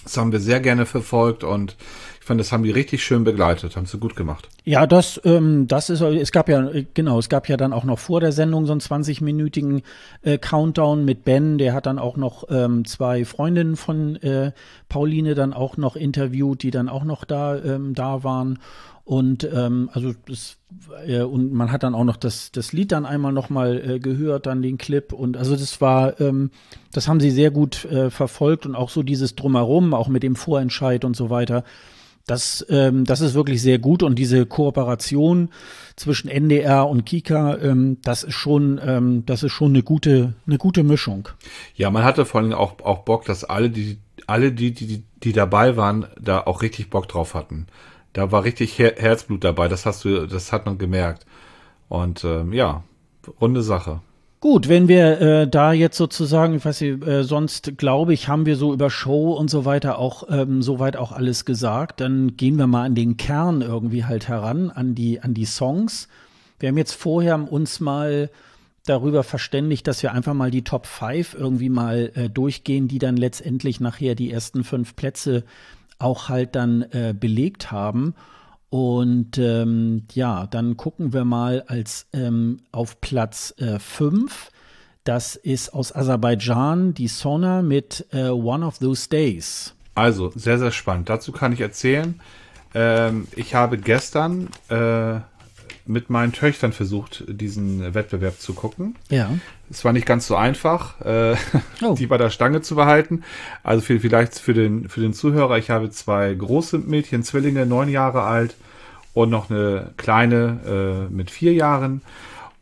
das 0.03 0.17
haben 0.17 0.31
wir 0.31 0.39
sehr 0.39 0.59
gerne 0.59 0.85
verfolgt 0.85 1.43
und 1.43 1.77
ich 2.21 2.27
fand, 2.27 2.39
das 2.39 2.51
haben 2.51 2.61
die 2.61 2.69
richtig 2.69 3.03
schön 3.03 3.23
begleitet, 3.23 3.75
haben 3.75 3.87
sie 3.87 3.97
gut 3.97 4.15
gemacht. 4.15 4.47
Ja, 4.63 4.85
das, 4.85 5.19
ähm, 5.25 5.65
das 5.67 5.89
ist, 5.89 6.01
es 6.01 6.31
gab 6.31 6.49
ja, 6.49 6.69
genau, 6.93 7.17
es 7.17 7.29
gab 7.29 7.49
ja 7.49 7.57
dann 7.57 7.73
auch 7.73 7.83
noch 7.83 7.97
vor 7.97 8.19
der 8.19 8.31
Sendung 8.31 8.67
so 8.67 8.73
einen 8.73 8.79
20-minütigen 8.79 9.81
äh, 10.21 10.37
Countdown 10.37 11.03
mit 11.03 11.23
Ben, 11.23 11.57
der 11.57 11.73
hat 11.73 11.87
dann 11.87 11.97
auch 11.97 12.17
noch 12.17 12.43
ähm, 12.51 12.85
zwei 12.85 13.25
Freundinnen 13.25 13.75
von 13.75 14.17
äh, 14.17 14.51
Pauline 14.87 15.33
dann 15.33 15.51
auch 15.51 15.77
noch 15.77 15.95
interviewt, 15.95 16.61
die 16.61 16.69
dann 16.69 16.89
auch 16.89 17.05
noch 17.05 17.25
da, 17.25 17.57
ähm, 17.57 17.95
da 17.95 18.23
waren. 18.23 18.59
Und 19.03 19.43
ähm, 19.51 19.89
also 19.91 20.13
das 20.27 20.57
äh, 21.07 21.23
und 21.23 21.51
man 21.51 21.71
hat 21.71 21.81
dann 21.81 21.95
auch 21.95 22.03
noch 22.03 22.17
das 22.17 22.51
das 22.51 22.71
Lied 22.71 22.91
dann 22.91 23.07
einmal 23.07 23.33
noch 23.33 23.49
mal 23.49 23.81
äh, 23.83 23.99
gehört, 23.99 24.45
dann 24.45 24.61
den 24.61 24.77
Clip 24.77 25.11
und 25.11 25.37
also 25.37 25.55
das 25.55 25.81
war 25.81 26.21
ähm, 26.21 26.51
das 26.93 27.07
haben 27.07 27.19
sie 27.19 27.31
sehr 27.31 27.49
gut 27.49 27.83
äh, 27.85 28.11
verfolgt 28.11 28.67
und 28.67 28.75
auch 28.75 28.91
so 28.91 29.01
dieses 29.01 29.35
drumherum, 29.35 29.95
auch 29.95 30.07
mit 30.07 30.21
dem 30.21 30.35
Vorentscheid 30.35 31.03
und 31.03 31.15
so 31.15 31.31
weiter. 31.31 31.63
Das, 32.31 32.65
ähm, 32.69 33.03
das 33.03 33.19
ist 33.19 33.33
wirklich 33.33 33.61
sehr 33.61 33.77
gut 33.77 34.03
und 34.03 34.15
diese 34.15 34.45
Kooperation 34.45 35.49
zwischen 35.97 36.29
NDR 36.29 36.87
und 36.87 37.05
Kika, 37.05 37.57
ähm, 37.57 37.97
das 38.05 38.23
ist 38.23 38.35
schon, 38.35 38.79
ähm, 38.81 39.25
das 39.25 39.43
ist 39.43 39.51
schon 39.51 39.73
eine 39.73 39.83
gute, 39.83 40.33
eine 40.47 40.57
gute 40.57 40.83
Mischung. 40.83 41.27
Ja, 41.75 41.91
man 41.91 42.05
hatte 42.05 42.23
vor 42.23 42.39
allem 42.39 42.53
auch, 42.53 42.79
auch 42.85 42.99
Bock, 42.99 43.25
dass 43.25 43.43
alle, 43.43 43.69
die, 43.69 43.97
alle, 44.27 44.53
die, 44.53 44.71
die, 44.71 45.03
die 45.21 45.33
dabei 45.33 45.75
waren, 45.75 46.07
da 46.21 46.39
auch 46.39 46.61
richtig 46.61 46.89
Bock 46.89 47.09
drauf 47.09 47.33
hatten. 47.33 47.67
Da 48.13 48.31
war 48.31 48.45
richtig 48.45 48.79
Her 48.79 48.93
Herzblut 48.95 49.43
dabei, 49.43 49.67
das 49.67 49.85
hast 49.85 50.05
du, 50.05 50.25
das 50.25 50.53
hat 50.53 50.65
man 50.65 50.77
gemerkt. 50.77 51.25
Und 51.89 52.23
ähm, 52.23 52.53
ja, 52.53 52.85
runde 53.41 53.61
Sache. 53.61 53.99
Gut, 54.41 54.69
wenn 54.69 54.87
wir 54.87 55.21
äh, 55.21 55.47
da 55.47 55.71
jetzt 55.71 55.97
sozusagen, 55.97 56.55
ich 56.55 56.65
weiß 56.65 56.81
nicht, 56.81 57.05
äh, 57.05 57.23
sonst 57.23 57.77
glaube 57.77 58.11
ich, 58.11 58.27
haben 58.27 58.47
wir 58.47 58.55
so 58.55 58.73
über 58.73 58.89
Show 58.89 59.33
und 59.33 59.51
so 59.51 59.65
weiter 59.65 59.99
auch 59.99 60.23
ähm, 60.31 60.63
soweit 60.63 60.97
auch 60.97 61.11
alles 61.11 61.45
gesagt. 61.45 62.01
Dann 62.01 62.37
gehen 62.37 62.57
wir 62.57 62.65
mal 62.65 62.85
an 62.85 62.95
den 62.95 63.17
Kern 63.17 63.61
irgendwie 63.61 64.03
halt 64.03 64.27
heran, 64.27 64.71
an 64.71 64.95
die 64.95 65.21
an 65.21 65.35
die 65.35 65.45
Songs. 65.45 66.07
Wir 66.59 66.69
haben 66.69 66.77
jetzt 66.79 66.93
vorher 66.93 67.51
uns 67.51 67.79
mal 67.79 68.31
darüber 68.87 69.21
verständigt, 69.23 69.85
dass 69.85 70.01
wir 70.01 70.11
einfach 70.11 70.33
mal 70.33 70.49
die 70.49 70.63
Top 70.63 70.87
5 70.87 71.35
irgendwie 71.35 71.69
mal 71.69 72.11
äh, 72.15 72.27
durchgehen, 72.27 72.87
die 72.87 72.97
dann 72.97 73.17
letztendlich 73.17 73.79
nachher 73.79 74.15
die 74.15 74.31
ersten 74.31 74.63
fünf 74.63 74.95
Plätze 74.95 75.43
auch 75.99 76.29
halt 76.29 76.55
dann 76.55 76.81
äh, 76.93 77.13
belegt 77.15 77.71
haben. 77.71 78.15
Und 78.71 79.37
ähm, 79.37 80.03
ja, 80.13 80.47
dann 80.47 80.77
gucken 80.77 81.11
wir 81.11 81.25
mal 81.25 81.65
als 81.67 82.07
ähm, 82.13 82.61
auf 82.71 83.01
Platz 83.01 83.53
5. 83.57 84.31
Äh, 84.31 84.51
das 85.03 85.35
ist 85.35 85.73
aus 85.73 85.93
Aserbaidschan 85.93 86.93
die 86.93 87.09
Sona 87.09 87.63
mit 87.63 88.07
äh, 88.13 88.29
One 88.29 88.65
of 88.65 88.77
Those 88.77 89.09
Days. 89.09 89.75
Also, 89.93 90.31
sehr, 90.33 90.57
sehr 90.57 90.71
spannend. 90.71 91.09
Dazu 91.09 91.33
kann 91.33 91.51
ich 91.51 91.59
erzählen, 91.59 92.21
ähm, 92.73 93.27
ich 93.35 93.55
habe 93.55 93.77
gestern 93.77 94.47
äh, 94.69 95.19
mit 95.85 96.09
meinen 96.09 96.31
Töchtern 96.31 96.71
versucht, 96.71 97.25
diesen 97.27 97.93
Wettbewerb 97.93 98.39
zu 98.39 98.53
gucken. 98.53 98.95
Ja. 99.09 99.31
Es 99.71 99.85
war 99.85 99.93
nicht 99.93 100.05
ganz 100.05 100.27
so 100.27 100.35
einfach, 100.35 100.99
äh, 101.01 101.35
oh. 101.83 101.95
die 101.95 102.07
bei 102.07 102.17
der 102.17 102.29
Stange 102.29 102.61
zu 102.61 102.75
behalten. 102.75 103.23
Also 103.63 103.81
für, 103.81 103.99
vielleicht 103.99 104.37
für 104.37 104.53
den, 104.53 104.89
für 104.89 104.99
den 104.99 105.13
Zuhörer, 105.13 105.57
ich 105.57 105.69
habe 105.69 105.89
zwei 105.89 106.33
große 106.33 106.77
Mädchen, 106.77 107.23
Zwillinge, 107.23 107.65
neun 107.65 107.89
Jahre 107.89 108.23
alt 108.23 108.55
und 109.13 109.29
noch 109.29 109.49
eine 109.49 109.91
kleine 109.97 111.07
äh, 111.09 111.13
mit 111.13 111.31
vier 111.31 111.53
Jahren. 111.53 112.01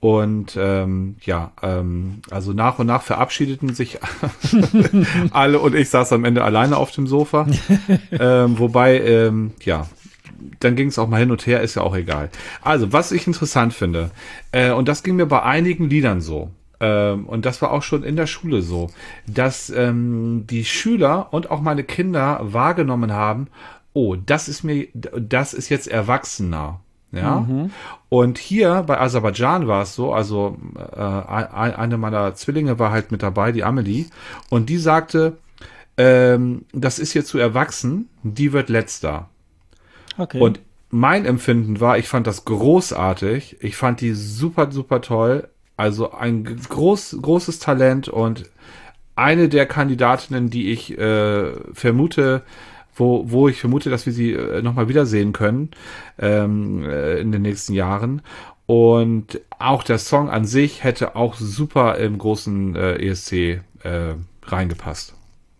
Und 0.01 0.57
ähm, 0.57 1.17
ja, 1.21 1.51
ähm, 1.61 2.21
also 2.31 2.53
nach 2.53 2.79
und 2.79 2.87
nach 2.87 3.01
verabschiedeten 3.01 3.73
sich 3.73 3.99
alle 5.31 5.59
und 5.59 5.75
ich 5.75 5.89
saß 5.89 6.13
am 6.13 6.23
Ende 6.23 6.43
alleine 6.43 6.77
auf 6.77 6.91
dem 6.91 7.05
Sofa. 7.05 7.47
ähm, 8.11 8.57
wobei, 8.59 9.01
ähm, 9.01 9.51
ja, 9.61 9.87
dann 10.61 10.77
ging 10.77 10.87
es 10.87 10.97
auch 10.97 11.09
mal 11.09 11.19
hin 11.19 11.31
und 11.31 11.45
her, 11.45 11.61
ist 11.61 11.75
ja 11.75 11.81
auch 11.81 11.95
egal. 11.95 12.29
Also, 12.61 12.93
was 12.93 13.11
ich 13.11 13.27
interessant 13.27 13.73
finde, 13.73 14.11
äh, 14.53 14.71
und 14.71 14.87
das 14.87 15.03
ging 15.03 15.17
mir 15.17 15.25
bei 15.25 15.43
einigen 15.43 15.89
Liedern 15.89 16.21
so, 16.21 16.49
ähm, 16.79 17.25
und 17.25 17.45
das 17.45 17.61
war 17.61 17.71
auch 17.71 17.83
schon 17.83 18.03
in 18.03 18.15
der 18.15 18.27
Schule 18.27 18.61
so, 18.61 18.89
dass 19.27 19.69
ähm, 19.69 20.45
die 20.49 20.65
Schüler 20.65 21.27
und 21.31 21.51
auch 21.51 21.61
meine 21.61 21.83
Kinder 21.83 22.39
wahrgenommen 22.41 23.11
haben, 23.11 23.47
oh, 23.93 24.15
das 24.15 24.47
ist 24.47 24.63
mir, 24.63 24.87
das 24.93 25.53
ist 25.53 25.69
jetzt 25.69 25.87
erwachsener. 25.87 26.79
Ja. 27.11 27.41
Mhm. 27.41 27.71
Und 28.09 28.37
hier 28.37 28.83
bei 28.83 28.99
Aserbaidschan 28.99 29.67
war 29.67 29.81
es 29.81 29.95
so, 29.95 30.13
also 30.13 30.57
äh, 30.77 31.01
eine 31.01 31.97
meiner 31.97 32.35
Zwillinge 32.35 32.77
war 32.79 32.91
halt 32.91 33.11
mit 33.11 33.23
dabei, 33.23 33.51
die 33.51 33.63
Amelie, 33.63 34.05
und 34.49 34.69
die 34.69 34.77
sagte, 34.77 35.37
ähm, 35.97 36.65
das 36.71 36.99
ist 36.99 37.11
hier 37.11 37.25
zu 37.25 37.39
erwachsen, 37.39 38.09
die 38.23 38.53
wird 38.53 38.69
letzter. 38.69 39.29
Okay. 40.17 40.39
Und 40.39 40.59
mein 40.91 41.25
Empfinden 41.25 41.79
war, 41.79 41.97
ich 41.97 42.07
fand 42.07 42.25
das 42.25 42.45
großartig, 42.45 43.57
ich 43.61 43.75
fand 43.75 44.01
die 44.01 44.13
super, 44.13 44.71
super 44.71 45.01
toll, 45.01 45.49
also 45.79 46.11
ein 46.11 46.43
groß, 46.43 47.19
großes 47.21 47.59
Talent 47.59 48.09
und 48.09 48.49
eine 49.15 49.47
der 49.47 49.65
Kandidatinnen, 49.65 50.49
die 50.49 50.71
ich 50.71 50.97
äh, 50.97 51.51
vermute, 51.73 52.41
wo, 52.95 53.31
wo 53.31 53.47
ich 53.47 53.61
vermute, 53.61 53.89
dass 53.89 54.05
wir 54.05 54.11
sie 54.11 54.33
äh, 54.33 54.61
nochmal 54.61 54.89
wiedersehen 54.89 55.31
können 55.31 55.71
ähm, 56.17 56.83
äh, 56.83 57.19
in 57.19 57.31
den 57.31 57.43
nächsten 57.43 57.73
Jahren. 57.73 58.21
Und 58.65 59.39
auch 59.57 59.83
der 59.83 59.99
Song 59.99 60.29
an 60.29 60.43
sich 60.43 60.83
hätte 60.83 61.15
auch 61.15 61.35
super 61.35 61.97
im 61.97 62.17
großen 62.17 62.75
äh, 62.75 62.95
ESC 63.07 63.31
äh, 63.83 64.15
reingepasst. 64.43 65.15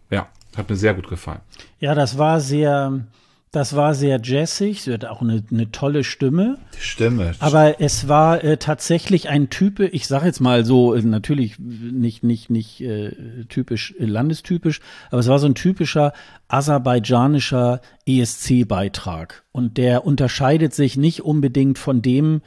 Ja, 0.10 0.28
hat 0.58 0.70
mir 0.70 0.76
sehr 0.76 0.96
gut 0.96 1.08
gefallen. 1.08 1.40
Ja, 1.80 1.96
das 1.96 2.18
war 2.18 2.42
sehr, 2.42 3.06
das 3.52 3.76
war 3.76 3.96
sehr 3.96 4.20
jazzig, 4.24 4.84
sie 4.84 4.94
hat 4.94 5.06
auch 5.06 5.22
eine, 5.22 5.44
eine 5.52 5.72
tolle 5.72 6.04
Stimme. 6.04 6.60
Die 6.78 6.84
Stimme. 6.84 7.34
Aber 7.40 7.82
es 7.82 8.08
war 8.08 8.44
äh, 8.44 8.58
tatsächlich 8.58 9.28
ein 9.28 9.50
Typ, 9.50 9.80
ich 9.80 10.06
sage 10.06 10.28
jetzt 10.28 10.40
mal 10.40 10.66
so, 10.66 10.94
äh, 10.94 11.02
natürlich 11.02 11.58
nicht, 11.58 12.24
nicht, 12.24 12.52
nicht 12.52 12.82
äh, 12.82 13.12
typisch, 13.50 13.96
äh, 13.98 14.06
landestypisch, 14.06 14.82
aber 15.10 15.20
es 15.20 15.28
war 15.28 15.40
so 15.40 15.48
ein 15.48 15.56
typischer 15.56 16.14
aserbaidschanischer 16.48 17.82
ESC-Beitrag. 18.06 19.44
Und 19.52 19.78
der 19.78 20.06
unterscheidet 20.06 20.76
sich 20.76 20.96
nicht 20.96 21.22
unbedingt 21.22 21.80
von 21.80 22.04
dem, 22.04 22.42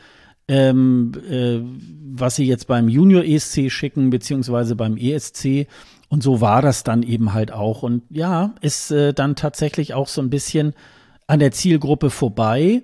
ähm, 0.46 1.12
äh, 1.28 1.58
was 2.14 2.36
sie 2.36 2.46
jetzt 2.46 2.68
beim 2.68 2.88
Junior 2.88 3.24
ESC 3.24 3.70
schicken, 3.70 4.10
beziehungsweise 4.10 4.76
beim 4.76 4.96
ESC. 4.96 5.66
Und 6.12 6.22
so 6.22 6.42
war 6.42 6.60
das 6.60 6.84
dann 6.84 7.02
eben 7.02 7.32
halt 7.32 7.52
auch. 7.52 7.82
Und 7.82 8.02
ja, 8.10 8.54
ist 8.60 8.90
äh, 8.90 9.14
dann 9.14 9.34
tatsächlich 9.34 9.94
auch 9.94 10.08
so 10.08 10.20
ein 10.20 10.28
bisschen 10.28 10.74
an 11.26 11.38
der 11.38 11.52
Zielgruppe 11.52 12.10
vorbei. 12.10 12.82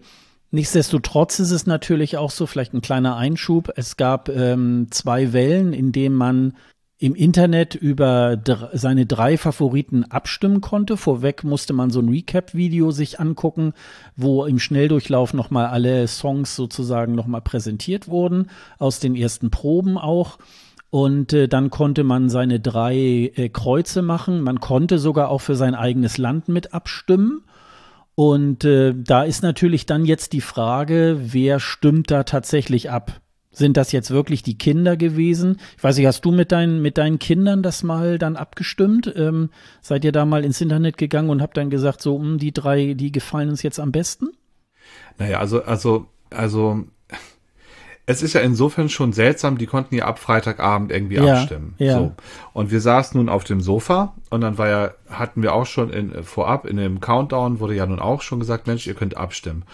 Nichtsdestotrotz 0.51 1.39
ist 1.39 1.51
es 1.51 1.67
natürlich 1.67 2.17
auch 2.17 2.31
so, 2.31 2.47
vielleicht 2.47 2.73
ein 2.73 2.81
kleiner 2.81 3.17
Einschub. 3.19 3.71
Es 3.77 3.99
gab 3.99 4.31
ähm, 4.31 4.87
zwei 4.91 5.35
Wellen, 5.35 5.75
in 5.75 5.93
denen 5.93 6.15
man 6.15 6.57
im 6.97 7.15
Internet 7.15 7.75
über 7.75 8.43
seine 8.73 9.05
drei 9.05 9.37
Favoriten 9.37 10.05
abstimmen 10.05 10.63
konnte. 10.63 10.97
Vorweg 10.97 11.45
musste 11.45 11.75
man 11.75 11.91
so 11.91 12.01
ein 12.01 12.09
Recap-Video 12.09 12.93
sich 12.93 13.21
angucken, 13.21 13.75
wo 14.17 14.47
im 14.47 14.59
Schnelldurchlauf 14.59 15.35
nochmal 15.35 15.67
alle 15.67 16.09
Songs 16.09 16.57
sozusagen 16.57 17.15
nochmal 17.15 17.43
präsentiert 17.43 18.09
wurden, 18.09 18.49
aus 18.79 19.01
den 19.01 19.15
ersten 19.15 19.51
Proben 19.51 19.99
auch. 19.99 20.39
Und 20.91 21.33
äh, 21.33 21.49
dann 21.49 21.71
konnte 21.71 22.03
man 22.03 22.31
seine 22.31 22.61
drei 22.61 22.97
äh, 23.35 23.49
Kreuze 23.51 24.03
machen. 24.03 24.41
Man 24.41 24.61
konnte 24.61 24.99
sogar 24.99 25.29
auch 25.29 25.41
für 25.41 25.55
sein 25.55 25.75
eigenes 25.75 26.17
Land 26.17 26.49
mit 26.49 26.73
abstimmen. 26.73 27.43
Und 28.15 28.65
äh, 28.65 28.95
da 28.97 29.23
ist 29.23 29.43
natürlich 29.43 29.87
dann 29.87 30.05
jetzt 30.05 30.33
die 30.33 30.41
Frage, 30.41 31.19
wer 31.21 31.61
stimmt 31.61 32.11
da 32.11 32.25
tatsächlich 32.25 32.91
ab? 32.91 33.21
Sind 33.51 33.77
das 33.77 33.93
jetzt 33.93 34.11
wirklich 34.11 34.43
die 34.43 34.59
Kinder 34.59 34.97
gewesen? 34.97 35.59
Ich 35.77 35.85
weiß 35.85 35.97
nicht, 35.97 36.07
hast 36.07 36.25
du 36.25 36.33
mit 36.33 36.53
deinen, 36.53 36.81
mit 36.81 36.97
deinen 36.97 37.19
Kindern 37.19 37.63
das 37.63 37.83
mal 37.83 38.19
dann 38.19 38.37
abgestimmt? 38.37 39.13
Ähm, 39.17 39.51
seid 39.83 40.05
ihr 40.05 40.13
da 40.13 40.25
mal 40.25 40.45
ins 40.45 40.61
Internet 40.61 40.97
gegangen 40.97 41.31
und 41.31 41.43
habt 41.43 41.57
dann 41.57 41.71
gesagt, 41.71 42.03
so, 42.03 42.19
mh, 42.19 42.25
hm, 42.25 42.39
die 42.39 42.53
drei, 42.53 42.95
die 42.95 43.13
gefallen 43.13 43.51
uns 43.51 43.63
jetzt 43.63 43.81
am 43.81 43.93
besten? 43.93 44.29
Naja, 45.19 45.39
also, 45.39 45.63
also, 45.63 46.07
also 46.31 46.85
es 48.09 48.23
ist 48.23 48.33
ja 48.33 48.41
insofern 48.41 48.89
schon 48.89 49.13
seltsam, 49.13 49.59
die 49.59 49.67
konnten 49.67 49.95
ja 49.95 50.07
ab 50.07 50.19
Freitagabend 50.19 50.91
irgendwie 50.91 51.17
ja, 51.17 51.35
abstimmen. 51.35 51.75
Ja. 51.77 51.99
So. 51.99 52.13
Und 52.55 52.71
wir 52.71 52.81
saßen 52.81 53.21
nun 53.21 53.29
auf 53.29 53.45
dem 53.45 53.61
Sofa 53.61 54.15
und 54.31 54.41
dann 54.41 54.57
war 54.57 54.69
ja, 54.69 54.91
hatten 55.11 55.43
wir 55.43 55.53
auch 55.53 55.67
schon 55.67 55.91
in, 55.91 56.25
vorab 56.25 56.65
in 56.65 56.79
dem 56.79 57.01
Countdown 57.01 57.61
wurde 57.61 57.75
ja 57.75 57.85
nun 57.85 57.99
auch 57.99 58.23
schon 58.23 58.41
gesagt, 58.41 58.67
Mensch, 58.67 58.87
ihr 58.87 58.95
könnt 58.95 59.19
abstimmen. 59.19 59.65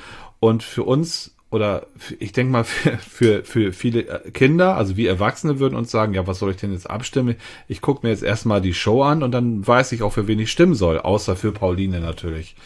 Und 0.40 0.64
für 0.64 0.82
uns 0.82 1.30
oder 1.52 1.86
ich 2.18 2.32
denke 2.32 2.50
mal 2.50 2.64
für, 2.64 2.98
für, 2.98 3.44
für 3.44 3.72
viele 3.72 4.08
äh, 4.08 4.30
Kinder, 4.32 4.76
also 4.76 4.96
wie 4.96 5.06
Erwachsene 5.06 5.60
würden 5.60 5.76
uns 5.76 5.92
sagen, 5.92 6.12
ja, 6.12 6.26
was 6.26 6.40
soll 6.40 6.50
ich 6.50 6.56
denn 6.56 6.72
jetzt 6.72 6.90
abstimmen? 6.90 7.36
Ich 7.68 7.80
gucke 7.80 8.04
mir 8.04 8.10
jetzt 8.10 8.24
erstmal 8.24 8.60
die 8.60 8.74
Show 8.74 9.04
an 9.04 9.22
und 9.22 9.30
dann 9.30 9.64
weiß 9.64 9.92
ich 9.92 10.02
auch, 10.02 10.12
für 10.12 10.26
wen 10.26 10.40
ich 10.40 10.50
stimmen 10.50 10.74
soll, 10.74 10.98
außer 10.98 11.36
für 11.36 11.52
Pauline 11.52 12.00
natürlich. 12.00 12.56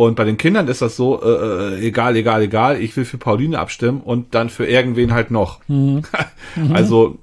Und 0.00 0.14
bei 0.14 0.24
den 0.24 0.38
Kindern 0.38 0.66
ist 0.68 0.80
das 0.80 0.96
so, 0.96 1.22
äh, 1.22 1.74
äh, 1.74 1.86
egal, 1.86 2.16
egal, 2.16 2.40
egal, 2.40 2.80
ich 2.80 2.96
will 2.96 3.04
für 3.04 3.18
Pauline 3.18 3.58
abstimmen 3.58 4.00
und 4.00 4.34
dann 4.34 4.48
für 4.48 4.64
irgendwen 4.64 5.12
halt 5.12 5.30
noch. 5.30 5.60
Mhm. 5.68 6.04
also 6.72 7.18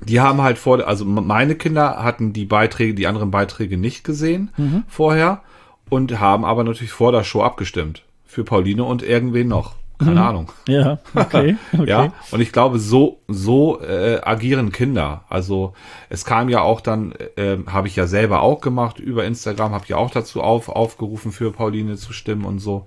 die 0.00 0.20
haben 0.20 0.42
halt 0.42 0.58
vor, 0.58 0.86
also 0.86 1.06
meine 1.06 1.54
Kinder 1.54 2.04
hatten 2.04 2.34
die 2.34 2.44
Beiträge, 2.44 2.92
die 2.92 3.06
anderen 3.06 3.30
Beiträge 3.30 3.78
nicht 3.78 4.04
gesehen 4.04 4.50
mhm. 4.58 4.82
vorher 4.88 5.40
und 5.88 6.20
haben 6.20 6.44
aber 6.44 6.64
natürlich 6.64 6.92
vor 6.92 7.12
der 7.12 7.24
Show 7.24 7.40
abgestimmt. 7.40 8.02
Für 8.26 8.44
Pauline 8.44 8.84
und 8.84 9.02
irgendwen 9.02 9.48
noch. 9.48 9.76
Keine 10.04 10.20
mhm. 10.20 10.26
Ahnung. 10.26 10.52
Ja, 10.68 10.98
okay. 11.14 11.56
okay. 11.72 11.88
ja, 11.88 12.12
und 12.30 12.40
ich 12.40 12.52
glaube, 12.52 12.78
so, 12.78 13.20
so 13.28 13.80
äh, 13.80 14.20
agieren 14.22 14.72
Kinder. 14.72 15.24
Also 15.28 15.74
es 16.08 16.24
kam 16.24 16.48
ja 16.48 16.60
auch 16.60 16.80
dann, 16.80 17.12
äh, 17.36 17.58
habe 17.66 17.88
ich 17.88 17.96
ja 17.96 18.06
selber 18.06 18.42
auch 18.42 18.60
gemacht 18.60 18.98
über 18.98 19.24
Instagram, 19.24 19.72
habe 19.72 19.84
ja 19.88 19.96
auch 19.96 20.10
dazu 20.10 20.42
auf, 20.42 20.68
aufgerufen, 20.68 21.32
für 21.32 21.52
Pauline 21.52 21.96
zu 21.96 22.12
stimmen 22.12 22.44
und 22.44 22.58
so. 22.58 22.86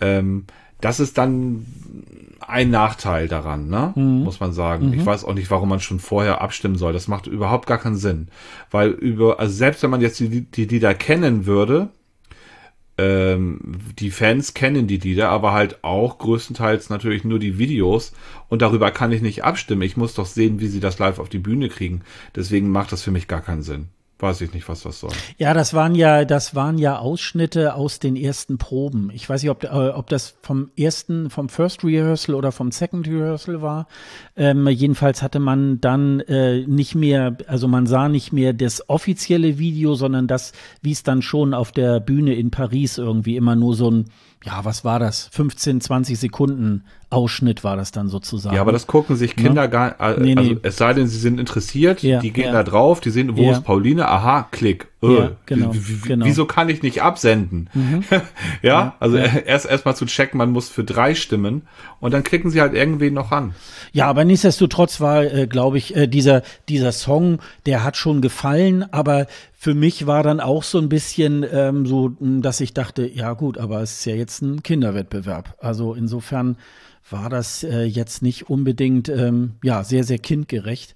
Ähm, 0.00 0.46
das 0.80 0.98
ist 0.98 1.16
dann 1.16 1.64
ein 2.40 2.70
Nachteil 2.70 3.28
daran, 3.28 3.68
ne? 3.68 3.92
Mhm. 3.94 4.24
muss 4.24 4.40
man 4.40 4.52
sagen. 4.52 4.88
Mhm. 4.88 4.94
Ich 4.94 5.06
weiß 5.06 5.24
auch 5.24 5.34
nicht, 5.34 5.50
warum 5.50 5.68
man 5.68 5.80
schon 5.80 6.00
vorher 6.00 6.42
abstimmen 6.42 6.76
soll. 6.76 6.92
Das 6.92 7.08
macht 7.08 7.26
überhaupt 7.26 7.66
gar 7.66 7.78
keinen 7.78 7.96
Sinn. 7.96 8.28
Weil 8.70 8.90
über, 8.90 9.38
also 9.38 9.54
selbst 9.54 9.82
wenn 9.82 9.90
man 9.90 10.00
jetzt 10.00 10.18
die, 10.18 10.42
die 10.42 10.64
Lieder 10.64 10.94
kennen 10.94 11.46
würde, 11.46 11.90
ähm, 12.98 13.60
die 13.98 14.10
Fans 14.10 14.54
kennen 14.54 14.86
die 14.86 14.98
Lieder, 14.98 15.30
aber 15.30 15.52
halt 15.52 15.82
auch 15.82 16.18
größtenteils 16.18 16.90
natürlich 16.90 17.24
nur 17.24 17.38
die 17.38 17.58
Videos 17.58 18.12
und 18.48 18.62
darüber 18.62 18.90
kann 18.90 19.12
ich 19.12 19.22
nicht 19.22 19.44
abstimmen. 19.44 19.82
Ich 19.82 19.96
muss 19.96 20.14
doch 20.14 20.26
sehen, 20.26 20.60
wie 20.60 20.68
sie 20.68 20.80
das 20.80 20.98
live 20.98 21.18
auf 21.18 21.28
die 21.28 21.38
Bühne 21.38 21.68
kriegen. 21.68 22.02
Deswegen 22.36 22.70
macht 22.70 22.92
das 22.92 23.02
für 23.02 23.10
mich 23.10 23.28
gar 23.28 23.40
keinen 23.40 23.62
Sinn 23.62 23.88
weiß 24.22 24.40
ich 24.42 24.54
nicht, 24.54 24.68
was 24.68 24.82
das 24.82 25.00
soll. 25.00 25.10
Ja, 25.36 25.52
das 25.52 25.74
waren 25.74 25.94
ja, 25.94 26.24
das 26.24 26.54
waren 26.54 26.78
ja 26.78 26.98
Ausschnitte 26.98 27.74
aus 27.74 27.98
den 27.98 28.14
ersten 28.14 28.56
Proben. 28.56 29.10
Ich 29.12 29.28
weiß 29.28 29.42
nicht, 29.42 29.50
ob, 29.50 29.64
äh, 29.64 29.66
ob 29.66 30.08
das 30.08 30.36
vom 30.42 30.70
ersten, 30.76 31.28
vom 31.28 31.48
First 31.48 31.84
Rehearsal 31.84 32.36
oder 32.36 32.52
vom 32.52 32.70
Second 32.70 33.08
Rehearsal 33.08 33.60
war. 33.60 33.88
Ähm, 34.36 34.68
jedenfalls 34.68 35.22
hatte 35.22 35.40
man 35.40 35.80
dann 35.80 36.20
äh, 36.20 36.64
nicht 36.66 36.94
mehr, 36.94 37.36
also 37.48 37.66
man 37.66 37.86
sah 37.86 38.08
nicht 38.08 38.32
mehr 38.32 38.52
das 38.52 38.88
offizielle 38.88 39.58
Video, 39.58 39.94
sondern 39.94 40.28
das, 40.28 40.52
wie 40.80 40.92
es 40.92 41.02
dann 41.02 41.20
schon 41.20 41.52
auf 41.52 41.72
der 41.72 41.98
Bühne 41.98 42.34
in 42.34 42.50
Paris 42.50 42.98
irgendwie 42.98 43.36
immer 43.36 43.56
nur 43.56 43.74
so 43.74 43.90
ein 43.90 44.04
ja, 44.44 44.64
was 44.64 44.84
war 44.84 44.98
das? 44.98 45.28
15, 45.32 45.80
20 45.80 46.18
Sekunden 46.18 46.84
Ausschnitt 47.10 47.62
war 47.64 47.76
das 47.76 47.92
dann 47.92 48.08
sozusagen. 48.08 48.56
Ja, 48.56 48.62
aber 48.62 48.72
das 48.72 48.86
gucken 48.86 49.16
sich 49.16 49.36
Kinder 49.36 49.62
ja? 49.62 49.66
gar 49.66 50.00
äh, 50.00 50.20
nee, 50.20 50.36
also 50.36 50.50
nee. 50.52 50.58
es 50.62 50.76
sei 50.76 50.94
denn, 50.94 51.06
sie 51.06 51.18
sind 51.18 51.38
interessiert, 51.38 52.02
ja, 52.02 52.20
die 52.20 52.32
gehen 52.32 52.46
ja. 52.46 52.52
da 52.52 52.62
drauf, 52.62 53.00
die 53.00 53.10
sehen, 53.10 53.36
wo 53.36 53.50
ist 53.50 53.62
Pauline? 53.62 54.08
Aha, 54.08 54.48
klick. 54.50 54.88
Öh, 55.02 55.30
genau, 55.46 55.74
genau. 56.04 56.24
Wieso 56.24 56.46
kann 56.46 56.68
ich 56.68 56.82
nicht 56.82 57.02
absenden? 57.02 57.68
Mhm. 57.74 58.04
ja, 58.62 58.94
also 59.00 59.16
erst 59.46 59.66
erstmal 59.66 59.96
zu 59.96 60.06
checken, 60.06 60.38
man 60.38 60.50
muss 60.50 60.68
für 60.68 60.84
drei 60.84 61.16
stimmen 61.16 61.62
und 61.98 62.14
dann 62.14 62.22
klicken 62.22 62.50
sie 62.50 62.60
halt 62.60 62.74
irgendwen 62.74 63.14
noch 63.14 63.32
an. 63.32 63.54
Ja, 63.92 64.06
aber 64.06 64.24
nichtsdestotrotz 64.24 65.00
war, 65.00 65.24
äh, 65.24 65.46
glaube 65.48 65.78
ich, 65.78 65.96
äh, 65.96 66.06
dieser 66.06 66.42
dieser 66.68 66.92
Song, 66.92 67.40
der 67.66 67.82
hat 67.82 67.96
schon 67.96 68.20
gefallen, 68.20 68.84
aber 68.92 69.26
für 69.52 69.74
mich 69.74 70.06
war 70.06 70.22
dann 70.22 70.38
auch 70.38 70.62
so 70.62 70.78
ein 70.78 70.88
bisschen 70.88 71.44
ähm, 71.50 71.84
so, 71.84 72.12
dass 72.20 72.60
ich 72.60 72.72
dachte, 72.72 73.04
ja 73.06 73.32
gut, 73.32 73.58
aber 73.58 73.82
es 73.82 73.98
ist 73.98 74.04
ja 74.04 74.14
jetzt 74.14 74.40
ein 74.40 74.62
Kinderwettbewerb. 74.62 75.56
Also 75.58 75.94
insofern 75.94 76.56
war 77.10 77.28
das 77.28 77.64
äh, 77.64 77.82
jetzt 77.82 78.22
nicht 78.22 78.48
unbedingt 78.48 79.08
ähm, 79.08 79.54
ja 79.64 79.82
sehr 79.82 80.04
sehr 80.04 80.18
kindgerecht. 80.18 80.94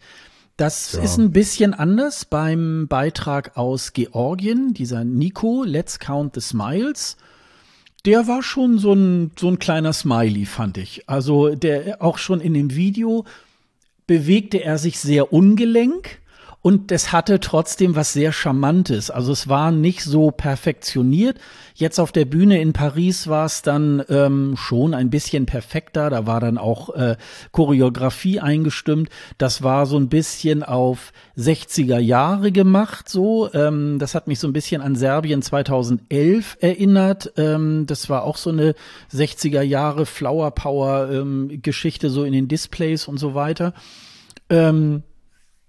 Das 0.56 0.92
ja. 0.92 1.02
ist 1.02 1.18
ein 1.18 1.32
bisschen 1.32 1.74
anders 1.74 2.24
beim 2.24 2.88
Beitrag 2.88 3.56
aus 3.56 3.92
Georgien, 3.92 4.72
dieser 4.72 5.04
Nico, 5.04 5.64
Let's 5.64 5.98
Count 5.98 6.34
the 6.34 6.40
Smiles. 6.40 7.16
Der 8.06 8.26
war 8.26 8.42
schon 8.42 8.78
so 8.78 8.94
ein, 8.94 9.32
so 9.38 9.48
ein 9.48 9.58
kleiner 9.58 9.92
Smiley, 9.92 10.46
fand 10.46 10.78
ich. 10.78 11.08
Also 11.08 11.54
der 11.54 12.00
auch 12.00 12.16
schon 12.18 12.40
in 12.40 12.54
dem 12.54 12.74
Video 12.74 13.24
bewegte 14.06 14.62
er 14.62 14.78
sich 14.78 14.98
sehr 14.98 15.32
ungelenk 15.32 16.20
und 16.66 16.90
es 16.90 17.12
hatte 17.12 17.38
trotzdem 17.38 17.94
was 17.94 18.12
sehr 18.12 18.32
Charmantes. 18.32 19.12
Also 19.12 19.30
es 19.30 19.46
war 19.46 19.70
nicht 19.70 20.02
so 20.02 20.32
perfektioniert. 20.32 21.38
Jetzt 21.76 22.00
auf 22.00 22.10
der 22.10 22.24
Bühne 22.24 22.60
in 22.60 22.72
Paris 22.72 23.28
war 23.28 23.46
es 23.46 23.62
dann 23.62 24.02
ähm, 24.08 24.56
schon 24.56 24.92
ein 24.92 25.08
bisschen 25.08 25.46
perfekter. 25.46 26.10
Da 26.10 26.26
war 26.26 26.40
dann 26.40 26.58
auch 26.58 26.92
äh, 26.96 27.18
Choreografie 27.52 28.40
eingestimmt. 28.40 29.10
Das 29.38 29.62
war 29.62 29.86
so 29.86 29.96
ein 29.96 30.08
bisschen 30.08 30.64
auf 30.64 31.12
60er 31.38 32.00
Jahre 32.00 32.50
gemacht. 32.50 33.08
So, 33.08 33.48
ähm, 33.54 34.00
das 34.00 34.16
hat 34.16 34.26
mich 34.26 34.40
so 34.40 34.48
ein 34.48 34.52
bisschen 34.52 34.82
an 34.82 34.96
Serbien 34.96 35.42
2011 35.42 36.56
erinnert. 36.60 37.32
Ähm, 37.36 37.86
das 37.86 38.10
war 38.10 38.24
auch 38.24 38.38
so 38.38 38.50
eine 38.50 38.74
60er 39.14 39.62
Jahre 39.62 40.04
Flower 40.04 40.50
Power 40.50 41.10
ähm, 41.12 41.60
Geschichte 41.62 42.10
so 42.10 42.24
in 42.24 42.32
den 42.32 42.48
Displays 42.48 43.06
und 43.06 43.18
so 43.18 43.36
weiter. 43.36 43.72
Ähm, 44.50 45.04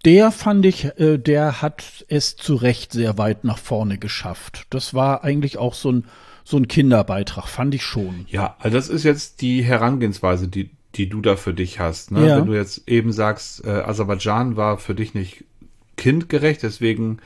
der 0.06 0.32
fand 0.32 0.66
ich, 0.66 0.86
äh, 1.00 1.18
der 1.18 1.62
hat 1.62 2.06
es 2.08 2.36
zu 2.36 2.56
Recht 2.56 2.92
sehr 2.92 3.18
weit 3.18 3.44
nach 3.44 3.58
vorne 3.58 3.98
geschafft. 3.98 4.66
Das 4.70 4.94
war 4.94 5.24
eigentlich 5.24 5.58
auch 5.58 5.74
so 5.74 5.92
ein, 5.92 6.06
so 6.44 6.58
ein 6.58 6.68
Kinderbeitrag, 6.68 7.48
fand 7.48 7.76
ich 7.76 7.84
schon. 7.84 8.26
Ja, 8.30 8.56
also 8.60 8.78
das 8.78 8.90
ist 8.90 9.04
jetzt 9.04 9.42
die 9.42 9.64
Herangehensweise, 9.64 10.48
die, 10.48 10.70
die 10.96 11.10
du 11.10 11.22
da 11.22 11.36
für 11.36 11.54
dich 11.54 11.80
hast. 11.80 12.12
Ne? 12.12 12.28
Ja. 12.28 12.38
Wenn 12.38 12.46
du 12.46 12.54
jetzt 12.54 12.88
eben 12.88 13.12
sagst, 13.12 13.66
äh, 13.66 13.70
Aserbaidschan 13.70 14.56
war 14.56 14.78
für 14.78 14.96
dich 14.96 15.14
nicht 15.14 15.44
kindgerecht, 15.98 16.64
deswegen 16.64 17.18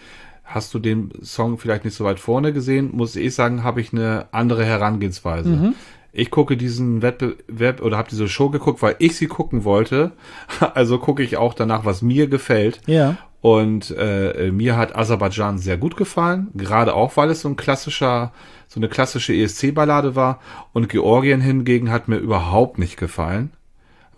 hast 0.43 0.73
du 0.73 0.79
den 0.79 1.11
Song 1.21 1.57
vielleicht 1.57 1.85
nicht 1.85 1.95
so 1.95 2.03
weit 2.03 2.19
vorne 2.19 2.51
gesehen, 2.53 2.91
muss 2.93 3.15
ich 3.15 3.35
sagen, 3.35 3.63
habe 3.63 3.81
ich 3.81 3.93
eine 3.93 4.27
andere 4.31 4.65
Herangehensweise. 4.65 5.49
Mhm. 5.49 5.75
Ich 6.13 6.29
gucke 6.29 6.57
diesen 6.57 7.01
Wettbewerb 7.01 7.81
oder 7.81 7.97
habe 7.97 8.09
diese 8.09 8.27
Show 8.27 8.49
geguckt, 8.49 8.81
weil 8.81 8.95
ich 8.99 9.15
sie 9.15 9.27
gucken 9.27 9.63
wollte. 9.63 10.11
Also 10.73 10.99
gucke 10.99 11.23
ich 11.23 11.37
auch 11.37 11.53
danach, 11.53 11.85
was 11.85 12.01
mir 12.01 12.27
gefällt. 12.27 12.81
Ja. 12.85 13.17
Und 13.41 13.93
äh, 13.97 14.51
mir 14.51 14.77
hat 14.77 14.95
Aserbaidschan 14.95 15.57
sehr 15.57 15.77
gut 15.77 15.97
gefallen, 15.97 16.49
gerade 16.53 16.93
auch, 16.93 17.17
weil 17.17 17.31
es 17.31 17.41
so 17.41 17.49
ein 17.49 17.55
klassischer, 17.55 18.31
so 18.67 18.79
eine 18.79 18.87
klassische 18.87 19.33
ESC-Ballade 19.33 20.15
war. 20.15 20.39
Und 20.73 20.89
Georgien 20.89 21.41
hingegen 21.41 21.91
hat 21.91 22.07
mir 22.07 22.17
überhaupt 22.17 22.77
nicht 22.77 22.97
gefallen, 22.97 23.51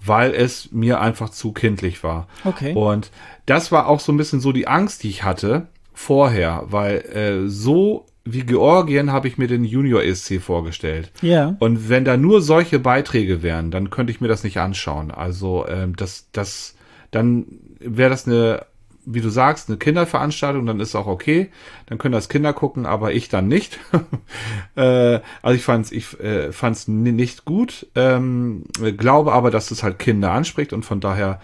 weil 0.05 0.33
es 0.33 0.71
mir 0.73 0.99
einfach 0.99 1.29
zu 1.29 1.53
kindlich 1.53 2.03
war. 2.03 2.27
Okay. 2.43 2.73
Und 2.73 3.11
das 3.45 3.71
war 3.71 3.87
auch 3.87 4.01
so 4.01 4.11
ein 4.11 4.17
bisschen 4.17 4.41
so 4.41 4.51
die 4.51 4.67
Angst, 4.67 5.03
die 5.03 5.09
ich 5.09 5.23
hatte 5.23 5.67
vorher, 5.93 6.63
weil 6.65 6.97
äh, 6.97 7.47
so 7.47 8.05
wie 8.25 8.41
Georgien 8.41 9.11
habe 9.11 9.27
ich 9.27 9.37
mir 9.37 9.47
den 9.47 9.65
Junior 9.65 10.01
ESC 10.01 10.41
vorgestellt. 10.41 11.11
Ja. 11.21 11.55
Und 11.59 11.89
wenn 11.89 12.05
da 12.05 12.15
nur 12.15 12.41
solche 12.41 12.79
Beiträge 12.79 13.43
wären, 13.43 13.69
dann 13.69 13.89
könnte 13.89 14.11
ich 14.11 14.21
mir 14.21 14.29
das 14.29 14.43
nicht 14.43 14.57
anschauen. 14.57 15.11
Also 15.11 15.65
ähm, 15.67 15.95
das, 15.95 16.29
das, 16.31 16.75
dann 17.11 17.45
wäre 17.79 18.09
das 18.09 18.25
eine, 18.25 18.65
wie 19.05 19.19
du 19.19 19.27
sagst, 19.27 19.67
eine 19.67 19.77
Kinderveranstaltung, 19.77 20.65
dann 20.65 20.79
ist 20.79 20.95
auch 20.95 21.07
okay. 21.07 21.49
Dann 21.87 21.97
können 21.97 22.13
das 22.13 22.29
Kinder 22.29 22.53
gucken, 22.53 22.85
aber 22.85 23.11
ich 23.11 23.27
dann 23.27 23.49
nicht. 23.49 23.77
äh, 24.75 25.19
also 25.41 25.55
ich 25.55 25.63
fand's, 25.63 25.91
ich 25.91 26.17
äh, 26.21 26.53
fand's 26.53 26.87
nicht 26.87 27.43
gut. 27.43 27.87
Ähm, 27.95 28.63
glaube 28.97 29.33
aber, 29.33 29.51
dass 29.51 29.69
es 29.71 29.83
halt 29.83 29.99
Kinder 29.99 30.31
anspricht 30.31 30.71
und 30.71 30.85
von 30.85 31.01
daher 31.01 31.41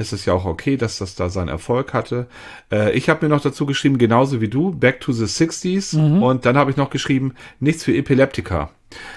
ist 0.00 0.12
es 0.12 0.24
ja 0.24 0.32
auch 0.32 0.44
okay, 0.44 0.76
dass 0.76 0.98
das 0.98 1.14
da 1.14 1.28
seinen 1.28 1.48
Erfolg 1.48 1.92
hatte. 1.94 2.26
Äh, 2.72 2.92
ich 2.92 3.08
habe 3.08 3.26
mir 3.26 3.34
noch 3.34 3.42
dazu 3.42 3.66
geschrieben, 3.66 3.98
genauso 3.98 4.40
wie 4.40 4.48
du, 4.48 4.72
Back 4.72 5.00
to 5.00 5.12
the 5.12 5.24
60s. 5.24 5.96
Mhm. 5.96 6.22
Und 6.22 6.46
dann 6.46 6.56
habe 6.56 6.70
ich 6.70 6.76
noch 6.76 6.90
geschrieben, 6.90 7.34
nichts 7.60 7.84
für 7.84 7.94
Epileptiker. 7.94 8.70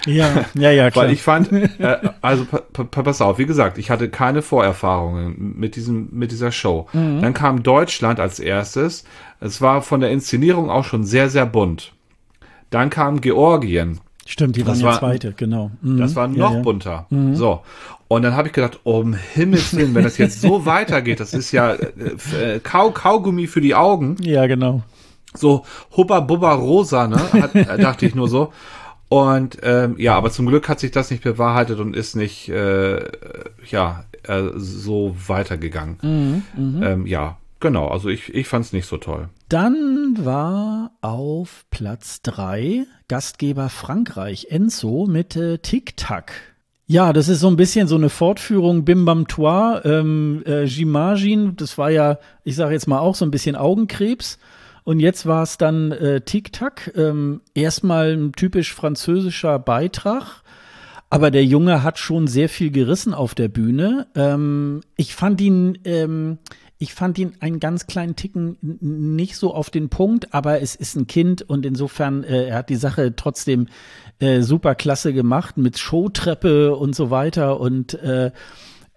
Ja, 0.05 0.45
ja, 0.53 0.71
ja, 0.71 0.91
klar. 0.91 1.05
Weil 1.05 1.13
ich 1.13 1.21
fand, 1.21 1.51
äh, 1.51 1.97
also 2.21 2.45
pa 2.45 2.59
pa 2.59 3.01
pass 3.01 3.21
auf, 3.21 3.39
wie 3.39 3.45
gesagt, 3.45 3.77
ich 3.77 3.89
hatte 3.89 4.09
keine 4.09 4.41
Vorerfahrungen 4.41 5.55
mit 5.57 5.75
diesem, 5.75 6.09
mit 6.11 6.31
dieser 6.31 6.51
Show. 6.51 6.87
Mhm. 6.93 7.21
Dann 7.21 7.33
kam 7.33 7.63
Deutschland 7.63 8.19
als 8.19 8.39
erstes. 8.39 9.05
Es 9.39 9.61
war 9.61 9.81
von 9.81 10.01
der 10.01 10.11
Inszenierung 10.11 10.69
auch 10.69 10.85
schon 10.85 11.03
sehr, 11.03 11.29
sehr 11.29 11.45
bunt. 11.45 11.93
Dann 12.69 12.89
kam 12.89 13.21
Georgien. 13.21 13.99
Stimmt, 14.25 14.55
die 14.55 14.63
Das 14.63 14.69
waren 14.69 14.79
ja 14.79 14.85
war- 14.87 14.99
zweite, 14.99 15.33
genau. 15.33 15.71
Mhm. 15.81 15.97
Das 15.97 16.15
war 16.15 16.29
Ja, 16.29 16.37
noch 16.37 16.53
ja. 16.53 16.59
bunter. 16.61 17.07
So. 17.33 17.61
Und 18.07 18.21
dann 18.21 18.35
habe 18.35 18.47
ich 18.47 18.53
gedacht, 18.53 18.79
um 18.83 19.13
Himmels 19.13 19.75
Willen, 19.75 19.93
wenn 19.95 20.03
das 20.03 20.17
jetzt 20.17 20.39
so 20.41 20.65
weitergeht, 20.65 21.19
das 21.19 21.33
ist 21.33 21.51
ja 21.51 21.73
äh, 21.73 22.55
äh, 22.55 22.59
Kau 22.59 22.91
Kaugummi 22.91 23.47
für 23.47 23.59
die 23.61 23.75
Augen. 23.75 24.15
Ja, 24.21 24.45
genau. 24.47 24.83
So 25.35 25.65
Hubba 25.97 26.19
Bubba 26.19 26.53
Rosa, 26.53 27.07
ne? 27.07 27.17
Hat, 27.33 27.55
äh, 27.55 27.77
dachte 27.81 28.05
ich 28.05 28.15
nur 28.15 28.29
so. 28.29 28.53
Und 29.09 29.57
ähm, 29.63 29.95
ja, 29.97 30.15
aber 30.15 30.31
zum 30.31 30.45
Glück 30.47 30.69
hat 30.69 30.79
sich 30.79 30.91
das 30.91 31.11
nicht 31.11 31.23
bewahrheitet 31.23 31.79
und 31.79 31.95
ist 31.95 32.15
nicht 32.15 32.49
äh, 32.49 33.03
ja 33.69 34.05
äh, 34.23 34.43
so 34.55 35.15
weitergegangen. 35.27 36.43
Ähm, 36.57 37.05
ja, 37.07 37.37
genau. 37.59 37.87
Also 37.89 38.09
ich, 38.09 38.33
ich 38.33 38.47
fand 38.47 38.65
es 38.65 38.73
nicht 38.73 38.87
so 38.87 38.97
toll. 38.97 39.29
Dann 39.49 40.15
war 40.19 40.91
auf 41.01 41.65
Platz 41.69 42.21
drei 42.23 42.85
Gastgeber 43.07 43.69
Frankreich, 43.69 44.47
Enzo, 44.49 45.05
mit 45.07 45.35
äh, 45.35 45.57
Tic 45.57 45.97
Tac. 45.97 46.31
Ja, 46.85 47.13
das 47.13 47.29
ist 47.29 47.39
so 47.39 47.47
ein 47.47 47.55
bisschen 47.55 47.87
so 47.87 47.95
eine 47.95 48.09
Fortführung 48.09 48.85
Bim 48.85 49.05
Bam 49.05 49.27
Toi, 49.27 49.79
ähm, 49.83 50.43
äh, 50.45 50.63
J'imagine, 50.63 51.55
das 51.55 51.77
war 51.77 51.89
ja, 51.89 52.19
ich 52.43 52.55
sage 52.55 52.73
jetzt 52.73 52.87
mal 52.87 52.99
auch 52.99 53.15
so 53.15 53.25
ein 53.25 53.31
bisschen 53.31 53.55
Augenkrebs. 53.55 54.37
Und 54.83 54.99
jetzt 54.99 55.25
war 55.25 55.43
es 55.43 55.57
dann 55.57 55.91
äh, 55.93 56.21
Tic 56.21 56.51
Tac, 56.51 56.91
ähm, 56.95 57.41
erstmal 57.53 58.11
ein 58.13 58.33
typisch 58.33 58.73
französischer 58.73 59.57
Beitrag. 59.59 60.43
Aber 61.09 61.31
der 61.31 61.45
Junge 61.45 61.83
hat 61.83 61.99
schon 61.99 62.27
sehr 62.27 62.49
viel 62.49 62.71
gerissen 62.71 63.13
auf 63.13 63.35
der 63.35 63.47
Bühne. 63.47 64.07
Ähm, 64.15 64.81
ich 64.97 65.15
fand 65.15 65.39
ihn, 65.41 65.77
ähm, 65.85 66.39
ich 66.83 66.93
fand 66.93 67.17
ihn 67.17 67.31
einen 67.39 67.61
ganz 67.61 67.87
kleinen 67.87 68.17
Ticken 68.17 68.57
nicht 68.61 69.37
so 69.37 69.53
auf 69.53 69.69
den 69.69 69.87
Punkt, 69.87 70.33
aber 70.33 70.61
es 70.61 70.75
ist 70.75 70.97
ein 70.97 71.07
Kind 71.07 71.41
und 71.41 71.65
insofern, 71.65 72.25
äh, 72.25 72.47
er 72.47 72.57
hat 72.57 72.69
die 72.69 72.75
Sache 72.75 73.15
trotzdem 73.15 73.67
äh, 74.19 74.41
super 74.41 74.75
klasse 74.75 75.13
gemacht 75.13 75.55
mit 75.55 75.79
Showtreppe 75.79 76.75
und 76.75 76.93
so 76.93 77.09
weiter 77.09 77.61
und 77.61 77.93
äh, 77.93 78.31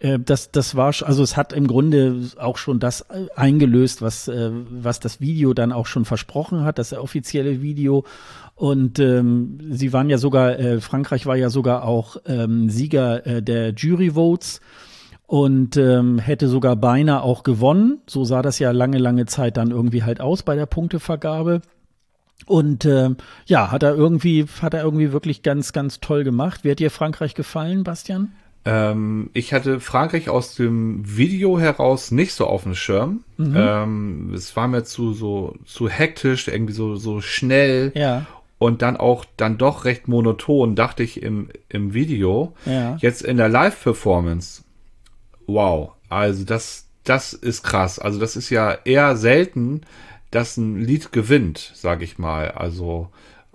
äh, 0.00 0.18
das, 0.18 0.50
das 0.50 0.74
war, 0.74 0.92
also 1.00 1.22
es 1.22 1.36
hat 1.36 1.52
im 1.52 1.68
Grunde 1.68 2.28
auch 2.38 2.56
schon 2.56 2.80
das 2.80 3.02
äh, 3.02 3.28
eingelöst, 3.36 4.02
was, 4.02 4.26
äh, 4.26 4.50
was 4.52 4.98
das 4.98 5.20
Video 5.20 5.54
dann 5.54 5.70
auch 5.70 5.86
schon 5.86 6.04
versprochen 6.04 6.64
hat, 6.64 6.80
das 6.80 6.92
offizielle 6.92 7.62
Video. 7.62 8.04
Und 8.56 8.98
ähm, 8.98 9.60
sie 9.70 9.92
waren 9.92 10.10
ja 10.10 10.18
sogar, 10.18 10.58
äh, 10.58 10.80
Frankreich 10.80 11.24
war 11.26 11.36
ja 11.36 11.50
sogar 11.50 11.84
auch 11.84 12.16
ähm, 12.26 12.68
Sieger 12.68 13.24
äh, 13.26 13.42
der 13.42 13.74
Jury 13.74 14.10
Votes 14.10 14.60
und 15.26 15.76
ähm, 15.76 16.18
hätte 16.18 16.48
sogar 16.48 16.76
beinahe 16.76 17.22
auch 17.22 17.42
gewonnen. 17.42 17.98
So 18.06 18.24
sah 18.24 18.42
das 18.42 18.58
ja 18.58 18.70
lange, 18.70 18.98
lange 18.98 19.26
Zeit 19.26 19.56
dann 19.56 19.70
irgendwie 19.70 20.02
halt 20.04 20.20
aus 20.20 20.42
bei 20.42 20.54
der 20.54 20.66
Punktevergabe. 20.66 21.62
Und 22.46 22.84
ähm, 22.84 23.16
ja, 23.46 23.70
hat 23.70 23.82
er 23.82 23.94
irgendwie, 23.94 24.44
hat 24.62 24.74
er 24.74 24.82
irgendwie 24.84 25.10
wirklich 25.12 25.42
ganz, 25.42 25.72
ganz 25.72 26.00
toll 26.00 26.22
gemacht. 26.22 26.62
Wie 26.64 26.70
hat 26.70 26.78
dir 26.78 26.90
Frankreich 26.90 27.34
gefallen, 27.34 27.82
Bastian? 27.82 28.32
Ähm, 28.64 29.30
ich 29.32 29.52
hatte 29.52 29.80
Frankreich 29.80 30.28
aus 30.28 30.54
dem 30.54 31.00
Video 31.16 31.58
heraus 31.58 32.10
nicht 32.10 32.34
so 32.34 32.46
auf 32.46 32.64
dem 32.64 32.74
Schirm. 32.74 33.24
Ähm, 33.38 34.32
es 34.34 34.54
war 34.56 34.68
mir 34.68 34.84
zu 34.84 35.12
so 35.12 35.54
zu 35.64 35.88
hektisch, 35.88 36.48
irgendwie 36.48 36.72
so 36.74 36.96
so 36.96 37.20
schnell 37.20 37.92
Ja. 37.94 38.26
und 38.58 38.82
dann 38.82 38.96
auch 38.96 39.24
dann 39.36 39.56
doch 39.56 39.84
recht 39.84 40.08
monoton, 40.08 40.74
dachte 40.74 41.02
ich 41.04 41.22
im 41.22 41.48
im 41.68 41.94
Video. 41.94 42.54
Ja. 42.66 42.96
Jetzt 43.00 43.22
in 43.22 43.36
der 43.38 43.48
Live-Performance, 43.48 44.62
wow, 45.46 45.92
also 46.08 46.44
das 46.44 46.86
das 47.06 47.32
ist 47.32 47.62
krass. 47.62 47.98
Also 47.98 48.18
das 48.18 48.36
ist 48.36 48.50
ja 48.50 48.76
eher 48.84 49.16
selten, 49.16 49.82
dass 50.30 50.56
ein 50.56 50.80
Lied 50.80 51.12
gewinnt, 51.12 51.72
sage 51.74 52.04
ich 52.04 52.18
mal. 52.18 52.50
Also 52.50 53.10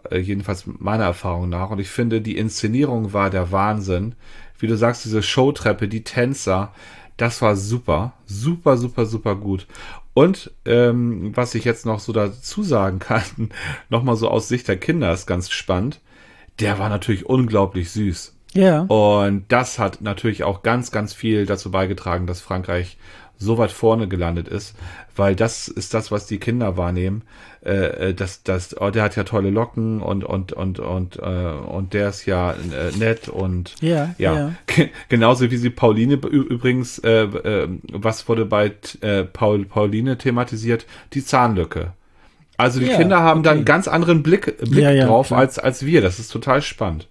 äh, 0.09 0.19
jedenfalls 0.19 0.63
meiner 0.65 1.03
Erfahrung 1.03 1.49
nach. 1.49 1.69
Und 1.69 1.79
ich 1.79 1.89
finde, 1.89 2.21
die 2.21 2.37
Inszenierung 2.37 3.13
war 3.13 3.29
der 3.29 3.51
Wahnsinn. 3.51 4.15
Wie 4.57 4.67
du 4.67 4.77
sagst, 4.77 5.05
diese 5.05 5.21
Showtreppe, 5.21 5.87
die 5.87 6.03
Tänzer, 6.03 6.73
das 7.17 7.41
war 7.41 7.55
super, 7.55 8.13
super, 8.25 8.77
super, 8.77 9.05
super 9.05 9.35
gut. 9.35 9.67
Und 10.13 10.51
ähm, 10.65 11.35
was 11.35 11.55
ich 11.55 11.65
jetzt 11.65 11.85
noch 11.85 11.99
so 11.99 12.13
dazu 12.13 12.63
sagen 12.63 12.99
kann, 12.99 13.23
nochmal 13.89 14.15
so 14.15 14.29
aus 14.29 14.47
Sicht 14.47 14.67
der 14.67 14.77
Kinder 14.77 15.13
ist 15.13 15.25
ganz 15.25 15.49
spannend. 15.49 15.99
Der 16.59 16.79
war 16.79 16.89
natürlich 16.89 17.25
unglaublich 17.25 17.91
süß. 17.91 18.35
Ja. 18.53 18.81
Und 18.81 19.45
das 19.49 19.79
hat 19.79 20.01
natürlich 20.01 20.43
auch 20.43 20.61
ganz, 20.63 20.91
ganz 20.91 21.13
viel 21.13 21.45
dazu 21.45 21.71
beigetragen, 21.71 22.27
dass 22.27 22.41
Frankreich 22.41 22.97
so 23.37 23.57
weit 23.57 23.71
vorne 23.71 24.07
gelandet 24.07 24.47
ist, 24.47 24.75
weil 25.15 25.35
das 25.35 25.67
ist 25.67 25.93
das, 25.95 26.11
was 26.11 26.27
die 26.27 26.37
Kinder 26.37 26.77
wahrnehmen. 26.77 27.23
Äh, 27.65 28.09
äh, 28.09 28.13
das, 28.13 28.43
das, 28.43 28.79
oh, 28.79 28.91
der 28.91 29.01
hat 29.03 29.15
ja 29.15 29.23
tolle 29.23 29.49
Locken 29.49 29.99
und 30.01 30.23
und 30.23 30.53
und 30.53 30.79
und 30.79 31.17
äh, 31.17 31.21
und 31.21 31.93
der 31.93 32.09
ist 32.09 32.25
ja 32.27 32.51
äh, 32.51 32.95
nett 32.97 33.29
und 33.29 33.75
Ja, 33.81 34.13
ja, 34.19 34.33
ja. 34.33 34.51
Ge- 34.67 34.89
genauso 35.09 35.49
wie 35.49 35.57
sie 35.57 35.69
Pauline 35.71 36.15
übrigens, 36.15 36.99
äh, 36.99 37.23
äh, 37.23 37.67
was 37.91 38.27
wurde 38.27 38.45
bei 38.45 38.73
äh, 39.01 39.23
Paul 39.23 39.65
Pauline 39.65 40.17
thematisiert, 40.17 40.85
die 41.13 41.23
Zahnlücke. 41.25 41.93
Also 42.57 42.79
die 42.79 42.87
Ja, 42.87 42.97
Kinder 42.97 43.21
haben 43.21 43.41
dann 43.43 43.53
okay. 43.53 43.57
einen 43.59 43.65
ganz 43.65 43.87
anderen 43.87 44.21
Blick, 44.23 44.57
Blick 44.69 44.83
ja, 44.83 45.05
drauf 45.05 45.27
klar. 45.27 45.39
als 45.39 45.57
als 45.57 45.83
wir. 45.85 46.01
Das 46.01 46.19
ist 46.19 46.31
total 46.31 46.61
spannend. 46.61 47.07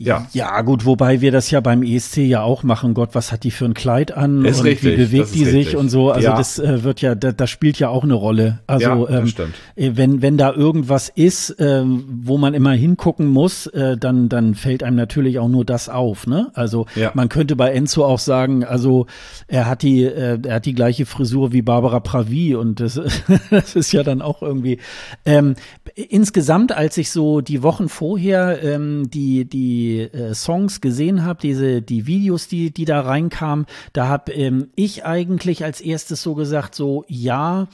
Ja. 0.00 0.28
ja, 0.32 0.60
gut, 0.62 0.86
wobei 0.86 1.20
wir 1.20 1.32
das 1.32 1.50
ja 1.50 1.60
beim 1.60 1.82
ESC 1.82 2.18
ja 2.18 2.42
auch 2.42 2.62
machen. 2.62 2.94
Gott, 2.94 3.10
was 3.14 3.32
hat 3.32 3.42
die 3.42 3.50
für 3.50 3.64
ein 3.64 3.74
Kleid 3.74 4.16
an 4.16 4.44
ist 4.44 4.60
und 4.60 4.66
richtig, 4.66 4.92
wie 4.92 4.96
bewegt 4.96 5.34
die 5.34 5.42
richtig. 5.42 5.66
sich 5.66 5.76
und 5.76 5.88
so. 5.88 6.12
Also 6.12 6.28
ja. 6.28 6.36
das 6.36 6.60
äh, 6.60 6.84
wird 6.84 7.00
ja, 7.00 7.16
das, 7.16 7.34
das 7.34 7.50
spielt 7.50 7.80
ja 7.80 7.88
auch 7.88 8.04
eine 8.04 8.14
Rolle. 8.14 8.60
Also 8.68 9.08
ja, 9.08 9.18
ähm. 9.18 9.32
Äh, 9.74 9.92
wenn 9.96 10.22
wenn 10.22 10.36
da 10.36 10.52
irgendwas 10.52 11.08
ist, 11.08 11.56
ähm, 11.58 12.04
wo 12.22 12.38
man 12.38 12.54
immer 12.54 12.72
hingucken 12.72 13.26
muss, 13.26 13.66
äh, 13.66 13.96
dann 13.96 14.28
dann 14.28 14.54
fällt 14.54 14.84
einem 14.84 14.96
natürlich 14.96 15.40
auch 15.40 15.48
nur 15.48 15.64
das 15.64 15.88
auf. 15.88 16.28
Ne? 16.28 16.50
Also 16.54 16.86
ja. 16.94 17.10
man 17.14 17.28
könnte 17.28 17.56
bei 17.56 17.72
Enzo 17.72 18.04
auch 18.04 18.20
sagen, 18.20 18.64
also 18.64 19.06
er 19.48 19.66
hat 19.66 19.82
die 19.82 20.04
äh, 20.04 20.38
er 20.46 20.56
hat 20.56 20.66
die 20.66 20.74
gleiche 20.74 21.06
Frisur 21.06 21.52
wie 21.52 21.62
Barbara 21.62 21.98
Pravi 21.98 22.54
und 22.54 22.78
das, 22.78 23.00
das 23.50 23.74
ist 23.74 23.90
ja 23.92 24.04
dann 24.04 24.22
auch 24.22 24.42
irgendwie. 24.42 24.78
Ähm, 25.24 25.56
insgesamt, 25.96 26.70
als 26.70 26.96
ich 26.98 27.10
so 27.10 27.40
die 27.40 27.64
Wochen 27.64 27.88
vorher 27.88 28.62
ähm, 28.62 29.10
die 29.10 29.44
die 29.44 29.87
äh, 29.96 30.34
Songs 30.34 30.80
gesehen 30.80 31.24
habe, 31.24 31.40
diese 31.40 31.82
die 31.82 32.06
Videos, 32.06 32.48
die 32.48 32.70
die 32.70 32.84
da 32.84 33.00
reinkamen, 33.00 33.66
da 33.92 34.08
habe 34.08 34.32
ähm, 34.32 34.68
ich 34.74 35.04
eigentlich 35.04 35.64
als 35.64 35.80
erstes 35.80 36.22
so 36.22 36.34
gesagt, 36.34 36.74
so 36.74 37.04
ja. 37.08 37.68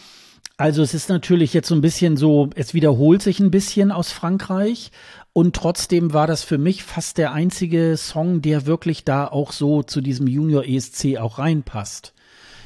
Also 0.57 0.83
es 0.83 0.95
ist 0.95 1.09
natürlich 1.09 1.53
jetzt 1.53 1.67
so 1.67 1.75
ein 1.75 1.81
bisschen 1.81 2.17
so, 2.17 2.49
es 2.55 2.75
wiederholt 2.75 3.23
sich 3.23 3.41
ein 3.41 3.51
bisschen 3.51 3.91
aus 3.91 4.13
Frankreich 4.13 4.93
und 5.33 5.57
trotzdem 5.57 6.13
war 6.13 6.29
das 6.29 6.45
für 6.45 6.59
mich 6.59 6.85
fast 6.85 7.19
der 7.19 7.33
einzige 7.33 7.97
Song, 7.97 8.41
der 8.41 8.67
wirklich 8.67 9.05
da 9.05 9.27
auch 9.27 9.51
so 9.51 9.83
zu 9.83 10.01
diesem 10.01 10.29
Junior 10.29 10.65
ESC 10.65 11.19
auch 11.19 11.41
reinpasst. 11.41 12.15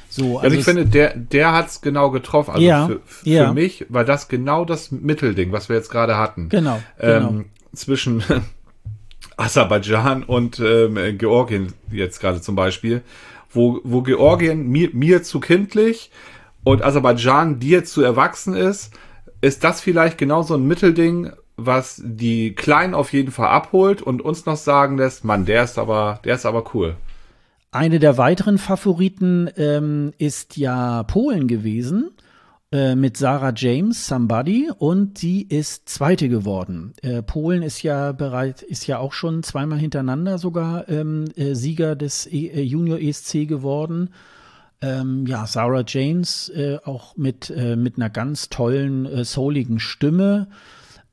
So, 0.09 0.37
also, 0.37 0.39
also 0.39 0.57
ich 0.57 0.65
finde, 0.65 0.85
der, 0.85 1.15
der 1.15 1.53
hat 1.53 1.67
es 1.67 1.81
genau 1.81 2.11
getroffen. 2.11 2.51
Also 2.51 2.63
ja, 2.63 2.87
für, 2.87 3.01
für 3.05 3.29
ja. 3.29 3.53
mich 3.53 3.85
war 3.89 4.05
das 4.05 4.27
genau 4.27 4.65
das 4.65 4.91
Mittelding, 4.91 5.51
was 5.51 5.69
wir 5.69 5.75
jetzt 5.75 5.89
gerade 5.89 6.17
hatten. 6.17 6.49
Genau. 6.49 6.79
Ähm, 6.99 7.27
genau. 7.27 7.43
Zwischen 7.73 8.23
Aserbaidschan 9.39 10.23
und 10.23 10.59
ähm, 10.59 11.17
Georgien 11.17 11.73
jetzt 11.91 12.19
gerade 12.19 12.41
zum 12.41 12.55
Beispiel, 12.55 13.01
wo, 13.51 13.79
wo 13.83 14.01
Georgien 14.01 14.67
mir, 14.67 14.89
mir 14.93 15.23
zu 15.23 15.39
kindlich 15.39 16.11
und 16.63 16.83
Aserbaidschan 16.83 17.59
dir 17.59 17.85
zu 17.85 18.01
erwachsen 18.01 18.53
ist, 18.53 18.93
ist 19.41 19.63
das 19.63 19.81
vielleicht 19.81 20.17
genau 20.17 20.41
so 20.43 20.55
ein 20.55 20.67
Mittelding, 20.67 21.31
was 21.55 22.01
die 22.03 22.53
Kleinen 22.53 22.93
auf 22.93 23.13
jeden 23.13 23.31
Fall 23.31 23.47
abholt 23.47 24.01
und 24.01 24.21
uns 24.21 24.45
noch 24.45 24.57
sagen 24.57 24.97
lässt, 24.97 25.23
Mann, 25.23 25.45
der 25.45 25.63
ist 25.63 25.77
aber, 25.77 26.19
der 26.23 26.35
ist 26.35 26.45
aber 26.45 26.63
cool. 26.73 26.95
Eine 27.71 27.99
der 27.99 28.17
weiteren 28.17 28.57
Favoriten 28.57 29.49
ähm, 29.55 30.11
ist 30.17 30.57
ja 30.57 31.03
Polen 31.03 31.47
gewesen 31.47 32.11
äh, 32.71 32.95
mit 32.95 33.17
Sarah 33.17 33.51
James, 33.55 34.05
Somebody, 34.05 34.69
und 34.77 35.17
sie 35.17 35.41
ist 35.41 35.89
Zweite 35.89 36.29
geworden. 36.29 36.93
Äh, 37.01 37.23
Polen 37.23 37.63
ist 37.63 37.81
ja 37.81 38.11
bereit, 38.11 38.61
ist 38.61 38.85
ja 38.85 38.99
auch 38.99 39.13
schon 39.13 39.41
zweimal 39.41 39.79
hintereinander 39.79 40.37
sogar 40.37 40.87
ähm, 40.87 41.25
äh, 41.35 41.55
Sieger 41.55 41.95
des 41.95 42.27
e 42.31 42.47
äh, 42.47 42.61
Junior 42.61 42.99
ESC 42.99 43.47
geworden. 43.47 44.11
Ähm, 44.81 45.25
ja, 45.25 45.47
Sarah 45.47 45.83
James 45.85 46.49
äh, 46.49 46.77
auch 46.85 47.17
mit, 47.17 47.49
mit 47.49 47.97
einer 47.97 48.09
ganz 48.11 48.49
tollen, 48.49 49.25
souligen 49.25 49.79
Stimme. 49.79 50.47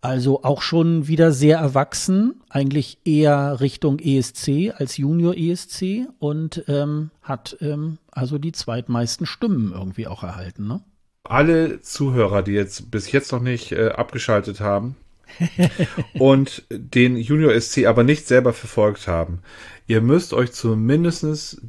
Also 0.03 0.45
auch 0.45 0.61
schon 0.61 1.09
wieder 1.09 1.33
sehr 1.33 1.59
erwachsen, 1.59 2.43
eigentlich 2.51 2.99
eher 3.05 3.61
Richtung 3.61 3.99
ESC 3.99 4.73
als 4.77 4.99
Junior 4.99 5.35
ESC 5.35 6.07
und 6.19 6.65
ähm, 6.69 7.11
hat 7.23 7.57
ähm, 7.61 7.97
also 8.13 8.37
die 8.37 8.53
zweitmeisten 8.53 9.27
Stimmen 9.27 9.73
irgendwie 9.73 10.07
auch 10.07 10.23
erhalten. 10.23 10.69
Ne? 10.69 10.83
Alle 11.31 11.81
Zuhörer, 11.81 12.43
die 12.43 12.53
jetzt 12.53 12.91
bis 12.91 13.13
jetzt 13.13 13.33
noch 13.33 13.41
nicht 13.41 13.73
äh, 13.73 13.89
abgeschaltet 13.89 14.61
haben 14.61 14.97
und 16.19 16.63
den 16.71 17.17
Junior 17.17 17.59
SC 17.61 17.87
aber 17.87 18.05
nicht 18.05 18.27
selber 18.27 18.53
verfolgt 18.53 19.09
haben, 19.09 19.41
ihr 19.87 20.01
müsst 20.01 20.33
euch 20.33 20.53
zumindest 20.53 21.63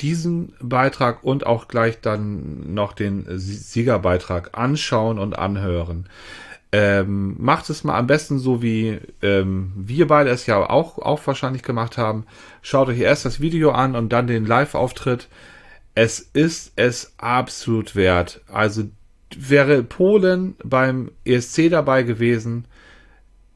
diesen 0.00 0.52
Beitrag 0.60 1.22
und 1.22 1.46
auch 1.46 1.68
gleich 1.68 2.00
dann 2.00 2.74
noch 2.74 2.92
den 2.92 3.26
Siegerbeitrag 3.38 4.56
anschauen 4.58 5.18
und 5.18 5.38
anhören. 5.38 6.08
Ähm, 6.72 7.36
macht 7.38 7.70
es 7.70 7.84
mal 7.84 7.96
am 7.96 8.08
besten 8.08 8.40
so, 8.40 8.60
wie 8.60 8.98
ähm, 9.22 9.72
wir 9.76 10.08
beide 10.08 10.30
es 10.30 10.46
ja 10.46 10.58
auch, 10.68 10.98
auch 10.98 11.24
wahrscheinlich 11.24 11.62
gemacht 11.62 11.96
haben. 11.98 12.26
Schaut 12.62 12.88
euch 12.88 12.98
erst 12.98 13.24
das 13.24 13.38
Video 13.38 13.70
an 13.70 13.94
und 13.94 14.12
dann 14.12 14.26
den 14.26 14.44
Live-Auftritt. 14.44 15.28
Es 15.94 16.18
ist 16.18 16.72
es 16.74 17.14
absolut 17.16 17.94
wert. 17.94 18.40
Also 18.52 18.86
wäre 19.38 19.82
Polen 19.82 20.56
beim 20.64 21.10
ESC 21.24 21.70
dabei 21.70 22.02
gewesen, 22.02 22.66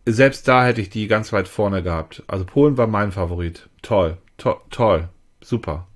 selbst 0.07 0.47
da 0.49 0.65
hätte 0.65 0.81
ich 0.81 0.91
die 0.91 1.09
ganz 1.09 1.33
weit 1.33 1.49
vorne 1.49 1.83
gehabt. 1.83 2.23
Also 2.29 2.45
Polen 2.45 2.77
war 2.77 2.87
mein 2.87 3.13
Favorit. 3.13 3.69
Toll, 3.83 4.19
to 4.37 4.61
toll, 4.71 5.09
super. 5.41 5.88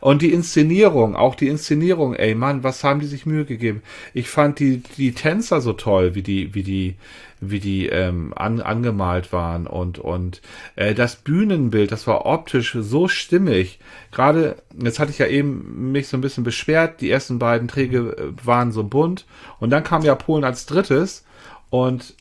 Und 0.00 0.22
die 0.22 0.32
Inszenierung, 0.32 1.16
auch 1.16 1.34
die 1.34 1.48
Inszenierung, 1.48 2.14
ey 2.14 2.34
Mann, 2.34 2.62
was 2.62 2.84
haben 2.84 3.00
die 3.00 3.06
sich 3.06 3.26
Mühe 3.26 3.44
gegeben? 3.44 3.82
Ich 4.14 4.28
fand 4.28 4.58
die, 4.58 4.82
die 4.96 5.12
Tänzer 5.12 5.60
so 5.60 5.72
toll, 5.72 6.14
wie 6.14 6.22
die, 6.22 6.54
wie 6.54 6.62
die, 6.62 6.96
wie 7.40 7.60
die 7.60 7.86
ähm, 7.86 8.32
an, 8.36 8.60
angemalt 8.60 9.32
waren 9.32 9.66
und, 9.66 9.98
und 9.98 10.40
äh, 10.76 10.94
das 10.94 11.16
Bühnenbild, 11.16 11.92
das 11.92 12.06
war 12.06 12.26
optisch 12.26 12.76
so 12.78 13.08
stimmig. 13.08 13.78
Gerade, 14.12 14.56
jetzt 14.80 14.98
hatte 14.98 15.10
ich 15.10 15.18
ja 15.18 15.26
eben 15.26 15.92
mich 15.92 16.08
so 16.08 16.16
ein 16.16 16.20
bisschen 16.20 16.44
beschwert, 16.44 17.00
die 17.00 17.10
ersten 17.10 17.38
beiden 17.38 17.68
Träge 17.68 18.16
äh, 18.16 18.46
waren 18.46 18.72
so 18.72 18.84
bunt 18.84 19.26
und 19.60 19.70
dann 19.70 19.84
kam 19.84 20.02
ja 20.02 20.14
Polen 20.14 20.44
als 20.44 20.66
drittes 20.66 21.24
und 21.70 22.14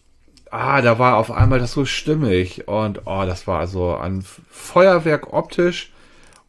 ah, 0.52 0.82
da 0.82 1.00
war 1.00 1.18
auf 1.18 1.32
einmal 1.32 1.60
das 1.60 1.74
so 1.74 1.86
stimmig 1.86 2.68
und 2.68 3.02
oh, 3.06 3.24
das 3.26 3.48
war 3.48 3.60
also 3.60 3.96
ein 3.96 4.24
Feuerwerk 4.50 5.34
optisch 5.34 5.92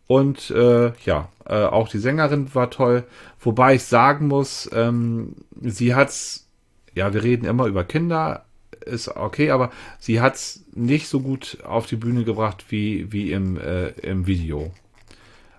und 0.09 0.51
äh, 0.51 0.93
ja, 1.05 1.29
äh, 1.45 1.65
auch 1.65 1.89
die 1.89 1.99
Sängerin 1.99 2.53
war 2.55 2.71
toll. 2.71 3.05
Wobei 3.39 3.75
ich 3.75 3.85
sagen 3.85 4.27
muss, 4.27 4.69
ähm, 4.73 5.37
sie 5.61 5.95
hat's, 5.95 6.49
ja, 6.95 7.13
wir 7.13 7.23
reden 7.23 7.45
immer 7.47 7.67
über 7.67 7.85
Kinder, 7.85 8.47
ist 8.85 9.09
okay, 9.09 9.51
aber 9.51 9.71
sie 9.99 10.21
hat's 10.21 10.65
nicht 10.75 11.09
so 11.09 11.21
gut 11.21 11.59
auf 11.63 11.87
die 11.87 11.97
Bühne 11.97 12.25
gebracht 12.25 12.65
wie, 12.71 13.13
wie 13.13 13.33
im, 13.33 13.61
äh, 13.61 13.89
im 14.01 14.27
Video. 14.27 14.73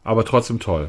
Aber 0.03 0.25
trotzdem 0.25 0.59
toll. 0.59 0.87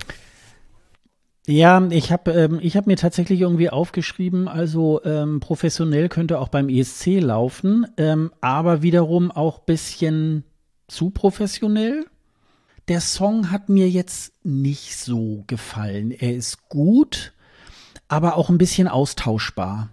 Ja, 1.46 1.86
ich 1.90 2.12
habe 2.12 2.30
ähm, 2.32 2.60
hab 2.60 2.86
mir 2.86 2.96
tatsächlich 2.96 3.42
irgendwie 3.42 3.68
aufgeschrieben, 3.68 4.48
also 4.48 5.02
ähm, 5.04 5.40
professionell 5.40 6.08
könnte 6.08 6.38
auch 6.38 6.48
beim 6.48 6.70
ESC 6.70 7.20
laufen, 7.20 7.86
ähm, 7.98 8.30
aber 8.40 8.82
wiederum 8.82 9.30
auch 9.30 9.58
bisschen 9.58 10.44
zu 10.86 11.10
professionell 11.10 12.06
der 12.90 13.00
Song 13.00 13.52
hat 13.52 13.68
mir 13.68 13.88
jetzt 13.88 14.32
nicht 14.42 14.96
so 14.96 15.44
gefallen. 15.46 16.10
Er 16.10 16.34
ist 16.34 16.68
gut, 16.68 17.32
aber 18.08 18.36
auch 18.36 18.50
ein 18.50 18.58
bisschen 18.58 18.88
austauschbar. 18.88 19.90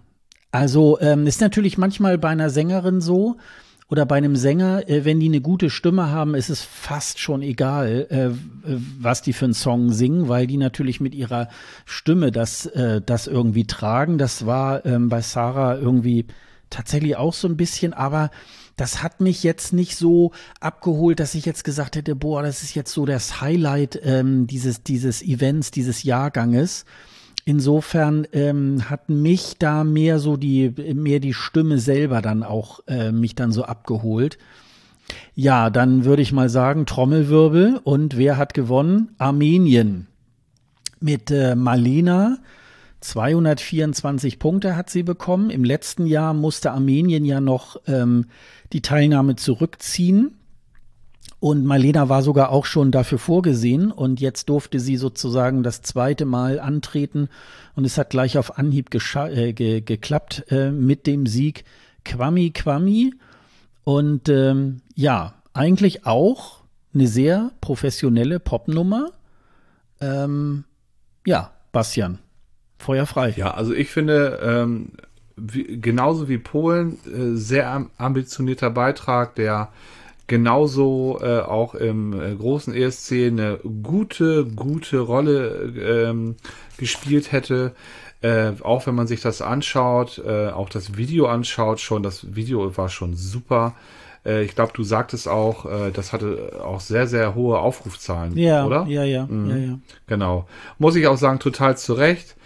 Also 0.50 0.98
ähm, 1.00 1.28
ist 1.28 1.40
natürlich 1.40 1.78
manchmal 1.78 2.18
bei 2.18 2.30
einer 2.30 2.50
Sängerin 2.50 3.00
so 3.00 3.36
oder 3.88 4.04
bei 4.04 4.16
einem 4.16 4.34
Sänger, 4.34 4.88
äh, 4.88 5.04
wenn 5.04 5.20
die 5.20 5.28
eine 5.28 5.40
gute 5.40 5.70
Stimme 5.70 6.10
haben, 6.10 6.34
ist 6.34 6.50
es 6.50 6.62
fast 6.64 7.20
schon 7.20 7.42
egal, 7.42 8.08
äh, 8.10 8.30
was 8.98 9.22
die 9.22 9.32
für 9.32 9.44
einen 9.44 9.54
Song 9.54 9.92
singen, 9.92 10.28
weil 10.28 10.48
die 10.48 10.56
natürlich 10.56 11.00
mit 11.00 11.14
ihrer 11.14 11.50
Stimme 11.84 12.32
das, 12.32 12.66
äh, 12.66 13.00
das 13.00 13.28
irgendwie 13.28 13.64
tragen. 13.64 14.18
Das 14.18 14.44
war 14.44 14.84
ähm, 14.84 15.08
bei 15.08 15.20
Sarah 15.20 15.76
irgendwie 15.76 16.26
tatsächlich 16.68 17.14
auch 17.14 17.32
so 17.32 17.46
ein 17.46 17.56
bisschen, 17.56 17.92
aber 17.92 18.30
das 18.78 19.02
hat 19.02 19.20
mich 19.20 19.42
jetzt 19.42 19.72
nicht 19.72 19.96
so 19.96 20.30
abgeholt, 20.60 21.20
dass 21.20 21.34
ich 21.34 21.44
jetzt 21.44 21.64
gesagt 21.64 21.96
hätte, 21.96 22.14
boah, 22.14 22.42
das 22.42 22.62
ist 22.62 22.74
jetzt 22.74 22.92
so 22.92 23.04
das 23.04 23.40
Highlight 23.40 24.00
ähm, 24.04 24.46
dieses, 24.46 24.82
dieses 24.84 25.20
Events, 25.20 25.70
dieses 25.72 26.04
Jahrganges. 26.04 26.84
Insofern 27.44 28.26
ähm, 28.32 28.88
hat 28.88 29.08
mich 29.08 29.56
da 29.58 29.82
mehr 29.82 30.20
so 30.20 30.36
die, 30.36 30.70
mehr 30.94 31.18
die 31.18 31.34
Stimme 31.34 31.78
selber 31.78 32.22
dann 32.22 32.44
auch 32.44 32.80
äh, 32.86 33.10
mich 33.10 33.34
dann 33.34 33.52
so 33.52 33.64
abgeholt. 33.64 34.38
Ja, 35.34 35.70
dann 35.70 36.04
würde 36.04 36.22
ich 36.22 36.32
mal 36.32 36.48
sagen, 36.48 36.86
Trommelwirbel. 36.86 37.80
Und 37.82 38.16
wer 38.16 38.36
hat 38.36 38.54
gewonnen? 38.54 39.10
Armenien. 39.18 40.06
Mit 41.00 41.30
äh, 41.30 41.56
Malena 41.56 42.38
224 43.00 44.38
Punkte 44.38 44.76
hat 44.76 44.90
sie 44.90 45.02
bekommen. 45.02 45.50
Im 45.50 45.64
letzten 45.64 46.06
Jahr 46.06 46.34
musste 46.34 46.72
Armenien 46.72 47.24
ja 47.24 47.40
noch 47.40 47.76
ähm, 47.86 48.26
die 48.72 48.82
Teilnahme 48.82 49.36
zurückziehen. 49.36 50.38
Und 51.40 51.64
Marlena 51.64 52.08
war 52.08 52.22
sogar 52.22 52.50
auch 52.50 52.64
schon 52.64 52.90
dafür 52.90 53.18
vorgesehen 53.18 53.92
und 53.92 54.20
jetzt 54.20 54.48
durfte 54.48 54.80
sie 54.80 54.96
sozusagen 54.96 55.62
das 55.62 55.82
zweite 55.82 56.24
Mal 56.24 56.58
antreten 56.58 57.28
und 57.76 57.84
es 57.84 57.96
hat 57.96 58.10
gleich 58.10 58.38
auf 58.38 58.58
Anhieb 58.58 58.92
äh, 58.92 59.52
ge 59.52 59.80
geklappt 59.80 60.46
äh, 60.50 60.72
mit 60.72 61.06
dem 61.06 61.26
Sieg 61.26 61.64
Kwami 62.04 62.50
Kwami. 62.50 63.14
Und 63.84 64.28
ähm, 64.28 64.82
ja, 64.96 65.34
eigentlich 65.54 66.06
auch 66.06 66.64
eine 66.92 67.06
sehr 67.06 67.52
professionelle 67.60 68.40
Popnummer. 68.40 69.12
Ähm, 70.00 70.64
ja, 71.24 71.52
Bastian, 71.70 72.18
Feuer 72.78 73.06
frei. 73.06 73.34
Ja, 73.36 73.52
also 73.52 73.72
ich 73.74 73.90
finde, 73.90 74.38
ähm, 74.42 74.92
wie, 75.36 75.80
genauso 75.80 76.28
wie 76.28 76.38
Polen, 76.38 76.98
äh, 77.06 77.36
sehr 77.36 77.86
ambitionierter 77.98 78.70
Beitrag, 78.70 79.34
der 79.34 79.68
genauso 80.26 81.18
äh, 81.22 81.40
auch 81.40 81.74
im 81.74 82.12
äh, 82.20 82.34
großen 82.34 82.74
ESC 82.74 83.12
eine 83.28 83.58
gute, 83.82 84.44
gute 84.44 85.00
Rolle 85.00 85.72
ähm, 86.08 86.36
gespielt 86.76 87.32
hätte. 87.32 87.72
Äh, 88.20 88.52
auch 88.62 88.86
wenn 88.86 88.94
man 88.94 89.06
sich 89.06 89.20
das 89.20 89.40
anschaut, 89.42 90.20
äh, 90.26 90.48
auch 90.48 90.68
das 90.68 90.96
Video 90.96 91.26
anschaut, 91.26 91.80
schon 91.80 92.02
das 92.02 92.34
Video 92.34 92.76
war 92.76 92.88
schon 92.88 93.14
super. 93.14 93.74
Äh, 94.26 94.42
ich 94.42 94.54
glaube, 94.54 94.72
du 94.74 94.82
sagtest 94.82 95.28
auch, 95.28 95.64
äh, 95.66 95.92
das 95.92 96.12
hatte 96.12 96.60
auch 96.62 96.80
sehr, 96.80 97.06
sehr 97.06 97.34
hohe 97.34 97.58
Aufrufzahlen, 97.60 98.36
ja, 98.36 98.66
oder? 98.66 98.86
Ja, 98.88 99.04
ja, 99.04 99.24
Mhm. 99.26 99.50
ja, 99.50 99.56
ja. 99.56 99.78
Genau. 100.08 100.46
Muss 100.78 100.96
ich 100.96 101.06
auch 101.06 101.16
sagen, 101.16 101.38
total 101.38 101.78
zu 101.78 101.94
Recht. 101.94 102.36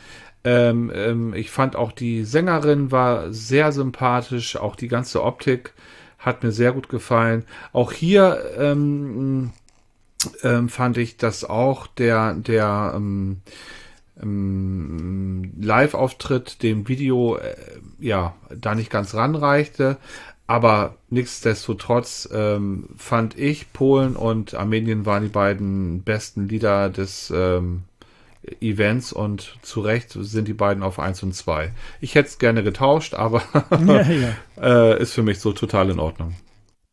Ähm, 0.44 0.90
ähm, 0.94 1.34
ich 1.34 1.50
fand 1.50 1.76
auch 1.76 1.92
die 1.92 2.24
Sängerin 2.24 2.90
war 2.90 3.32
sehr 3.32 3.72
sympathisch, 3.72 4.56
auch 4.56 4.76
die 4.76 4.88
ganze 4.88 5.22
Optik 5.22 5.72
hat 6.18 6.42
mir 6.42 6.52
sehr 6.52 6.72
gut 6.72 6.88
gefallen. 6.88 7.44
Auch 7.72 7.92
hier 7.92 8.52
ähm, 8.56 9.52
ähm, 10.42 10.68
fand 10.68 10.96
ich, 10.96 11.16
dass 11.16 11.44
auch 11.44 11.86
der, 11.86 12.34
der 12.34 12.92
ähm, 12.96 13.40
ähm, 14.20 15.52
Live-Auftritt 15.60 16.62
dem 16.62 16.88
Video 16.88 17.36
äh, 17.36 17.54
ja 17.98 18.34
da 18.54 18.74
nicht 18.74 18.90
ganz 18.90 19.14
ranreichte. 19.14 19.96
Aber 20.46 20.96
nichtsdestotrotz 21.08 22.28
ähm, 22.32 22.90
fand 22.96 23.38
ich, 23.38 23.72
Polen 23.72 24.16
und 24.16 24.54
Armenien 24.54 25.06
waren 25.06 25.22
die 25.22 25.28
beiden 25.28 26.02
besten 26.02 26.48
Lieder 26.48 26.90
des 26.90 27.32
ähm, 27.34 27.84
Events 28.60 29.12
und 29.12 29.56
zu 29.62 29.80
Recht 29.80 30.10
sind 30.12 30.48
die 30.48 30.54
beiden 30.54 30.82
auf 30.82 30.98
1 30.98 31.22
und 31.22 31.34
2. 31.34 31.72
Ich 32.00 32.14
hätte 32.14 32.28
es 32.28 32.38
gerne 32.38 32.62
getauscht, 32.62 33.14
aber 33.14 33.42
ja, 33.86 34.02
ja. 34.02 34.34
äh, 34.60 35.00
ist 35.00 35.12
für 35.12 35.22
mich 35.22 35.38
so 35.38 35.52
total 35.52 35.90
in 35.90 36.00
Ordnung. 36.00 36.34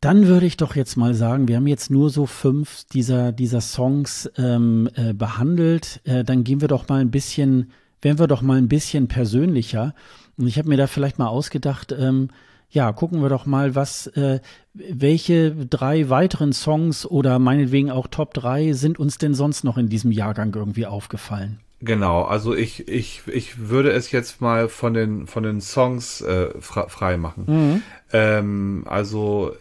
Dann 0.00 0.26
würde 0.28 0.46
ich 0.46 0.56
doch 0.56 0.76
jetzt 0.76 0.96
mal 0.96 1.12
sagen, 1.12 1.46
wir 1.46 1.56
haben 1.56 1.66
jetzt 1.66 1.90
nur 1.90 2.08
so 2.08 2.24
fünf 2.24 2.84
dieser, 2.92 3.32
dieser 3.32 3.60
Songs 3.60 4.30
ähm, 4.38 4.88
äh, 4.94 5.12
behandelt. 5.12 6.00
Äh, 6.04 6.24
dann 6.24 6.42
gehen 6.42 6.62
wir 6.62 6.68
doch 6.68 6.88
mal 6.88 7.00
ein 7.00 7.10
bisschen, 7.10 7.72
werden 8.00 8.18
wir 8.18 8.26
doch 8.26 8.40
mal 8.40 8.56
ein 8.56 8.68
bisschen 8.68 9.08
persönlicher. 9.08 9.94
Und 10.38 10.46
ich 10.46 10.56
habe 10.56 10.68
mir 10.68 10.78
da 10.78 10.86
vielleicht 10.86 11.18
mal 11.18 11.26
ausgedacht, 11.26 11.92
ähm, 11.92 12.28
ja, 12.70 12.92
gucken 12.92 13.20
wir 13.20 13.28
doch 13.28 13.46
mal, 13.46 13.74
was, 13.74 14.06
äh, 14.08 14.40
welche 14.74 15.54
drei 15.54 16.08
weiteren 16.08 16.52
Songs 16.52 17.04
oder 17.04 17.38
meinetwegen 17.38 17.90
auch 17.90 18.06
Top 18.06 18.32
3 18.34 18.72
sind 18.72 18.98
uns 18.98 19.18
denn 19.18 19.34
sonst 19.34 19.64
noch 19.64 19.76
in 19.76 19.88
diesem 19.88 20.12
Jahrgang 20.12 20.54
irgendwie 20.54 20.86
aufgefallen? 20.86 21.60
Genau, 21.82 22.22
also 22.22 22.54
ich, 22.54 22.88
ich, 22.88 23.22
ich 23.26 23.68
würde 23.68 23.90
es 23.90 24.12
jetzt 24.12 24.40
mal 24.40 24.68
von 24.68 24.94
den, 24.94 25.26
von 25.26 25.42
den 25.42 25.60
Songs 25.60 26.20
äh, 26.20 26.50
frei 26.60 27.16
machen. 27.16 27.44
Mhm. 27.46 27.82
Ähm, 28.12 28.84
also 28.86 29.52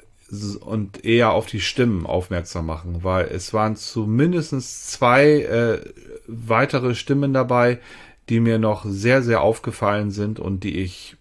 und 0.60 1.04
eher 1.04 1.32
auf 1.32 1.48
die 1.48 1.62
Stimmen 1.62 2.06
aufmerksam 2.06 2.68
machen, 2.68 3.04
weil 3.04 3.26
es 3.28 3.52
waren 3.52 3.76
zumindest 3.76 4.92
zwei 4.92 5.42
äh, 5.42 5.80
weitere 6.28 6.94
Stimmen 6.94 7.34
dabei, 7.34 7.80
die 8.28 8.40
mir 8.40 8.60
noch 8.60 8.86
sehr, 8.86 9.24
sehr 9.24 9.42
aufgefallen 9.42 10.12
sind 10.12 10.40
und 10.40 10.64
die 10.64 10.78
ich 10.78 11.18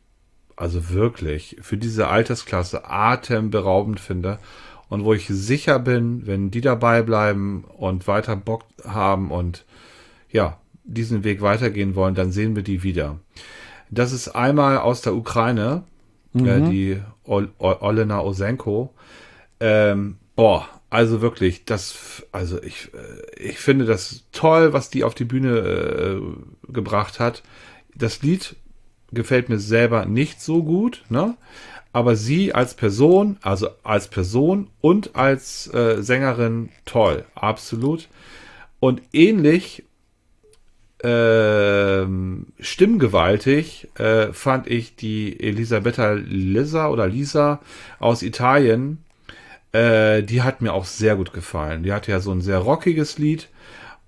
also 0.58 0.90
wirklich 0.90 1.56
für 1.60 1.76
diese 1.76 2.08
Altersklasse 2.08 2.90
atemberaubend 2.90 4.00
finde 4.00 4.38
und 4.88 5.04
wo 5.04 5.14
ich 5.14 5.28
sicher 5.28 5.78
bin, 5.78 6.26
wenn 6.26 6.50
die 6.50 6.60
dabei 6.60 7.02
bleiben 7.02 7.64
und 7.64 8.08
weiter 8.08 8.36
Bock 8.36 8.64
haben 8.84 9.30
und 9.30 9.64
ja, 10.30 10.58
diesen 10.84 11.22
Weg 11.22 11.42
weitergehen 11.42 11.94
wollen, 11.94 12.14
dann 12.14 12.32
sehen 12.32 12.56
wir 12.56 12.62
die 12.62 12.82
wieder. 12.82 13.18
Das 13.90 14.12
ist 14.12 14.28
einmal 14.28 14.78
aus 14.78 15.00
der 15.00 15.14
Ukraine, 15.14 15.84
mhm. 16.32 16.46
äh, 16.46 16.60
die 16.68 17.00
Ol 17.24 17.50
Olena 17.58 18.20
Osenko. 18.20 18.92
Ähm, 19.60 20.16
boah, 20.34 20.66
also 20.90 21.20
wirklich, 21.20 21.66
das, 21.66 22.26
also 22.32 22.62
ich, 22.62 22.90
ich 23.36 23.58
finde 23.58 23.84
das 23.84 24.24
toll, 24.32 24.72
was 24.72 24.90
die 24.90 25.04
auf 25.04 25.14
die 25.14 25.24
Bühne 25.24 25.58
äh, 25.58 26.72
gebracht 26.72 27.20
hat. 27.20 27.42
Das 27.94 28.22
Lied 28.22 28.56
gefällt 29.12 29.48
mir 29.48 29.58
selber 29.58 30.04
nicht 30.06 30.40
so 30.40 30.62
gut, 30.62 31.04
ne? 31.08 31.36
Aber 31.92 32.16
sie 32.16 32.54
als 32.54 32.74
Person, 32.74 33.38
also 33.42 33.68
als 33.82 34.08
Person 34.08 34.68
und 34.80 35.16
als 35.16 35.72
äh, 35.72 36.02
Sängerin 36.02 36.68
toll, 36.84 37.24
absolut. 37.34 38.08
Und 38.78 39.02
ähnlich 39.12 39.84
ähm, 41.02 42.46
stimmgewaltig 42.60 43.88
äh, 43.98 44.32
fand 44.32 44.66
ich 44.66 44.96
die 44.96 45.40
Elisabetta 45.40 46.12
Lisa 46.12 46.88
oder 46.88 47.06
Lisa 47.06 47.60
aus 47.98 48.22
Italien. 48.22 49.04
Äh, 49.72 50.22
die 50.22 50.42
hat 50.42 50.60
mir 50.60 50.74
auch 50.74 50.84
sehr 50.84 51.16
gut 51.16 51.32
gefallen. 51.32 51.82
Die 51.82 51.92
hatte 51.92 52.10
ja 52.10 52.20
so 52.20 52.32
ein 52.32 52.42
sehr 52.42 52.58
rockiges 52.58 53.18
Lied 53.18 53.48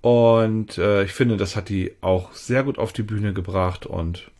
und 0.01 0.77
äh, 0.79 1.03
ich 1.03 1.13
finde, 1.13 1.37
das 1.37 1.55
hat 1.55 1.69
die 1.69 1.93
auch 2.01 2.33
sehr 2.33 2.63
gut 2.63 2.79
auf 2.79 2.91
die 2.91 3.03
Bühne 3.03 3.33
gebracht 3.33 3.85
und 3.85 4.31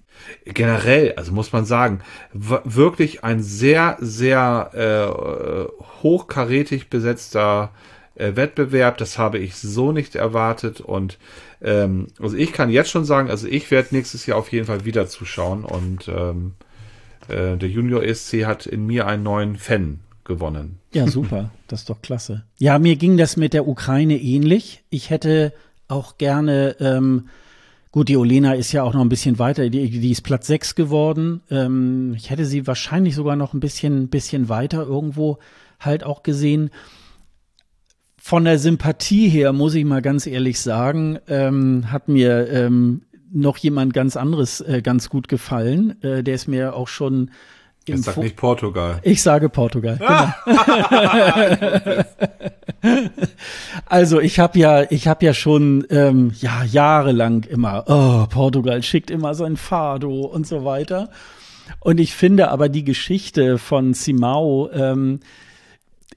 generell, 0.45 1.13
also 1.15 1.32
muss 1.32 1.51
man 1.53 1.65
sagen, 1.65 2.01
wirklich 2.34 3.24
ein 3.24 3.41
sehr, 3.43 3.97
sehr 3.99 4.72
äh, 4.74 5.84
hochkarätig 6.03 6.89
besetzter 6.89 7.72
äh, 8.15 8.36
Wettbewerb. 8.36 8.97
Das 8.97 9.17
habe 9.17 9.38
ich 9.39 9.55
so 9.55 9.91
nicht 9.91 10.15
erwartet 10.15 10.82
und 10.82 11.17
ähm, 11.61 12.07
also 12.19 12.36
ich 12.36 12.53
kann 12.53 12.69
jetzt 12.69 12.89
schon 12.89 13.05
sagen, 13.05 13.30
also 13.30 13.47
ich 13.47 13.69
werde 13.72 13.89
nächstes 13.91 14.26
Jahr 14.26 14.38
auf 14.38 14.51
jeden 14.51 14.65
Fall 14.65 14.86
wieder 14.86 15.07
zuschauen 15.07 15.63
und 15.63 16.07
ähm, 16.07 16.53
äh, 17.28 17.57
der 17.57 17.69
Junior 17.69 18.03
ESC 18.03 18.45
hat 18.45 18.65
in 18.65 18.86
mir 18.86 19.07
einen 19.07 19.24
neuen 19.24 19.57
Fan 19.57 19.99
gewonnen. 20.24 20.80
Ja, 20.93 21.07
super. 21.07 21.51
Das 21.67 21.82
ist 21.82 21.89
doch 21.89 22.01
klasse. 22.01 22.43
Ja, 22.57 22.80
mir 22.80 22.95
ging 22.95 23.17
das 23.17 23.38
mit 23.38 23.53
der 23.53 23.67
Ukraine 23.67 24.17
ähnlich. 24.17 24.84
Ich 24.89 25.09
hätte 25.09 25.53
auch 25.88 26.17
gerne, 26.17 26.76
ähm, 26.80 27.30
gut, 27.91 28.09
die 28.09 28.17
Olena 28.17 28.53
ist 28.53 28.71
ja 28.71 28.83
auch 28.83 28.93
noch 28.93 29.01
ein 29.01 29.09
bisschen 29.09 29.39
weiter, 29.39 29.69
die, 29.69 29.89
die 29.89 30.11
ist 30.11 30.21
Platz 30.21 30.47
6 30.47 30.75
geworden. 30.75 31.41
Ähm, 31.49 32.13
ich 32.15 32.29
hätte 32.29 32.45
sie 32.45 32.67
wahrscheinlich 32.67 33.15
sogar 33.15 33.35
noch 33.35 33.53
ein 33.53 33.59
bisschen, 33.59 34.07
bisschen 34.07 34.49
weiter 34.49 34.83
irgendwo 34.83 35.39
halt 35.79 36.03
auch 36.03 36.23
gesehen. 36.23 36.69
Von 38.17 38.45
der 38.45 38.59
Sympathie 38.59 39.29
her, 39.29 39.51
muss 39.51 39.73
ich 39.73 39.83
mal 39.83 40.01
ganz 40.01 40.27
ehrlich 40.27 40.59
sagen, 40.59 41.19
ähm, 41.27 41.91
hat 41.91 42.07
mir 42.07 42.49
ähm, 42.49 43.01
noch 43.31 43.57
jemand 43.57 43.93
ganz 43.93 44.15
anderes 44.15 44.61
äh, 44.61 44.81
ganz 44.83 45.09
gut 45.09 45.27
gefallen. 45.27 46.01
Äh, 46.03 46.23
der 46.23 46.35
ist 46.35 46.47
mir 46.47 46.75
auch 46.75 46.87
schon 46.87 47.31
Jetzt 47.88 48.03
sag 48.03 48.17
nicht 48.17 48.36
Portugal. 48.36 48.99
Ich 49.03 49.21
sage 49.21 49.49
Portugal. 49.49 49.99
Genau. 52.82 53.03
also 53.86 54.19
ich 54.19 54.39
habe 54.39 54.57
ja, 54.57 54.89
ich 54.89 55.07
habe 55.07 55.23
ja 55.23 55.36
schon 55.36 55.86
ähm, 55.91 56.32
ja 56.39 56.63
jahrelang 56.63 57.43
immer, 57.43 57.84
oh, 57.88 58.25
Portugal 58.27 58.82
schickt 58.82 59.11
immer 59.11 59.36
sein 59.36 59.55
Fado 59.55 60.21
und 60.21 60.47
so 60.47 60.65
weiter. 60.65 61.09
Und 61.79 61.99
ich 61.99 62.13
finde 62.13 62.49
aber 62.49 62.69
die 62.69 62.84
Geschichte 62.84 63.59
von 63.59 63.93
Simao, 63.93 64.69
ähm, 64.73 65.19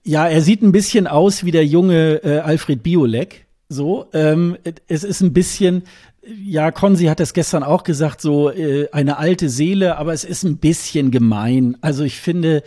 ja, 0.04 0.26
er 0.26 0.40
sieht 0.40 0.62
ein 0.62 0.72
bisschen 0.72 1.06
aus 1.06 1.44
wie 1.44 1.50
der 1.50 1.66
junge 1.66 2.22
äh, 2.24 2.38
Alfred 2.38 2.82
Biolek. 2.82 3.46
So, 3.68 4.06
ähm, 4.12 4.56
es 4.88 5.04
ist 5.04 5.22
ein 5.22 5.32
bisschen, 5.32 5.84
ja, 6.26 6.70
Konzi 6.70 7.06
hat 7.06 7.20
das 7.20 7.34
gestern 7.34 7.62
auch 7.62 7.82
gesagt, 7.82 8.20
so 8.20 8.50
äh, 8.50 8.88
eine 8.92 9.18
alte 9.18 9.48
Seele, 9.48 9.98
aber 9.98 10.12
es 10.12 10.24
ist 10.24 10.44
ein 10.44 10.58
bisschen 10.58 11.10
gemein. 11.10 11.76
Also 11.80 12.04
ich 12.04 12.20
finde, 12.20 12.62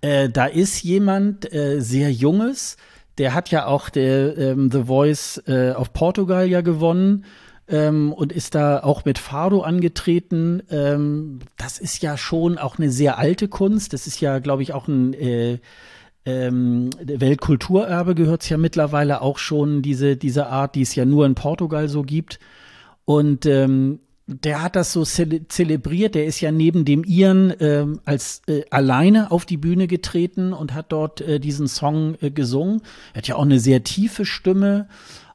äh, 0.00 0.28
da 0.28 0.46
ist 0.46 0.82
jemand 0.82 1.52
äh, 1.52 1.80
sehr 1.80 2.12
Junges, 2.12 2.76
der 3.18 3.34
hat 3.34 3.50
ja 3.50 3.66
auch 3.66 3.88
der 3.88 4.36
ähm, 4.38 4.70
The 4.70 4.84
Voice 4.84 5.42
äh, 5.46 5.72
auf 5.72 5.92
Portugal 5.92 6.48
ja 6.48 6.62
gewonnen 6.62 7.24
ähm, 7.68 8.12
und 8.12 8.32
ist 8.32 8.54
da 8.54 8.82
auch 8.82 9.04
mit 9.04 9.18
Fado 9.18 9.62
angetreten. 9.62 10.62
Ähm, 10.70 11.40
das 11.56 11.78
ist 11.78 12.02
ja 12.02 12.16
schon 12.16 12.58
auch 12.58 12.78
eine 12.78 12.90
sehr 12.90 13.18
alte 13.18 13.48
Kunst. 13.48 13.92
Das 13.92 14.06
ist 14.06 14.20
ja, 14.20 14.38
glaube 14.38 14.62
ich, 14.62 14.72
auch 14.72 14.88
ein 14.88 15.12
äh, 15.14 15.58
ähm, 16.24 16.90
Weltkulturerbe 17.02 18.14
gehört 18.14 18.42
es 18.42 18.48
ja 18.48 18.56
mittlerweile 18.56 19.22
auch 19.22 19.38
schon, 19.38 19.82
diese, 19.82 20.16
diese 20.16 20.46
Art, 20.46 20.76
die 20.76 20.82
es 20.82 20.94
ja 20.94 21.04
nur 21.04 21.26
in 21.26 21.34
Portugal 21.34 21.88
so 21.88 22.02
gibt. 22.02 22.38
Und 23.12 23.44
ähm, 23.44 24.00
der 24.26 24.62
hat 24.62 24.74
das 24.74 24.94
so 24.94 25.04
zele 25.04 25.46
zelebriert. 25.46 26.14
Der 26.14 26.24
ist 26.24 26.40
ja 26.40 26.50
neben 26.50 26.86
dem 26.86 27.04
Iren 27.04 27.52
ähm, 27.60 28.00
als 28.06 28.40
äh, 28.46 28.62
alleine 28.70 29.30
auf 29.30 29.44
die 29.44 29.58
Bühne 29.58 29.86
getreten 29.86 30.54
und 30.54 30.72
hat 30.72 30.92
dort 30.92 31.20
äh, 31.20 31.38
diesen 31.38 31.68
Song 31.68 32.16
äh, 32.22 32.30
gesungen. 32.30 32.80
Er 33.12 33.18
hat 33.18 33.28
ja 33.28 33.36
auch 33.36 33.42
eine 33.42 33.60
sehr 33.60 33.84
tiefe 33.84 34.24
Stimme. 34.24 34.88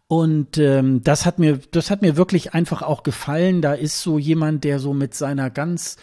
Und 0.07 0.57
ähm, 0.57 1.03
das 1.03 1.27
hat 1.27 1.37
mir, 1.37 1.59
das 1.69 1.91
hat 1.91 2.01
mir 2.01 2.17
wirklich 2.17 2.55
einfach 2.55 2.81
auch 2.81 3.03
gefallen. 3.03 3.61
Da 3.61 3.73
ist 3.73 4.01
so 4.01 4.17
jemand, 4.17 4.63
der 4.63 4.79
so 4.79 4.95
mit 4.95 5.13
seiner 5.13 5.51
ganz 5.51 5.97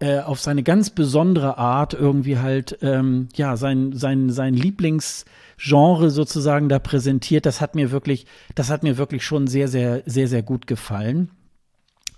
äh, 0.00 0.20
auf 0.20 0.40
seine 0.40 0.62
ganz 0.62 0.90
besondere 0.90 1.58
Art 1.58 1.94
irgendwie 1.94 2.38
halt 2.38 2.78
ähm, 2.82 3.28
ja 3.34 3.56
sein 3.56 3.92
sein 3.92 4.30
sein 4.30 4.54
Lieblingsgenre 4.54 6.10
sozusagen 6.10 6.68
da 6.68 6.78
präsentiert. 6.78 7.46
Das 7.46 7.60
hat 7.60 7.74
mir 7.74 7.90
wirklich, 7.90 8.26
das 8.54 8.70
hat 8.70 8.82
mir 8.82 8.96
wirklich 8.96 9.24
schon 9.24 9.46
sehr 9.46 9.68
sehr 9.68 10.02
sehr 10.06 10.26
sehr 10.26 10.42
gut 10.42 10.66
gefallen. 10.66 11.30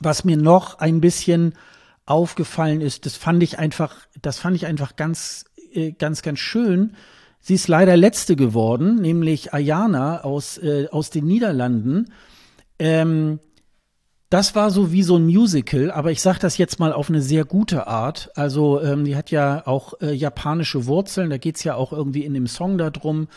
Was 0.00 0.24
mir 0.24 0.36
noch 0.36 0.78
ein 0.78 1.00
bisschen 1.00 1.54
aufgefallen 2.06 2.80
ist, 2.80 3.04
das 3.06 3.16
fand 3.16 3.42
ich 3.42 3.58
einfach, 3.58 3.96
das 4.20 4.38
fand 4.38 4.56
ich 4.56 4.66
einfach 4.66 4.96
ganz 4.96 5.44
äh, 5.72 5.92
ganz 5.92 6.22
ganz 6.22 6.38
schön. 6.38 6.94
sie 7.40 7.54
ist 7.54 7.68
leider 7.68 7.96
letzte 7.96 8.36
geworden, 8.36 9.00
nämlich 9.00 9.52
Ayana 9.52 10.22
aus, 10.22 10.58
äh, 10.58 10.86
aus 10.90 11.10
den 11.10 11.26
Niederlanden. 11.26 12.12
Ähm, 12.78 13.40
das 14.32 14.54
war 14.54 14.70
so 14.70 14.92
wie 14.92 15.02
so 15.02 15.16
ein 15.16 15.26
Musical, 15.26 15.90
aber 15.90 16.10
ich 16.10 16.22
sage 16.22 16.38
das 16.38 16.56
jetzt 16.56 16.80
mal 16.80 16.94
auf 16.94 17.10
eine 17.10 17.20
sehr 17.20 17.44
gute 17.44 17.86
Art. 17.86 18.30
Also 18.34 18.80
ähm, 18.80 19.04
die 19.04 19.14
hat 19.14 19.30
ja 19.30 19.66
auch 19.66 20.00
äh, 20.00 20.14
japanische 20.14 20.86
Wurzeln, 20.86 21.28
da 21.28 21.36
geht's 21.36 21.64
ja 21.64 21.74
auch 21.74 21.92
irgendwie 21.92 22.24
in 22.24 22.32
dem 22.32 22.46
Song 22.46 22.78
darum. 22.78 23.28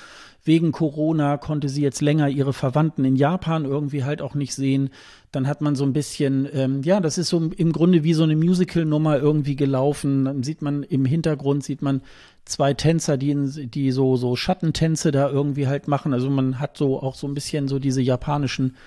Wegen 0.46 0.72
Corona 0.72 1.36
konnte 1.36 1.68
sie 1.68 1.82
jetzt 1.82 2.02
länger 2.02 2.30
ihre 2.30 2.54
Verwandten 2.54 3.04
in 3.04 3.18
Japan 3.18 3.66
irgendwie 3.66 4.06
halt 4.06 4.22
auch 4.22 4.36
nicht 4.36 4.56
sehen. 4.56 4.90
Dann 5.34 5.48
hat 5.48 5.60
man 5.60 5.76
so 5.76 5.84
ein 5.84 5.92
bisschen, 5.92 6.48
ähm, 6.54 6.82
ja, 6.84 7.02
das 7.02 7.18
ist 7.18 7.28
so 7.28 7.42
im 7.58 7.74
Grunde 7.74 8.06
wie 8.06 8.14
so 8.14 8.24
eine 8.24 8.38
Musical-Nummer 8.38 9.18
irgendwie 9.18 9.58
gelaufen. 9.58 10.24
Dann 10.24 10.44
sieht 10.44 10.62
man 10.62 10.84
im 10.84 11.04
Hintergrund, 11.04 11.66
sieht 11.66 11.82
man 11.82 12.04
zwei 12.46 12.74
Tänzer, 12.74 13.18
die, 13.18 13.32
in, 13.32 13.70
die 13.70 13.92
so, 13.92 14.16
so 14.16 14.38
Schattentänze 14.38 15.12
da 15.12 15.30
irgendwie 15.30 15.68
halt 15.68 15.90
machen. 15.90 16.14
Also 16.14 16.30
man 16.30 16.60
hat 16.60 16.78
so 16.78 17.02
auch 17.02 17.16
so 17.16 17.28
ein 17.28 17.34
bisschen 17.34 17.68
so 17.68 17.80
diese 17.80 18.02
japanischen 18.02 18.78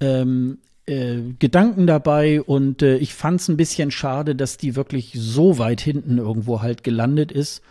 ähm, 0.00 0.58
äh, 0.86 1.20
Gedanken 1.38 1.86
dabei 1.86 2.42
und 2.42 2.82
äh, 2.82 2.96
ich 2.96 3.14
fand 3.14 3.40
es 3.40 3.48
ein 3.48 3.56
bisschen 3.56 3.90
schade, 3.90 4.34
dass 4.34 4.56
die 4.56 4.76
wirklich 4.76 5.12
so 5.14 5.58
weit 5.58 5.80
hinten 5.80 6.18
irgendwo 6.18 6.62
halt 6.62 6.82
gelandet 6.82 7.32
ist, 7.32 7.62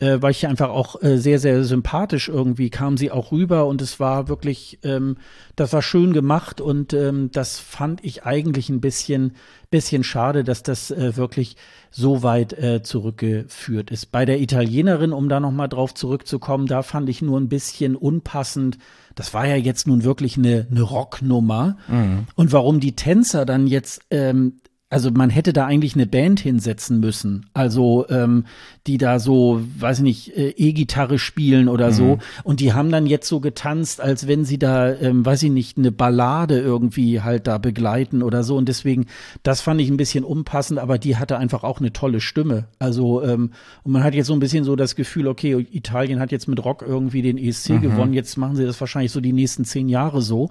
äh, 0.00 0.20
weil 0.20 0.32
ich 0.32 0.46
einfach 0.46 0.70
auch 0.70 1.00
äh, 1.02 1.18
sehr, 1.18 1.38
sehr 1.38 1.62
sympathisch 1.64 2.28
irgendwie 2.28 2.70
kam 2.70 2.96
sie 2.96 3.10
auch 3.10 3.32
rüber 3.32 3.66
und 3.66 3.82
es 3.82 4.00
war 4.00 4.28
wirklich, 4.28 4.78
ähm, 4.82 5.18
das 5.56 5.72
war 5.72 5.82
schön 5.82 6.12
gemacht 6.12 6.60
und 6.60 6.92
ähm, 6.92 7.30
das 7.32 7.58
fand 7.58 8.02
ich 8.02 8.24
eigentlich 8.24 8.70
ein 8.70 8.80
bisschen, 8.80 9.34
bisschen 9.70 10.02
schade, 10.02 10.42
dass 10.42 10.62
das 10.62 10.90
äh, 10.90 11.16
wirklich 11.16 11.56
so 11.90 12.22
weit 12.22 12.54
äh, 12.54 12.82
zurückgeführt 12.82 13.90
ist. 13.90 14.06
Bei 14.06 14.24
der 14.24 14.40
Italienerin, 14.40 15.12
um 15.12 15.28
da 15.28 15.38
nochmal 15.38 15.68
drauf 15.68 15.94
zurückzukommen, 15.94 16.66
da 16.66 16.82
fand 16.82 17.08
ich 17.08 17.20
nur 17.20 17.38
ein 17.38 17.48
bisschen 17.48 17.94
unpassend, 17.94 18.78
das 19.14 19.34
war 19.34 19.46
ja 19.46 19.56
jetzt 19.56 19.86
nun 19.86 20.02
wirklich 20.02 20.38
eine, 20.38 20.66
eine 20.70 20.82
Rocknummer. 20.82 21.76
Mhm. 21.88 22.26
Und 22.36 22.52
warum 22.52 22.80
die 22.80 22.96
Tänzer 22.96 23.44
dann 23.44 23.66
jetzt 23.66 24.02
ähm, 24.10 24.60
also 24.92 25.12
man 25.12 25.30
hätte 25.30 25.52
da 25.52 25.66
eigentlich 25.66 25.94
eine 25.94 26.06
Band 26.06 26.40
hinsetzen 26.40 26.98
müssen, 26.98 27.46
also 27.54 28.06
ähm, 28.08 28.44
die 28.88 28.98
da 28.98 29.20
so, 29.20 29.60
weiß 29.78 29.98
ich 29.98 30.02
nicht, 30.02 30.36
äh, 30.36 30.50
E-Gitarre 30.56 31.20
spielen 31.20 31.68
oder 31.68 31.88
mhm. 31.88 31.92
so. 31.92 32.18
Und 32.42 32.58
die 32.58 32.72
haben 32.72 32.90
dann 32.90 33.06
jetzt 33.06 33.28
so 33.28 33.38
getanzt, 33.38 34.00
als 34.00 34.26
wenn 34.26 34.44
sie 34.44 34.58
da, 34.58 34.92
ähm, 34.92 35.24
weiß 35.24 35.44
ich 35.44 35.50
nicht, 35.52 35.78
eine 35.78 35.92
Ballade 35.92 36.58
irgendwie 36.58 37.20
halt 37.20 37.46
da 37.46 37.58
begleiten 37.58 38.24
oder 38.24 38.42
so. 38.42 38.56
Und 38.56 38.68
deswegen, 38.68 39.06
das 39.44 39.60
fand 39.60 39.80
ich 39.80 39.88
ein 39.90 39.96
bisschen 39.96 40.24
unpassend, 40.24 40.80
aber 40.80 40.98
die 40.98 41.16
hatte 41.16 41.38
einfach 41.38 41.62
auch 41.62 41.78
eine 41.78 41.92
tolle 41.92 42.20
Stimme. 42.20 42.66
Also 42.80 43.22
ähm, 43.22 43.52
und 43.84 43.92
man 43.92 44.02
hat 44.02 44.14
jetzt 44.14 44.26
so 44.26 44.32
ein 44.32 44.40
bisschen 44.40 44.64
so 44.64 44.74
das 44.74 44.96
Gefühl, 44.96 45.28
okay, 45.28 45.68
Italien 45.70 46.18
hat 46.18 46.32
jetzt 46.32 46.48
mit 46.48 46.64
Rock 46.64 46.82
irgendwie 46.84 47.22
den 47.22 47.38
ESC 47.38 47.70
mhm. 47.70 47.82
gewonnen. 47.82 48.12
Jetzt 48.12 48.36
machen 48.36 48.56
sie 48.56 48.66
das 48.66 48.80
wahrscheinlich 48.80 49.12
so 49.12 49.20
die 49.20 49.32
nächsten 49.32 49.64
zehn 49.64 49.88
Jahre 49.88 50.20
so. 50.20 50.50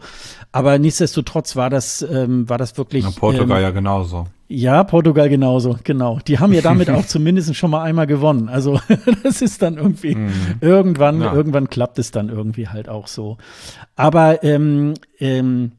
Aber 0.53 0.79
nichtsdestotrotz 0.79 1.57
war 1.57 1.69
das, 1.69 2.01
ähm, 2.09 2.47
war 2.47 2.57
das 2.57 2.77
wirklich. 2.77 3.03
Na, 3.03 3.11
Portugal 3.11 3.57
ähm, 3.57 3.63
ja 3.63 3.71
genauso. 3.71 4.28
Ja, 4.51 4.83
Portugal 4.83 5.29
genauso, 5.29 5.77
genau. 5.83 6.19
Die 6.27 6.39
haben 6.39 6.53
ja 6.53 6.61
damit 6.61 6.89
auch 6.89 7.05
zumindest 7.07 7.55
schon 7.55 7.69
mal 7.69 7.83
einmal 7.83 8.07
gewonnen. 8.07 8.49
Also 8.49 8.79
das 9.23 9.43
ist 9.43 9.61
dann 9.61 9.77
irgendwie 9.77 10.15
mm. 10.15 10.31
irgendwann, 10.59 11.21
ja. 11.21 11.31
irgendwann 11.31 11.69
klappt 11.69 11.99
es 11.99 12.09
dann 12.09 12.29
irgendwie 12.29 12.67
halt 12.67 12.89
auch 12.89 13.05
so. 13.05 13.37
Aber 13.95 14.43
ähm, 14.43 14.95
ähm, 15.19 15.73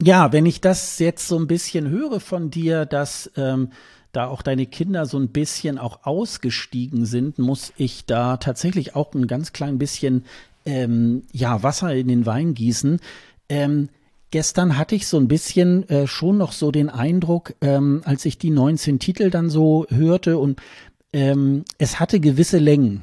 ja, 0.00 0.32
wenn 0.32 0.46
ich 0.46 0.60
das 0.60 1.00
jetzt 1.00 1.26
so 1.26 1.36
ein 1.36 1.48
bisschen 1.48 1.90
höre 1.90 2.20
von 2.20 2.50
dir, 2.50 2.86
dass 2.86 3.28
ähm, 3.36 3.70
da 4.12 4.28
auch 4.28 4.42
deine 4.42 4.66
Kinder 4.66 5.04
so 5.06 5.18
ein 5.18 5.30
bisschen 5.30 5.78
auch 5.78 6.04
ausgestiegen 6.04 7.06
sind, 7.06 7.40
muss 7.40 7.72
ich 7.76 8.06
da 8.06 8.36
tatsächlich 8.36 8.94
auch 8.94 9.12
ein 9.14 9.26
ganz 9.26 9.52
klein 9.52 9.78
bisschen 9.78 10.24
ähm, 10.64 11.24
ja 11.32 11.64
Wasser 11.64 11.92
in 11.92 12.06
den 12.06 12.24
Wein 12.24 12.54
gießen. 12.54 13.00
Ähm, 13.48 13.88
Gestern 14.30 14.76
hatte 14.76 14.94
ich 14.94 15.06
so 15.06 15.16
ein 15.18 15.28
bisschen 15.28 15.88
äh, 15.88 16.06
schon 16.06 16.36
noch 16.36 16.52
so 16.52 16.70
den 16.70 16.90
Eindruck, 16.90 17.54
ähm, 17.60 18.02
als 18.04 18.24
ich 18.24 18.38
die 18.38 18.50
19 18.50 18.98
Titel 18.98 19.30
dann 19.30 19.48
so 19.48 19.86
hörte 19.88 20.38
und 20.38 20.60
ähm, 21.12 21.64
es 21.78 21.98
hatte 21.98 22.20
gewisse 22.20 22.58
Längen. 22.58 23.02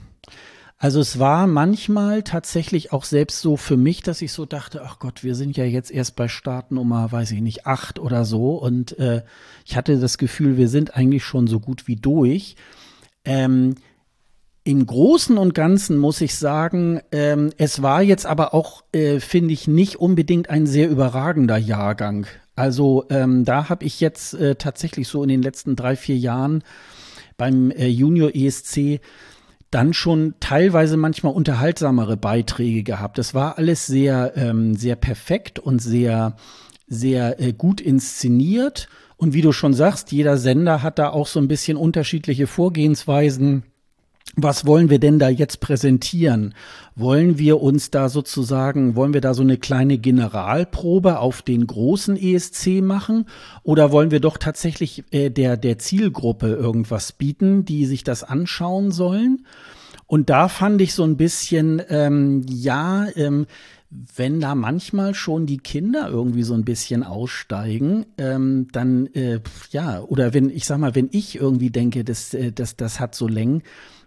Also 0.77 0.99
es 0.99 1.19
war 1.19 1.47
manchmal 1.47 2.21
tatsächlich 2.21 2.91
auch 2.91 3.05
selbst 3.05 3.41
so 3.41 3.55
für 3.55 3.77
mich, 3.77 4.03
dass 4.03 4.21
ich 4.21 4.33
so 4.33 4.45
dachte, 4.45 4.83
ach 4.83 4.99
Gott, 4.99 5.23
wir 5.23 5.33
sind 5.33 5.55
ja 5.55 5.63
jetzt 5.63 5.89
erst 5.89 6.15
bei 6.15 6.27
Startnummer, 6.27 7.11
weiß 7.11 7.31
ich 7.31 7.41
nicht, 7.41 7.65
acht 7.65 7.97
oder 7.97 8.25
so. 8.25 8.55
Und 8.55 8.99
äh, 8.99 9.23
ich 9.65 9.77
hatte 9.77 9.97
das 9.99 10.17
Gefühl, 10.17 10.57
wir 10.57 10.67
sind 10.67 10.95
eigentlich 10.95 11.23
schon 11.23 11.47
so 11.47 11.59
gut 11.59 11.87
wie 11.87 11.95
durch. 11.95 12.55
Ähm, 13.23 13.75
im 14.65 14.87
Großen 14.87 15.37
und 15.37 15.53
Ganzen 15.53 15.97
muss 15.99 16.19
ich 16.21 16.35
sagen, 16.35 16.99
ähm, 17.11 17.51
es 17.57 17.83
war 17.83 18.01
jetzt 18.01 18.25
aber 18.25 18.55
auch, 18.55 18.83
äh, 18.91 19.19
finde 19.19 19.53
ich, 19.53 19.67
nicht 19.67 19.97
unbedingt 19.97 20.49
ein 20.49 20.65
sehr 20.65 20.89
überragender 20.89 21.57
Jahrgang. 21.57 22.25
Also 22.55 23.05
ähm, 23.11 23.45
da 23.45 23.69
habe 23.69 23.85
ich 23.85 24.01
jetzt 24.01 24.33
äh, 24.33 24.55
tatsächlich 24.55 25.07
so 25.07 25.21
in 25.21 25.29
den 25.29 25.43
letzten 25.43 25.75
drei, 25.75 25.95
vier 25.95 26.17
Jahren 26.17 26.63
beim 27.37 27.69
äh, 27.69 27.85
Junior 27.85 28.31
ESC 28.33 29.01
dann 29.69 29.93
schon 29.93 30.33
teilweise 30.39 30.97
manchmal 30.97 31.33
unterhaltsamere 31.33 32.17
Beiträge 32.17 32.81
gehabt. 32.81 33.19
Das 33.19 33.35
war 33.35 33.59
alles 33.59 33.85
sehr, 33.85 34.33
ähm, 34.35 34.75
sehr 34.75 34.95
perfekt 34.95 35.59
und 35.59 35.79
sehr, 35.79 36.37
sehr 36.87 37.39
äh, 37.39 37.53
gut 37.53 37.81
inszeniert. 37.81 38.89
Und 39.15 39.35
wie 39.35 39.43
du 39.43 39.51
schon 39.51 39.75
sagst, 39.75 40.11
jeder 40.11 40.37
Sender 40.37 40.81
hat 40.81 40.97
da 40.97 41.09
auch 41.09 41.27
so 41.27 41.39
ein 41.39 41.47
bisschen 41.47 41.77
unterschiedliche 41.77 42.47
Vorgehensweisen 42.47 43.63
was 44.35 44.65
wollen 44.65 44.89
wir 44.89 44.99
denn 44.99 45.19
da 45.19 45.29
jetzt 45.29 45.59
präsentieren? 45.59 46.53
Wollen 46.95 47.37
wir 47.37 47.61
uns 47.61 47.89
da 47.89 48.09
sozusagen, 48.09 48.95
wollen 48.95 49.13
wir 49.13 49.21
da 49.21 49.33
so 49.33 49.43
eine 49.43 49.57
kleine 49.57 49.97
Generalprobe 49.97 51.19
auf 51.19 51.41
den 51.41 51.65
großen 51.67 52.17
ESC 52.17 52.81
machen? 52.81 53.27
Oder 53.63 53.91
wollen 53.91 54.11
wir 54.11 54.19
doch 54.19 54.37
tatsächlich 54.37 55.03
äh, 55.11 55.29
der, 55.29 55.57
der 55.57 55.77
Zielgruppe 55.77 56.47
irgendwas 56.47 57.13
bieten, 57.13 57.65
die 57.65 57.85
sich 57.85 58.03
das 58.03 58.23
anschauen 58.23 58.91
sollen? 58.91 59.45
Und 60.07 60.29
da 60.29 60.49
fand 60.49 60.81
ich 60.81 60.93
so 60.93 61.03
ein 61.03 61.17
bisschen, 61.17 61.81
ähm, 61.89 62.45
ja, 62.47 63.07
ähm, 63.15 63.47
wenn 64.15 64.41
da 64.41 64.55
manchmal 64.55 65.13
schon 65.13 65.45
die 65.45 65.57
Kinder 65.57 66.09
irgendwie 66.09 66.43
so 66.43 66.53
ein 66.53 66.65
bisschen 66.65 67.03
aussteigen, 67.03 68.05
ähm, 68.17 68.67
dann 68.71 69.07
äh, 69.13 69.39
ja, 69.71 70.01
oder 70.01 70.33
wenn 70.33 70.49
ich 70.49 70.65
sag 70.65 70.79
mal, 70.79 70.95
wenn 70.95 71.09
ich 71.11 71.37
irgendwie 71.37 71.69
denke, 71.69 72.03
das, 72.03 72.33
äh, 72.33 72.51
das, 72.51 72.75
das 72.75 72.99
hat 72.99 73.15
so 73.15 73.27
Längen, 73.27 73.63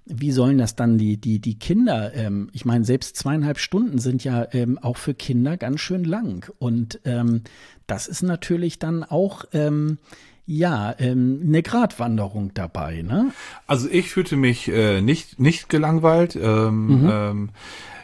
wie 0.08 0.32
sollen 0.32 0.58
das 0.58 0.76
dann 0.76 0.98
die, 0.98 1.16
die, 1.16 1.38
die 1.38 1.58
Kinder, 1.58 2.14
ähm, 2.14 2.50
ich 2.52 2.64
meine, 2.64 2.84
selbst 2.84 3.16
zweieinhalb 3.16 3.58
Stunden 3.58 3.98
sind 3.98 4.24
ja 4.24 4.46
ähm, 4.52 4.78
auch 4.78 4.96
für 4.96 5.14
Kinder 5.14 5.56
ganz 5.56 5.80
schön 5.80 6.04
lang. 6.04 6.50
Und 6.58 7.00
ähm, 7.04 7.42
das 7.86 8.08
ist 8.08 8.22
natürlich 8.22 8.78
dann 8.78 9.04
auch, 9.04 9.44
ähm, 9.52 9.98
ja, 10.46 10.94
ähm, 10.98 11.42
eine 11.44 11.62
Gratwanderung 11.62 12.52
dabei, 12.54 13.02
ne? 13.02 13.32
Also 13.66 13.86
ich 13.90 14.08
fühlte 14.08 14.36
mich 14.36 14.68
äh, 14.68 15.02
nicht, 15.02 15.38
nicht 15.38 15.68
gelangweilt. 15.68 16.36
Ähm, 16.36 17.02
mhm. 17.02 17.08
ähm, 17.10 17.50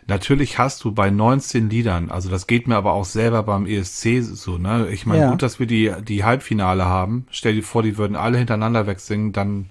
Natürlich 0.07 0.59
hast 0.59 0.85
du 0.85 0.93
bei 0.93 1.09
19 1.09 1.71
Liedern, 1.71 2.11
also 2.11 2.29
das 2.29 2.47
geht 2.47 2.69
mir 2.69 2.77
aber 2.77 2.93
auch 2.93 3.07
selber 3.07 3.43
beim 3.43 3.65
ESC 3.65 4.21
so, 4.21 4.59
ne? 4.59 4.89
Ich 4.91 5.07
meine, 5.07 5.23
ja. 5.23 5.31
gut, 5.31 5.43
dass 5.43 5.59
wir 5.59 5.67
die, 5.67 5.93
die 6.07 6.25
Halbfinale 6.25 6.85
haben. 6.85 7.27
Stell 7.31 7.55
dir 7.55 7.63
vor, 7.63 7.83
die 7.83 7.97
würden 7.97 8.15
alle 8.15 8.37
hintereinander 8.37 8.87
wegsingen, 8.87 9.33
dann 9.33 9.71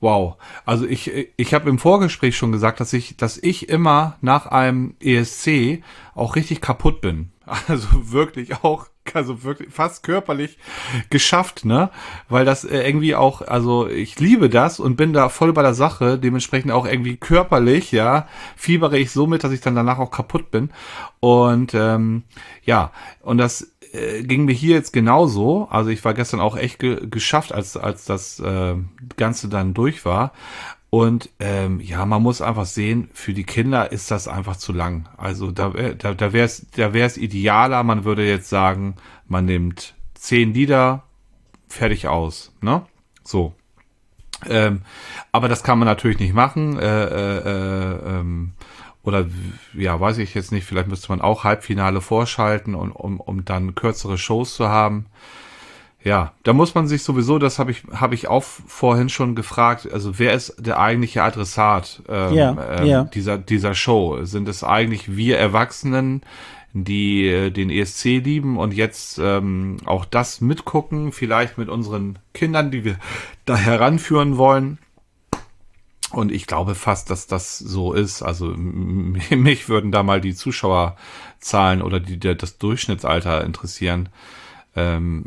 Wow. 0.00 0.36
Also 0.64 0.86
ich, 0.86 1.10
ich 1.36 1.54
habe 1.54 1.70
im 1.70 1.78
Vorgespräch 1.78 2.36
schon 2.36 2.52
gesagt, 2.52 2.80
dass 2.80 2.92
ich, 2.92 3.16
dass 3.16 3.38
ich 3.38 3.68
immer 3.68 4.16
nach 4.20 4.46
einem 4.46 4.94
ESC 5.00 5.82
auch 6.14 6.36
richtig 6.36 6.60
kaputt 6.60 7.00
bin. 7.00 7.30
Also 7.68 7.88
wirklich 8.10 8.64
auch, 8.64 8.88
also 9.14 9.44
wirklich 9.44 9.72
fast 9.72 10.02
körperlich 10.02 10.58
geschafft, 11.10 11.64
ne? 11.64 11.90
Weil 12.28 12.44
das 12.44 12.64
äh, 12.64 12.84
irgendwie 12.84 13.14
auch, 13.14 13.40
also 13.40 13.88
ich 13.88 14.18
liebe 14.18 14.48
das 14.48 14.80
und 14.80 14.96
bin 14.96 15.12
da 15.12 15.28
voll 15.28 15.52
bei 15.52 15.62
der 15.62 15.74
Sache, 15.74 16.18
dementsprechend 16.18 16.72
auch 16.72 16.86
irgendwie 16.86 17.16
körperlich, 17.16 17.92
ja, 17.92 18.26
fiebere 18.56 18.98
ich 18.98 19.12
so 19.12 19.28
mit, 19.28 19.44
dass 19.44 19.52
ich 19.52 19.60
dann 19.60 19.76
danach 19.76 19.98
auch 19.98 20.10
kaputt 20.10 20.50
bin. 20.50 20.70
Und 21.20 21.72
ähm, 21.74 22.24
ja, 22.64 22.90
und 23.22 23.38
das 23.38 23.75
äh, 23.96 24.22
ging 24.22 24.44
mir 24.44 24.52
hier 24.52 24.76
jetzt 24.76 24.92
genauso. 24.92 25.68
Also 25.70 25.90
ich 25.90 26.04
war 26.04 26.14
gestern 26.14 26.40
auch 26.40 26.56
echt 26.56 26.78
ge 26.78 27.06
geschafft, 27.08 27.52
als, 27.52 27.76
als 27.76 28.04
das 28.04 28.38
äh, 28.40 28.74
Ganze 29.16 29.48
dann 29.48 29.74
durch 29.74 30.04
war. 30.04 30.32
Und 30.90 31.30
ähm, 31.40 31.80
ja, 31.80 32.06
man 32.06 32.22
muss 32.22 32.40
einfach 32.40 32.64
sehen, 32.64 33.10
für 33.12 33.34
die 33.34 33.44
Kinder 33.44 33.92
ist 33.92 34.10
das 34.10 34.28
einfach 34.28 34.56
zu 34.56 34.72
lang. 34.72 35.08
Also 35.16 35.50
da, 35.50 35.70
da, 35.70 36.14
da 36.14 36.32
wäre 36.32 36.46
es 36.46 36.66
da 36.76 36.92
wär's 36.94 37.16
idealer, 37.16 37.82
man 37.82 38.04
würde 38.04 38.26
jetzt 38.26 38.48
sagen, 38.48 38.94
man 39.26 39.46
nimmt 39.46 39.94
zehn 40.14 40.54
Lieder, 40.54 41.02
fertig 41.68 42.08
aus. 42.08 42.52
Ne? 42.60 42.82
So. 43.24 43.54
Ähm, 44.48 44.82
aber 45.32 45.48
das 45.48 45.62
kann 45.62 45.78
man 45.78 45.86
natürlich 45.86 46.18
nicht 46.18 46.34
machen. 46.34 46.78
Äh, 46.78 47.04
äh, 47.04 47.38
äh, 47.38 48.18
ähm, 48.20 48.52
oder 49.06 49.24
ja, 49.72 49.98
weiß 49.98 50.18
ich 50.18 50.34
jetzt 50.34 50.50
nicht, 50.50 50.66
vielleicht 50.66 50.88
müsste 50.88 51.10
man 51.10 51.20
auch 51.20 51.44
Halbfinale 51.44 52.00
vorschalten, 52.00 52.74
um, 52.74 52.90
um, 52.90 53.20
um 53.20 53.44
dann 53.44 53.76
kürzere 53.76 54.18
Shows 54.18 54.54
zu 54.54 54.68
haben. 54.68 55.06
Ja, 56.02 56.32
da 56.42 56.52
muss 56.52 56.74
man 56.74 56.88
sich 56.88 57.02
sowieso, 57.02 57.38
das 57.38 57.58
habe 57.58 57.70
ich, 57.70 57.84
habe 57.92 58.14
ich 58.16 58.28
auch 58.28 58.42
vorhin 58.42 59.08
schon 59.08 59.34
gefragt, 59.36 59.88
also 59.92 60.18
wer 60.18 60.34
ist 60.34 60.56
der 60.58 60.78
eigentliche 60.80 61.22
Adressat 61.22 62.02
ähm, 62.08 62.34
Ja, 62.34 62.78
ähm, 62.78 62.86
ja. 62.86 63.04
dieser, 63.04 63.38
dieser 63.38 63.74
Show? 63.74 64.24
Sind 64.24 64.48
es 64.48 64.64
eigentlich 64.64 65.16
wir 65.16 65.38
Erwachsenen, 65.38 66.22
die 66.72 67.28
äh, 67.28 67.50
den 67.50 67.70
ESC 67.70 68.04
lieben 68.04 68.58
und 68.58 68.74
jetzt 68.74 69.18
ähm, 69.22 69.78
auch 69.84 70.04
das 70.04 70.40
mitgucken, 70.40 71.12
vielleicht 71.12 71.58
mit 71.58 71.68
unseren 71.68 72.18
Kindern, 72.34 72.72
die 72.72 72.84
wir 72.84 72.96
da 73.44 73.56
heranführen 73.56 74.36
wollen? 74.36 74.78
Und 76.16 76.32
ich 76.32 76.46
glaube 76.46 76.74
fast, 76.74 77.10
dass 77.10 77.26
das 77.26 77.58
so 77.58 77.92
ist. 77.92 78.22
Also 78.22 78.46
mich 78.56 79.68
würden 79.68 79.92
da 79.92 80.02
mal 80.02 80.22
die 80.22 80.34
Zuschauerzahlen 80.34 81.82
oder 81.82 82.00
die, 82.00 82.18
das 82.18 82.56
Durchschnittsalter 82.56 83.44
interessieren. 83.44 84.08
Ähm, 84.74 85.26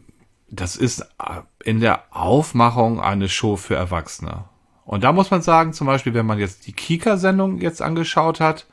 das 0.49 0.75
ist 0.75 1.01
äh, 1.01 1.41
in 1.63 1.79
der 1.79 2.03
Aufmachung 2.09 2.99
eine 2.99 3.29
Show 3.29 3.55
für 3.55 3.75
Erwachsene. 3.75 4.45
Und 4.83 5.03
da 5.03 5.11
muss 5.13 5.29
man 5.29 5.43
sagen, 5.43 5.73
zum 5.73 5.85
Beispiel, 5.85 6.15
wenn 6.15 6.25
man 6.25 6.39
jetzt 6.39 6.65
die 6.65 6.73
Kika-Sendung 6.73 7.61
jetzt 7.61 7.83
angeschaut 7.83 8.39
hat, 8.39 8.65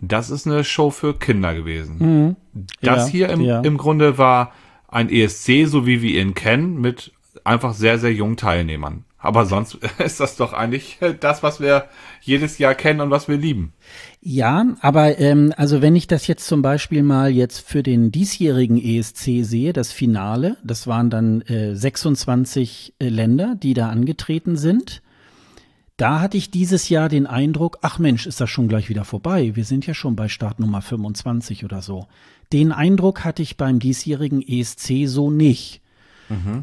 das 0.00 0.30
ist 0.30 0.46
eine 0.46 0.64
Show 0.64 0.90
für 0.90 1.12
Kinder 1.12 1.54
gewesen. 1.54 1.98
Das 2.80 3.06
Ja, 3.08 3.12
hier 3.12 3.28
im, 3.28 3.40
ja. 3.42 3.60
im 3.60 3.76
Grunde 3.76 4.16
war 4.16 4.52
ein 4.86 5.10
ESC, 5.10 5.66
so 5.66 5.84
wie 5.84 6.00
wir 6.00 6.22
ihn 6.22 6.32
kennen, 6.32 6.80
mit 6.80 7.12
einfach 7.44 7.74
sehr, 7.74 7.98
sehr 7.98 8.14
jungen 8.14 8.38
Teilnehmern. 8.38 9.04
Aber 9.18 9.46
sonst 9.46 9.74
ist 9.98 10.20
das 10.20 10.36
doch 10.36 10.52
eigentlich 10.52 10.98
das, 11.20 11.42
was 11.42 11.60
wir 11.60 11.88
jedes 12.20 12.58
Jahr 12.58 12.74
kennen 12.74 13.00
und 13.00 13.10
was 13.10 13.28
wir 13.28 13.36
lieben. 13.36 13.72
Ja, 14.20 14.64
aber 14.80 15.18
ähm, 15.18 15.52
also 15.56 15.82
wenn 15.82 15.96
ich 15.96 16.06
das 16.06 16.26
jetzt 16.26 16.46
zum 16.46 16.62
Beispiel 16.62 17.02
mal 17.02 17.30
jetzt 17.30 17.60
für 17.60 17.82
den 17.82 18.12
diesjährigen 18.12 18.82
ESC 18.82 19.44
sehe, 19.44 19.72
das 19.72 19.92
Finale, 19.92 20.56
das 20.62 20.86
waren 20.86 21.10
dann 21.10 21.42
äh, 21.42 21.74
26 21.74 22.94
äh, 22.98 23.08
Länder, 23.08 23.56
die 23.60 23.74
da 23.74 23.88
angetreten 23.88 24.56
sind. 24.56 25.02
Da 25.96 26.20
hatte 26.20 26.36
ich 26.36 26.52
dieses 26.52 26.88
Jahr 26.88 27.08
den 27.08 27.26
Eindruck, 27.26 27.78
ach 27.82 27.98
Mensch, 27.98 28.26
ist 28.26 28.40
das 28.40 28.48
schon 28.48 28.68
gleich 28.68 28.88
wieder 28.88 29.04
vorbei. 29.04 29.56
Wir 29.56 29.64
sind 29.64 29.84
ja 29.84 29.94
schon 29.94 30.14
bei 30.14 30.28
Startnummer 30.28 30.80
25 30.80 31.64
oder 31.64 31.82
so. 31.82 32.06
Den 32.52 32.70
Eindruck 32.70 33.24
hatte 33.24 33.42
ich 33.42 33.56
beim 33.56 33.80
diesjährigen 33.80 34.40
ESC 34.40 35.06
so 35.06 35.32
nicht. 35.32 35.82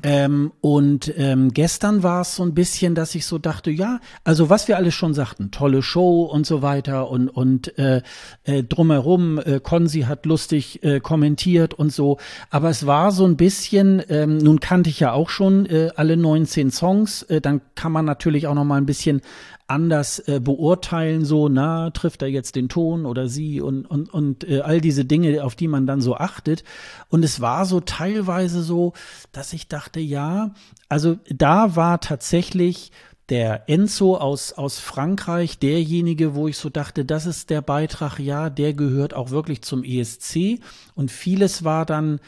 Ähm, 0.03 0.51
und 0.61 1.13
ähm, 1.17 1.53
gestern 1.53 2.03
war 2.03 2.21
es 2.21 2.35
so 2.35 2.43
ein 2.43 2.53
bisschen, 2.53 2.95
dass 2.95 3.15
ich 3.15 3.25
so 3.25 3.37
dachte, 3.37 3.71
ja, 3.71 3.99
also 4.23 4.49
was 4.49 4.67
wir 4.67 4.77
alles 4.77 4.93
schon 4.93 5.13
sagten, 5.13 5.51
tolle 5.51 5.81
Show 5.81 6.23
und 6.23 6.45
so 6.45 6.61
weiter 6.61 7.09
und 7.09 7.29
und 7.29 7.77
äh, 7.77 8.01
äh, 8.43 8.63
drumherum, 8.63 9.39
äh, 9.39 9.59
Konzi 9.61 10.01
hat 10.01 10.25
lustig 10.25 10.83
äh, 10.83 10.99
kommentiert 10.99 11.73
und 11.73 11.91
so, 11.91 12.17
aber 12.49 12.69
es 12.69 12.85
war 12.85 13.11
so 13.11 13.25
ein 13.25 13.37
bisschen, 13.37 14.01
ähm, 14.09 14.37
nun 14.37 14.59
kannte 14.59 14.89
ich 14.89 14.99
ja 14.99 15.11
auch 15.13 15.29
schon 15.29 15.65
äh, 15.65 15.89
alle 15.95 16.17
19 16.17 16.71
Songs, 16.71 17.23
äh, 17.23 17.41
dann 17.41 17.61
kann 17.75 17.91
man 17.91 18.05
natürlich 18.05 18.47
auch 18.47 18.55
noch 18.55 18.65
mal 18.65 18.77
ein 18.77 18.85
bisschen 18.85 19.21
anders 19.67 20.19
äh, 20.19 20.39
beurteilen, 20.39 21.25
so, 21.25 21.49
na, 21.49 21.89
trifft 21.89 22.21
er 22.21 22.27
jetzt 22.27 22.55
den 22.55 22.69
Ton 22.69 23.05
oder 23.05 23.27
sie 23.27 23.61
und, 23.61 23.85
und, 23.85 24.13
und 24.13 24.47
äh, 24.47 24.61
all 24.61 24.79
diese 24.79 25.05
Dinge, 25.05 25.43
auf 25.43 25.55
die 25.55 25.67
man 25.67 25.87
dann 25.87 26.01
so 26.01 26.15
achtet. 26.15 26.63
Und 27.09 27.25
es 27.25 27.41
war 27.41 27.65
so 27.65 27.79
teilweise 27.79 28.61
so, 28.61 28.93
dass 29.31 29.53
ich 29.53 29.67
dachte, 29.67 29.99
ja, 29.99 30.53
also 30.87 31.17
da 31.29 31.75
war 31.75 31.99
tatsächlich 31.99 32.91
der 33.29 33.67
Enzo 33.67 34.17
aus, 34.17 34.53
aus 34.53 34.77
Frankreich 34.77 35.57
derjenige, 35.57 36.35
wo 36.35 36.47
ich 36.47 36.57
so 36.57 36.69
dachte, 36.69 37.05
das 37.05 37.25
ist 37.25 37.49
der 37.49 37.61
Beitrag, 37.61 38.19
ja, 38.19 38.51
der 38.51 38.73
gehört 38.73 39.15
auch 39.15 39.31
wirklich 39.31 39.63
zum 39.63 39.83
ESC. 39.83 40.59
Und 40.93 41.09
vieles 41.09 41.63
war 41.63 41.87
dann, 41.87 42.19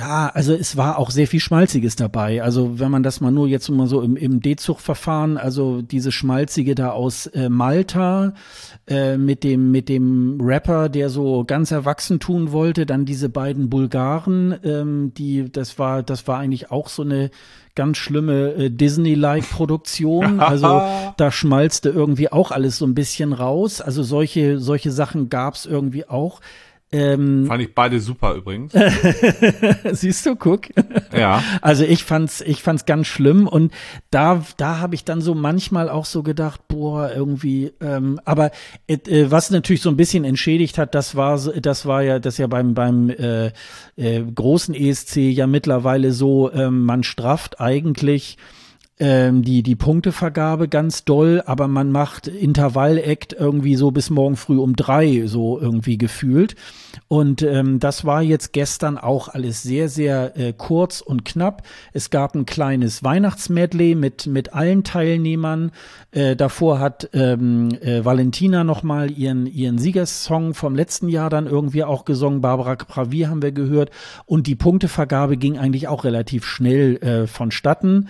ja, 0.00 0.30
also 0.32 0.54
es 0.54 0.78
war 0.78 0.98
auch 0.98 1.10
sehr 1.10 1.26
viel 1.26 1.40
Schmalziges 1.40 1.94
dabei. 1.94 2.42
Also 2.42 2.78
wenn 2.78 2.90
man 2.90 3.02
das 3.02 3.20
mal 3.20 3.30
nur 3.30 3.46
jetzt 3.46 3.68
mal 3.68 3.86
so 3.86 4.00
im, 4.00 4.16
im 4.16 4.40
D-Zug-Verfahren, 4.40 5.36
also 5.36 5.82
diese 5.82 6.10
Schmalzige 6.10 6.74
da 6.74 6.90
aus 6.92 7.26
äh, 7.26 7.50
Malta 7.50 8.32
äh, 8.86 9.18
mit 9.18 9.44
dem 9.44 9.70
mit 9.70 9.90
dem 9.90 10.40
Rapper, 10.40 10.88
der 10.88 11.10
so 11.10 11.44
ganz 11.44 11.70
erwachsen 11.70 12.18
tun 12.18 12.50
wollte, 12.50 12.86
dann 12.86 13.04
diese 13.04 13.28
beiden 13.28 13.68
Bulgaren, 13.68 14.58
ähm, 14.64 15.12
die 15.12 15.52
das 15.52 15.78
war 15.78 16.02
das 16.02 16.26
war 16.26 16.38
eigentlich 16.38 16.70
auch 16.70 16.88
so 16.88 17.02
eine 17.02 17.30
ganz 17.74 17.98
schlimme 17.98 18.54
äh, 18.54 18.70
Disney-like 18.70 19.48
Produktion. 19.50 20.40
Also 20.50 20.82
da 21.16 21.30
schmalzte 21.30 21.90
irgendwie 21.90 22.32
auch 22.32 22.50
alles 22.50 22.78
so 22.78 22.86
ein 22.86 22.94
bisschen 22.94 23.34
raus. 23.34 23.82
Also 23.82 24.02
solche 24.02 24.58
solche 24.58 24.90
Sachen 24.90 25.28
gab's 25.28 25.66
irgendwie 25.66 26.08
auch. 26.08 26.40
Ähm, 26.92 27.46
Fand 27.46 27.62
ich 27.62 27.72
beide 27.74 28.00
super 28.00 28.34
übrigens. 28.34 28.72
siehst 29.92 30.26
du, 30.26 30.34
guck. 30.36 30.66
ja. 31.16 31.42
Also 31.62 31.84
ich 31.84 32.02
fand's, 32.04 32.40
ich 32.40 32.62
fand's 32.62 32.84
ganz 32.84 33.06
schlimm 33.06 33.46
und 33.46 33.72
da, 34.10 34.42
da 34.56 34.78
habe 34.78 34.94
ich 34.96 35.04
dann 35.04 35.20
so 35.20 35.34
manchmal 35.36 35.88
auch 35.88 36.04
so 36.04 36.22
gedacht, 36.22 36.66
boah, 36.68 37.10
irgendwie. 37.14 37.72
Ähm, 37.80 38.20
aber 38.24 38.50
äh, 38.88 38.98
was 39.28 39.50
natürlich 39.50 39.82
so 39.82 39.88
ein 39.90 39.96
bisschen 39.96 40.24
entschädigt 40.24 40.78
hat, 40.78 40.94
das 40.96 41.14
war, 41.14 41.38
so- 41.38 41.52
das 41.60 41.86
war 41.86 42.02
ja, 42.02 42.18
das 42.18 42.38
ja 42.38 42.48
beim 42.48 42.74
beim 42.74 43.08
äh, 43.10 43.52
äh, 43.96 44.22
großen 44.34 44.74
ESC 44.74 45.16
ja 45.16 45.46
mittlerweile 45.46 46.12
so, 46.12 46.50
ähm, 46.52 46.84
man 46.84 47.04
strafft 47.04 47.60
eigentlich 47.60 48.36
ähm, 49.00 49.42
die, 49.42 49.62
die 49.62 49.76
Punktevergabe 49.76 50.68
ganz 50.68 51.04
doll, 51.04 51.42
aber 51.46 51.68
man 51.68 51.90
macht 51.90 52.28
Intervall-Act 52.28 53.32
irgendwie 53.32 53.74
so 53.74 53.90
bis 53.90 54.10
morgen 54.10 54.36
früh 54.36 54.58
um 54.58 54.76
drei, 54.76 55.26
so 55.26 55.58
irgendwie 55.58 55.96
gefühlt. 55.96 56.54
Und 57.08 57.42
ähm, 57.42 57.80
das 57.80 58.04
war 58.04 58.22
jetzt 58.22 58.52
gestern 58.52 58.98
auch 58.98 59.28
alles 59.28 59.62
sehr, 59.62 59.88
sehr 59.88 60.36
äh, 60.36 60.52
kurz 60.52 61.00
und 61.00 61.24
knapp. 61.24 61.62
Es 61.92 62.10
gab 62.10 62.34
ein 62.34 62.44
kleines 62.44 63.02
Weihnachtsmedley 63.02 63.94
mit, 63.94 64.26
mit 64.26 64.52
allen 64.52 64.84
Teilnehmern. 64.84 65.72
Äh, 66.10 66.36
davor 66.36 66.78
hat 66.78 67.08
ähm, 67.14 67.70
äh, 67.80 68.04
Valentina 68.04 68.64
nochmal 68.64 69.10
ihren, 69.10 69.46
ihren 69.46 69.78
Siegersong 69.78 70.52
vom 70.52 70.74
letzten 70.74 71.08
Jahr 71.08 71.30
dann 71.30 71.46
irgendwie 71.46 71.84
auch 71.84 72.04
gesungen. 72.04 72.42
Barbara 72.42 72.76
Pravi 72.76 73.20
haben 73.20 73.40
wir 73.40 73.52
gehört. 73.52 73.90
Und 74.26 74.46
die 74.46 74.56
Punktevergabe 74.56 75.38
ging 75.38 75.56
eigentlich 75.56 75.88
auch 75.88 76.04
relativ 76.04 76.44
schnell 76.44 76.96
äh, 76.96 77.26
vonstatten. 77.26 78.08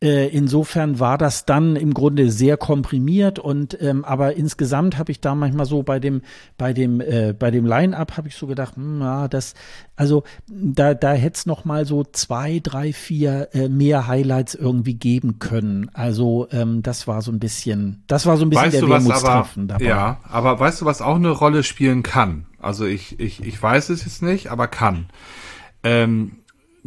Äh, 0.00 0.28
insofern 0.28 1.00
war 1.00 1.18
das 1.18 1.44
dann 1.44 1.74
im 1.74 1.92
Grunde 1.92 2.30
sehr 2.30 2.56
komprimiert 2.56 3.40
und 3.40 3.76
ähm, 3.82 4.04
aber 4.04 4.36
insgesamt 4.36 4.96
habe 4.96 5.10
ich 5.10 5.20
da 5.20 5.34
manchmal 5.34 5.66
so 5.66 5.82
bei 5.82 5.98
dem 5.98 6.22
bei 6.56 6.72
dem 6.72 7.00
äh, 7.00 7.34
bei 7.36 7.50
dem 7.50 7.66
Line-up 7.66 8.16
habe 8.16 8.28
ich 8.28 8.36
so 8.36 8.46
gedacht, 8.46 8.76
hm, 8.76 9.00
ja, 9.00 9.26
das 9.26 9.54
also 9.96 10.22
da 10.46 10.94
da 10.94 11.12
hätte 11.14 11.38
es 11.38 11.46
noch 11.46 11.64
mal 11.64 11.84
so 11.84 12.04
zwei, 12.04 12.60
drei, 12.62 12.92
vier 12.92 13.48
äh, 13.54 13.68
mehr 13.68 14.06
Highlights 14.06 14.54
irgendwie 14.54 14.94
geben 14.94 15.40
können. 15.40 15.90
Also 15.94 16.46
ähm, 16.52 16.80
das 16.82 17.08
war 17.08 17.20
so 17.20 17.32
ein 17.32 17.40
bisschen, 17.40 18.04
das 18.06 18.24
war 18.24 18.36
so 18.36 18.44
ein 18.44 18.50
bisschen 18.50 18.66
Weißt 18.66 18.74
der 18.74 18.82
du 18.82 18.88
was 18.90 19.04
aber, 19.04 19.14
Wermutstropfen 19.14 19.66
dabei. 19.66 19.84
ja, 19.84 20.20
aber 20.22 20.60
weißt 20.60 20.80
du, 20.80 20.84
was 20.84 21.02
auch 21.02 21.16
eine 21.16 21.30
Rolle 21.30 21.64
spielen 21.64 22.04
kann? 22.04 22.46
Also 22.60 22.86
ich, 22.86 23.18
ich, 23.18 23.42
ich 23.44 23.60
weiß 23.60 23.88
es 23.88 24.04
jetzt 24.04 24.22
nicht, 24.22 24.52
aber 24.52 24.68
kann. 24.68 25.06
Ähm, 25.82 26.36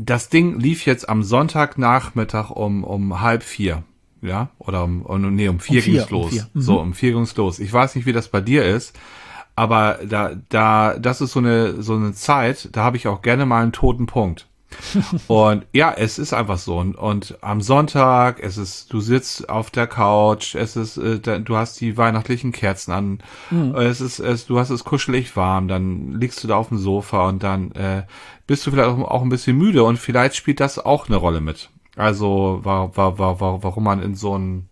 das 0.03 0.29
Ding 0.29 0.59
lief 0.59 0.85
jetzt 0.85 1.07
am 1.07 1.23
Sonntagnachmittag 1.23 2.49
um, 2.49 2.83
um 2.83 3.21
halb 3.21 3.43
vier. 3.43 3.83
Ja, 4.21 4.49
oder 4.59 4.83
um, 4.83 5.01
um 5.01 5.35
nee, 5.35 5.47
um 5.47 5.59
vier, 5.59 5.77
Um 5.79 5.83
vier, 5.83 5.93
ging's 5.93 6.11
um 6.11 6.21
los. 6.21 6.31
vier. 6.31 6.47
Mhm. 6.53 6.61
So, 6.61 6.79
um 6.79 6.93
vier 6.93 7.13
ging's 7.13 7.35
los. 7.35 7.59
Ich 7.59 7.71
weiß 7.73 7.95
nicht, 7.95 8.05
wie 8.05 8.13
das 8.13 8.27
bei 8.27 8.41
dir 8.41 8.65
ist, 8.65 8.97
aber 9.55 9.99
da, 10.07 10.35
da, 10.49 10.97
das 10.99 11.21
ist 11.21 11.31
so 11.31 11.39
eine, 11.39 11.81
so 11.81 11.95
eine 11.95 12.13
Zeit, 12.13 12.69
da 12.71 12.83
habe 12.83 12.97
ich 12.97 13.07
auch 13.07 13.21
gerne 13.21 13.45
mal 13.45 13.63
einen 13.63 13.71
toten 13.71 14.05
Punkt. 14.05 14.47
Und 15.27 15.65
ja, 15.73 15.93
es 15.95 16.19
ist 16.19 16.33
einfach 16.33 16.57
so. 16.57 16.77
Und, 16.77 16.95
und 16.95 17.37
am 17.41 17.61
Sonntag, 17.61 18.39
es 18.41 18.57
ist, 18.57 18.91
du 18.91 18.99
sitzt 18.99 19.49
auf 19.49 19.71
der 19.71 19.87
Couch, 19.87 20.55
es 20.55 20.75
ist, 20.75 20.97
äh, 20.97 21.19
du 21.19 21.55
hast 21.55 21.79
die 21.81 21.97
weihnachtlichen 21.97 22.51
Kerzen 22.51 22.91
an, 22.91 23.19
es 23.75 24.01
ist, 24.01 24.19
es, 24.19 24.45
du 24.45 24.59
hast 24.59 24.69
es 24.69 24.83
kuschelig 24.83 25.35
warm, 25.35 25.67
dann 25.67 26.19
liegst 26.19 26.43
du 26.43 26.47
da 26.47 26.55
auf 26.55 26.69
dem 26.69 26.77
Sofa 26.77 27.27
und 27.27 27.43
dann 27.43 27.71
äh, 27.71 28.03
bist 28.47 28.65
du 28.65 28.71
vielleicht 28.71 28.89
auch, 28.89 28.99
auch 28.99 29.21
ein 29.21 29.29
bisschen 29.29 29.57
müde 29.57 29.83
und 29.83 29.97
vielleicht 29.97 30.35
spielt 30.35 30.59
das 30.59 30.79
auch 30.79 31.07
eine 31.07 31.17
Rolle 31.17 31.41
mit. 31.41 31.69
Also 31.95 32.59
war, 32.63 32.95
war, 32.95 33.19
war, 33.19 33.39
war, 33.39 33.63
warum 33.63 33.83
man 33.83 34.01
in 34.01 34.15
so 34.15 34.33
einen 34.33 34.69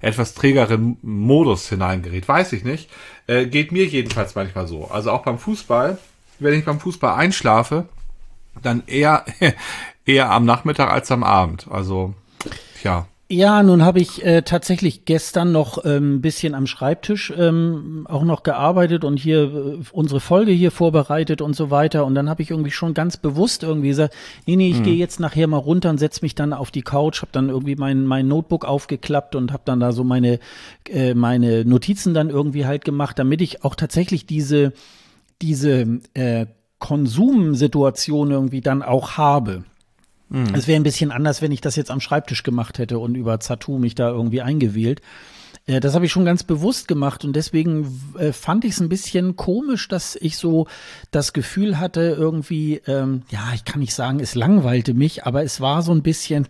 etwas 0.00 0.34
trägeren 0.34 0.98
Modus 1.02 1.68
hineingerät, 1.68 2.26
weiß 2.26 2.52
ich 2.54 2.64
nicht. 2.64 2.90
Äh, 3.26 3.46
geht 3.46 3.72
mir 3.72 3.86
jedenfalls 3.86 4.34
manchmal 4.34 4.66
so. 4.66 4.88
Also 4.90 5.10
auch 5.12 5.22
beim 5.22 5.38
Fußball, 5.38 5.96
wenn 6.40 6.54
ich 6.54 6.64
beim 6.64 6.80
Fußball 6.80 7.14
einschlafe, 7.14 7.86
dann 8.60 8.82
eher 8.86 9.24
eher 10.06 10.30
am 10.30 10.44
Nachmittag 10.44 10.90
als 10.90 11.10
am 11.10 11.22
Abend. 11.22 11.66
Also 11.70 12.14
tja. 12.80 13.06
Ja, 13.32 13.62
nun 13.62 13.82
habe 13.82 13.98
ich 13.98 14.22
äh, 14.26 14.42
tatsächlich 14.42 15.06
gestern 15.06 15.52
noch 15.52 15.78
ein 15.78 15.90
ähm, 15.90 16.20
bisschen 16.20 16.54
am 16.54 16.66
Schreibtisch 16.66 17.32
ähm, 17.34 18.06
auch 18.06 18.24
noch 18.24 18.42
gearbeitet 18.42 19.04
und 19.04 19.16
hier 19.16 19.44
äh, 19.44 19.78
unsere 19.90 20.20
Folge 20.20 20.52
hier 20.52 20.70
vorbereitet 20.70 21.40
und 21.40 21.56
so 21.56 21.70
weiter. 21.70 22.04
Und 22.04 22.14
dann 22.14 22.28
habe 22.28 22.42
ich 22.42 22.50
irgendwie 22.50 22.72
schon 22.72 22.92
ganz 22.92 23.16
bewusst 23.16 23.62
irgendwie 23.62 23.88
gesagt, 23.88 24.14
nee, 24.44 24.56
nee, 24.56 24.68
ich 24.68 24.78
Hm. 24.78 24.82
gehe 24.82 24.96
jetzt 24.96 25.18
nachher 25.18 25.46
mal 25.46 25.56
runter 25.56 25.88
und 25.88 25.96
setz 25.96 26.20
mich 26.20 26.34
dann 26.34 26.52
auf 26.52 26.70
die 26.70 26.82
Couch, 26.82 27.22
habe 27.22 27.32
dann 27.32 27.48
irgendwie 27.48 27.74
mein, 27.74 28.04
mein 28.04 28.28
Notebook 28.28 28.66
aufgeklappt 28.66 29.34
und 29.34 29.50
habe 29.50 29.62
dann 29.64 29.80
da 29.80 29.92
so 29.92 30.04
meine, 30.04 30.38
äh, 30.90 31.14
meine 31.14 31.64
Notizen 31.64 32.12
dann 32.12 32.28
irgendwie 32.28 32.66
halt 32.66 32.84
gemacht, 32.84 33.18
damit 33.18 33.40
ich 33.40 33.64
auch 33.64 33.76
tatsächlich 33.76 34.26
diese, 34.26 34.74
diese 35.40 36.00
äh, 36.12 36.44
Konsumsituation 36.82 38.32
irgendwie 38.32 38.60
dann 38.60 38.82
auch 38.82 39.12
habe. 39.12 39.62
Mhm. 40.28 40.52
Es 40.52 40.66
wäre 40.66 40.80
ein 40.80 40.82
bisschen 40.82 41.12
anders, 41.12 41.40
wenn 41.40 41.52
ich 41.52 41.60
das 41.60 41.76
jetzt 41.76 41.92
am 41.92 42.00
Schreibtisch 42.00 42.42
gemacht 42.42 42.78
hätte 42.78 42.98
und 42.98 43.14
über 43.14 43.38
Zatu 43.38 43.78
mich 43.78 43.94
da 43.94 44.10
irgendwie 44.10 44.42
eingewählt. 44.42 45.00
Äh, 45.66 45.78
das 45.78 45.94
habe 45.94 46.06
ich 46.06 46.12
schon 46.12 46.24
ganz 46.24 46.42
bewusst 46.42 46.88
gemacht 46.88 47.24
und 47.24 47.36
deswegen 47.36 48.02
äh, 48.18 48.32
fand 48.32 48.64
ich 48.64 48.72
es 48.72 48.80
ein 48.80 48.88
bisschen 48.88 49.36
komisch, 49.36 49.86
dass 49.86 50.16
ich 50.16 50.36
so 50.36 50.66
das 51.12 51.32
Gefühl 51.32 51.78
hatte, 51.78 52.16
irgendwie, 52.18 52.82
ähm, 52.88 53.22
ja, 53.30 53.52
ich 53.54 53.64
kann 53.64 53.78
nicht 53.78 53.94
sagen, 53.94 54.18
es 54.18 54.34
langweilte 54.34 54.92
mich, 54.92 55.24
aber 55.24 55.44
es 55.44 55.60
war 55.60 55.82
so 55.82 55.92
ein 55.92 56.02
bisschen, 56.02 56.48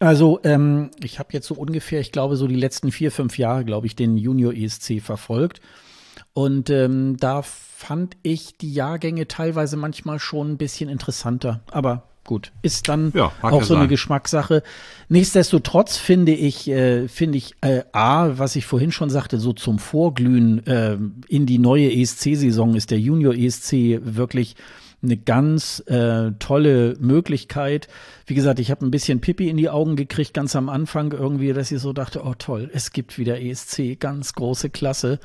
also 0.00 0.40
ähm, 0.44 0.92
ich 1.02 1.18
habe 1.18 1.28
jetzt 1.32 1.46
so 1.46 1.56
ungefähr, 1.56 2.00
ich 2.00 2.10
glaube, 2.10 2.36
so 2.36 2.46
die 2.46 2.56
letzten 2.56 2.90
vier, 2.90 3.12
fünf 3.12 3.36
Jahre, 3.36 3.66
glaube 3.66 3.86
ich, 3.86 3.94
den 3.94 4.16
Junior 4.16 4.54
ESC 4.54 5.02
verfolgt. 5.02 5.60
Und 6.32 6.70
ähm, 6.70 7.16
da 7.18 7.42
fand 7.42 8.16
ich 8.22 8.56
die 8.56 8.72
Jahrgänge 8.72 9.28
teilweise 9.28 9.76
manchmal 9.76 10.18
schon 10.18 10.52
ein 10.52 10.56
bisschen 10.56 10.88
interessanter. 10.88 11.60
Aber 11.70 12.04
gut, 12.24 12.52
ist 12.62 12.88
dann 12.88 13.12
ja, 13.14 13.32
auch 13.42 13.62
so 13.62 13.74
sein. 13.74 13.78
eine 13.78 13.88
Geschmackssache. 13.88 14.62
Nichtsdestotrotz 15.08 15.96
finde 15.96 16.32
ich, 16.32 16.68
äh, 16.68 17.08
finde 17.08 17.38
ich 17.38 17.54
äh, 17.62 17.82
A, 17.92 18.38
was 18.38 18.54
ich 18.54 18.66
vorhin 18.66 18.92
schon 18.92 19.10
sagte, 19.10 19.40
so 19.40 19.52
zum 19.52 19.78
Vorglühen 19.78 20.64
äh, 20.66 20.98
in 21.28 21.46
die 21.46 21.58
neue 21.58 21.90
ESC-Saison 21.90 22.74
ist 22.74 22.90
der 22.90 23.00
Junior 23.00 23.34
ESC 23.34 24.00
wirklich 24.02 24.54
eine 25.02 25.16
ganz 25.16 25.80
äh, 25.86 26.32
tolle 26.38 26.96
Möglichkeit. 27.00 27.88
Wie 28.26 28.34
gesagt, 28.34 28.58
ich 28.58 28.70
habe 28.70 28.84
ein 28.84 28.90
bisschen 28.90 29.20
Pipi 29.20 29.48
in 29.48 29.56
die 29.56 29.70
Augen 29.70 29.96
gekriegt 29.96 30.34
ganz 30.34 30.56
am 30.56 30.68
Anfang 30.68 31.12
irgendwie, 31.12 31.52
dass 31.52 31.70
ich 31.70 31.80
so 31.80 31.92
dachte, 31.92 32.22
oh 32.24 32.34
toll, 32.36 32.68
es 32.72 32.92
gibt 32.92 33.18
wieder 33.18 33.40
ESC, 33.40 33.98
ganz 33.98 34.32
große 34.34 34.70
Klasse. 34.70 35.20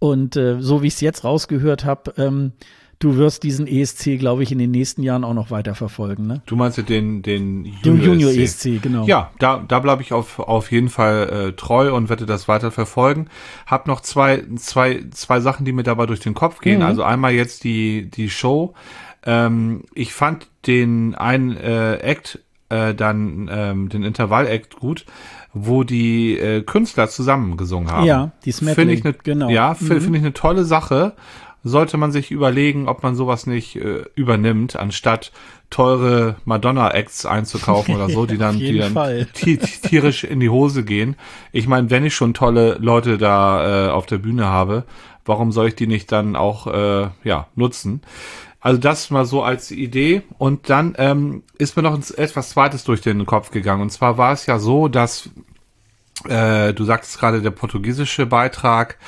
Und 0.00 0.34
äh, 0.34 0.60
so 0.60 0.82
wie 0.82 0.88
ich 0.88 0.94
es 0.94 1.00
jetzt 1.00 1.24
rausgehört 1.24 1.84
habe, 1.84 2.14
ähm, 2.16 2.52
du 3.00 3.16
wirst 3.16 3.42
diesen 3.42 3.66
ESC, 3.66 4.18
glaube 4.18 4.42
ich, 4.42 4.50
in 4.50 4.58
den 4.58 4.70
nächsten 4.70 5.02
Jahren 5.02 5.24
auch 5.24 5.34
noch 5.34 5.50
weiter 5.50 5.74
verfolgen, 5.74 6.26
ne? 6.26 6.42
Du 6.46 6.56
meinst 6.56 6.78
den, 6.88 7.22
den 7.22 7.66
Junior, 7.82 8.14
Junior 8.14 8.30
ESC. 8.30 8.66
ESC, 8.66 8.82
genau. 8.82 9.04
Ja, 9.06 9.30
da, 9.38 9.62
da 9.66 9.78
bleibe 9.78 10.02
ich 10.02 10.12
auf, 10.12 10.38
auf 10.38 10.72
jeden 10.72 10.88
Fall 10.88 11.48
äh, 11.48 11.52
treu 11.52 11.94
und 11.94 12.08
werde 12.08 12.26
das 12.26 12.48
weiter 12.48 12.70
verfolgen. 12.70 13.28
Hab 13.66 13.86
noch 13.86 14.00
zwei, 14.00 14.42
zwei, 14.56 15.04
zwei 15.10 15.40
Sachen, 15.40 15.64
die 15.64 15.72
mir 15.72 15.82
dabei 15.82 16.06
durch 16.06 16.20
den 16.20 16.34
Kopf 16.34 16.60
gehen. 16.60 16.78
Mhm. 16.78 16.86
Also 16.86 17.02
einmal 17.02 17.32
jetzt 17.32 17.64
die, 17.64 18.10
die 18.10 18.30
Show. 18.30 18.74
Ähm, 19.24 19.82
ich 19.94 20.14
fand 20.14 20.48
den 20.66 21.14
einen 21.14 21.56
äh, 21.58 21.96
Act, 21.96 22.40
äh, 22.70 22.94
dann 22.94 23.50
ähm, 23.52 23.88
den 23.90 24.02
Intervall-Act 24.02 24.76
gut 24.76 25.04
wo 25.52 25.84
die 25.84 26.38
äh, 26.38 26.62
Künstler 26.62 27.08
zusammen 27.08 27.56
gesungen 27.56 27.90
haben. 27.90 28.06
Ja, 28.06 28.30
die 28.44 28.52
Smedley, 28.52 28.74
finde 28.74 28.94
ich 28.94 29.04
ne, 29.04 29.14
genau. 29.22 29.48
Ja, 29.48 29.76
mhm. 29.78 29.86
finde 29.86 30.18
ich 30.18 30.22
eine 30.22 30.32
tolle 30.32 30.64
Sache 30.64 31.14
sollte 31.62 31.96
man 31.96 32.12
sich 32.12 32.30
überlegen, 32.30 32.88
ob 32.88 33.02
man 33.02 33.14
sowas 33.14 33.46
nicht 33.46 33.76
äh, 33.76 34.04
übernimmt, 34.14 34.76
anstatt 34.76 35.30
teure 35.68 36.36
Madonna-Acts 36.44 37.26
einzukaufen 37.26 37.94
oder 37.94 38.08
so, 38.08 38.26
die 38.26 38.38
dann, 38.38 38.58
die 38.58 38.78
dann 38.78 38.94
tierisch 39.34 40.24
in 40.24 40.40
die 40.40 40.48
Hose 40.48 40.84
gehen. 40.84 41.16
Ich 41.52 41.66
meine, 41.66 41.90
wenn 41.90 42.04
ich 42.04 42.14
schon 42.14 42.34
tolle 42.34 42.76
Leute 42.80 43.18
da 43.18 43.88
äh, 43.88 43.90
auf 43.90 44.06
der 44.06 44.18
Bühne 44.18 44.46
habe, 44.46 44.84
warum 45.24 45.52
soll 45.52 45.68
ich 45.68 45.74
die 45.74 45.86
nicht 45.86 46.10
dann 46.12 46.34
auch 46.34 46.66
äh, 46.66 47.08
ja 47.24 47.46
nutzen? 47.54 48.00
Also 48.62 48.78
das 48.78 49.10
mal 49.10 49.24
so 49.24 49.42
als 49.42 49.70
Idee. 49.70 50.22
Und 50.36 50.68
dann 50.68 50.94
ähm, 50.98 51.42
ist 51.56 51.76
mir 51.76 51.82
noch 51.82 51.98
etwas 52.16 52.50
Zweites 52.50 52.84
durch 52.84 53.00
den 53.00 53.24
Kopf 53.24 53.50
gegangen. 53.50 53.80
Und 53.80 53.90
zwar 53.90 54.18
war 54.18 54.32
es 54.32 54.44
ja 54.44 54.58
so, 54.58 54.88
dass 54.88 55.30
äh, 56.28 56.72
du 56.72 56.84
sagtest 56.84 57.18
gerade 57.18 57.42
der 57.42 57.50
portugiesische 57.50 58.26
Beitrag 58.26 58.98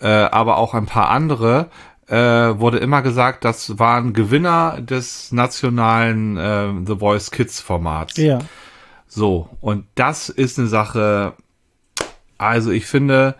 äh, 0.00 0.08
aber 0.08 0.58
auch 0.58 0.74
ein 0.74 0.86
paar 0.86 1.08
andere, 1.08 1.70
äh, 2.08 2.16
wurde 2.16 2.78
immer 2.78 3.02
gesagt, 3.02 3.44
das 3.44 3.78
waren 3.78 4.12
Gewinner 4.12 4.80
des 4.80 5.32
nationalen 5.32 6.36
äh, 6.36 6.68
The 6.86 6.96
Voice 6.96 7.30
Kids 7.30 7.60
Formats. 7.60 8.16
Ja. 8.16 8.38
So, 9.08 9.48
und 9.60 9.86
das 9.94 10.28
ist 10.28 10.58
eine 10.58 10.68
Sache, 10.68 11.34
also 12.38 12.70
ich 12.70 12.86
finde, 12.86 13.36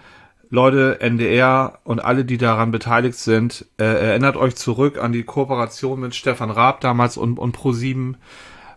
Leute, 0.49 1.01
NDR 1.01 1.81
und 1.85 2.05
alle, 2.05 2.25
die 2.25 2.39
daran 2.39 2.71
beteiligt 2.71 3.19
sind, 3.19 3.67
äh, 3.79 3.85
erinnert 3.85 4.37
euch 4.37 4.57
zurück 4.57 4.99
an 4.99 5.13
die 5.13 5.25
Kooperation 5.25 6.01
mit 6.01 6.15
Stefan 6.15 6.51
Raab 6.51 6.81
damals 6.81 7.17
und, 7.17 7.39
und 7.39 7.57
Pro7. 7.57 8.15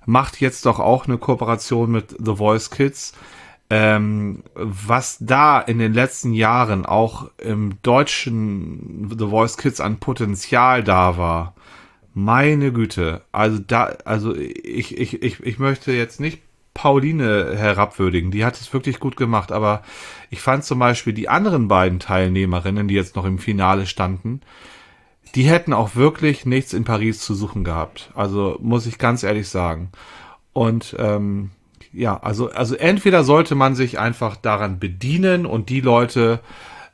Macht 0.05 0.41
jetzt 0.41 0.65
doch 0.65 0.79
auch 0.79 1.07
eine 1.07 1.19
Kooperation 1.19 1.91
mit 1.91 2.15
The 2.17 2.35
Voice 2.35 2.71
Kids 2.71 3.13
ähm, 3.69 4.43
was 4.55 5.17
da 5.19 5.59
in 5.59 5.77
den 5.77 5.93
letzten 5.93 6.33
Jahren 6.33 6.85
auch 6.85 7.29
im 7.37 7.77
deutschen 7.83 9.09
The 9.17 9.27
Voice 9.27 9.57
Kids 9.57 9.79
an 9.79 9.99
Potenzial 9.99 10.83
da 10.83 11.17
war, 11.17 11.53
meine 12.13 12.73
Güte, 12.73 13.21
also 13.31 13.59
da, 13.59 13.95
also 14.05 14.35
ich, 14.35 14.97
ich, 14.97 15.21
ich, 15.21 15.39
ich 15.41 15.59
möchte 15.59 15.91
jetzt 15.91 16.19
nicht 16.19 16.41
Pauline 16.73 17.55
herabwürdigen, 17.55 18.31
die 18.31 18.45
hat 18.45 18.59
es 18.59 18.73
wirklich 18.73 18.99
gut 18.99 19.17
gemacht, 19.17 19.51
aber 19.51 19.83
ich 20.29 20.41
fand 20.41 20.63
zum 20.63 20.79
Beispiel 20.79 21.13
die 21.13 21.29
anderen 21.29 21.67
beiden 21.67 21.99
Teilnehmerinnen, 21.99 22.87
die 22.87 22.95
jetzt 22.95 23.15
noch 23.15 23.25
im 23.25 23.37
Finale 23.37 23.85
standen, 23.85 24.41
die 25.35 25.43
hätten 25.43 25.73
auch 25.73 25.95
wirklich 25.95 26.45
nichts 26.45 26.73
in 26.73 26.85
Paris 26.85 27.19
zu 27.19 27.35
suchen 27.35 27.63
gehabt. 27.63 28.11
Also 28.15 28.57
muss 28.61 28.87
ich 28.87 28.97
ganz 28.97 29.23
ehrlich 29.23 29.47
sagen. 29.47 29.91
Und 30.53 30.95
ähm, 30.97 31.51
ja, 31.91 32.17
also, 32.21 32.51
also 32.51 32.75
entweder 32.75 33.23
sollte 33.23 33.55
man 33.55 33.75
sich 33.75 33.99
einfach 33.99 34.35
daran 34.35 34.79
bedienen 34.79 35.45
und 35.45 35.69
die 35.69 35.81
Leute, 35.81 36.39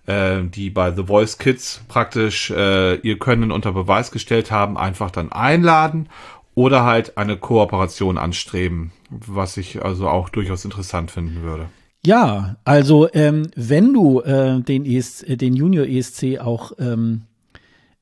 äh, 0.06 0.44
die 0.44 0.70
bei 0.70 0.92
The 0.92 1.04
Voice 1.04 1.38
Kids 1.38 1.82
praktisch 1.88 2.52
äh, 2.52 2.96
ihr 2.96 3.20
Können 3.20 3.52
unter 3.52 3.72
Beweis 3.72 4.12
gestellt 4.12 4.52
haben, 4.52 4.78
einfach 4.78 5.12
dann 5.12 5.32
einladen 5.32 6.10
oder 6.54 6.86
halt 6.86 7.18
eine 7.18 7.38
Kooperation 7.38 8.18
anstreben, 8.18 8.92
was 9.10 9.58
ich 9.58 9.84
also 9.84 10.08
auch 10.08 10.30
durchaus 10.30 10.64
interessant 10.64 11.12
finden 11.12 11.42
würde. 11.44 11.68
Ja, 12.06 12.56
also 12.64 13.10
ähm, 13.14 13.50
wenn 13.56 13.94
du 13.94 14.22
äh, 14.22 14.62
den, 14.62 14.86
äh, 14.86 15.38
den 15.38 15.56
Junior 15.56 15.86
ESC 15.88 16.40
auch 16.40 16.72
ähm, 16.80 17.24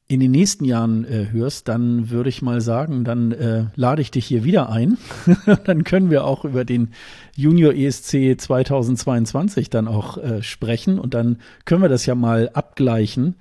in 0.08 0.20
den 0.20 0.32
nächsten 0.32 0.66
Jahren 0.66 1.06
äh, 1.06 1.28
hörst, 1.32 1.68
dann 1.68 2.10
würde 2.10 2.30
ich 2.30 2.42
mal 2.42 2.62
sagen, 2.62 3.04
dann 3.04 3.32
äh, 3.32 3.66
lade 3.76 4.02
ich 4.02 4.12
dich 4.12 4.26
hier 4.26 4.44
wieder 4.44 4.70
ein. 4.70 4.98
dann 5.66 5.84
können 5.84 6.12
wir 6.12 6.26
auch 6.26 6.46
über 6.46 6.66
den 6.66 6.90
Junior 7.36 7.74
ESC 7.74 8.40
2022 8.40 9.70
dann 9.70 9.88
auch 9.88 10.18
äh, 10.18 10.44
sprechen 10.44 11.00
und 11.00 11.14
dann 11.14 11.38
können 11.66 11.82
wir 11.82 11.90
das 11.90 12.06
ja 12.06 12.16
mal 12.16 12.50
abgleichen 12.54 13.36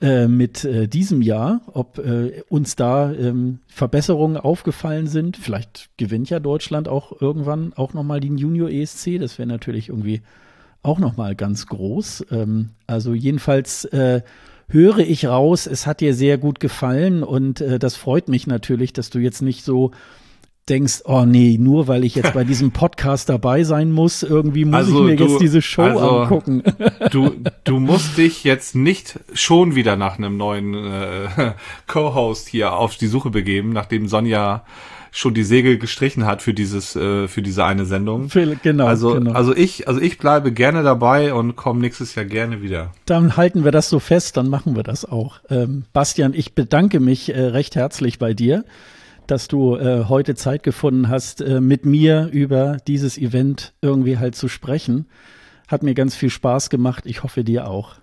äh, 0.00 0.26
mit 0.26 0.64
äh, 0.64 0.88
diesem 0.88 1.22
Jahr, 1.22 1.60
ob 1.72 1.98
äh, 1.98 2.42
uns 2.48 2.76
da 2.76 3.12
ähm, 3.12 3.60
Verbesserungen 3.66 4.36
aufgefallen 4.36 5.06
sind. 5.06 5.36
Vielleicht 5.36 5.90
gewinnt 5.96 6.28
ja 6.28 6.40
Deutschland 6.40 6.88
auch 6.88 7.20
irgendwann 7.20 7.72
auch 7.74 7.94
nochmal 7.94 8.20
den 8.20 8.36
Junior 8.36 8.68
ESC. 8.68 9.18
Das 9.18 9.38
wäre 9.38 9.48
natürlich 9.48 9.90
irgendwie 9.90 10.22
auch 10.82 10.98
nochmal 10.98 11.34
ganz 11.34 11.66
groß. 11.66 12.26
Ähm, 12.30 12.70
also 12.86 13.14
jedenfalls 13.14 13.88
höre 14.68 14.98
ich 14.98 15.26
raus, 15.26 15.66
es 15.66 15.86
hat 15.86 16.00
dir 16.00 16.14
sehr 16.14 16.38
gut 16.38 16.60
gefallen 16.60 17.22
und 17.22 17.60
äh, 17.60 17.78
das 17.78 17.96
freut 17.96 18.28
mich 18.28 18.46
natürlich, 18.46 18.92
dass 18.92 19.10
du 19.10 19.18
jetzt 19.18 19.42
nicht 19.42 19.64
so 19.64 19.92
denkst, 20.68 21.02
oh 21.04 21.24
nee, 21.24 21.58
nur 21.60 21.86
weil 21.88 22.04
ich 22.04 22.14
jetzt 22.14 22.32
bei 22.32 22.44
diesem 22.44 22.72
Podcast 22.72 23.28
dabei 23.28 23.62
sein 23.64 23.92
muss, 23.92 24.22
irgendwie 24.22 24.64
muss 24.64 24.74
also 24.74 25.00
ich 25.00 25.10
mir 25.12 25.16
du, 25.16 25.24
jetzt 25.24 25.40
diese 25.40 25.62
Show 25.62 25.82
also 25.82 26.20
angucken. 26.20 26.62
Du, 27.10 27.32
du 27.64 27.78
musst 27.78 28.18
dich 28.18 28.42
jetzt 28.42 28.74
nicht 28.74 29.20
schon 29.32 29.74
wieder 29.74 29.96
nach 29.96 30.18
einem 30.18 30.36
neuen 30.36 30.74
äh, 30.74 31.52
Co-Host 31.86 32.48
hier 32.48 32.72
auf 32.72 32.96
die 32.96 33.06
Suche 33.06 33.30
begeben, 33.30 33.70
nachdem 33.70 34.08
Sonja 34.08 34.64
schon 35.12 35.32
die 35.34 35.44
Segel 35.44 35.78
gestrichen 35.78 36.26
hat 36.26 36.42
für 36.42 36.52
dieses 36.52 36.94
äh, 36.94 37.26
für 37.26 37.42
diese 37.42 37.64
eine 37.64 37.86
Sendung. 37.86 38.28
Genau. 38.62 38.86
Also 38.86 39.14
genau. 39.14 39.32
also 39.32 39.56
ich 39.56 39.88
also 39.88 40.00
ich 40.00 40.18
bleibe 40.18 40.52
gerne 40.52 40.82
dabei 40.82 41.32
und 41.32 41.56
komme 41.56 41.80
nächstes 41.80 42.14
Jahr 42.14 42.26
gerne 42.26 42.60
wieder. 42.60 42.92
Dann 43.06 43.36
halten 43.36 43.64
wir 43.64 43.72
das 43.72 43.88
so 43.88 43.98
fest, 43.98 44.36
dann 44.36 44.48
machen 44.48 44.76
wir 44.76 44.82
das 44.82 45.04
auch. 45.04 45.40
Ähm, 45.48 45.84
Bastian, 45.92 46.34
ich 46.34 46.54
bedanke 46.54 47.00
mich 47.00 47.34
äh, 47.34 47.40
recht 47.40 47.76
herzlich 47.76 48.18
bei 48.18 48.34
dir, 48.34 48.64
dass 49.30 49.48
du 49.48 49.76
äh, 49.76 50.04
heute 50.08 50.34
Zeit 50.34 50.62
gefunden 50.62 51.08
hast, 51.08 51.40
äh, 51.40 51.60
mit 51.60 51.84
mir 51.84 52.28
über 52.32 52.78
dieses 52.86 53.18
Event 53.18 53.74
irgendwie 53.82 54.18
halt 54.18 54.34
zu 54.34 54.48
sprechen. 54.48 55.06
Hat 55.68 55.82
mir 55.82 55.94
ganz 55.94 56.14
viel 56.14 56.30
Spaß 56.30 56.70
gemacht. 56.70 57.04
Ich 57.06 57.22
hoffe 57.22 57.44
dir 57.44 57.68
auch. 57.68 57.96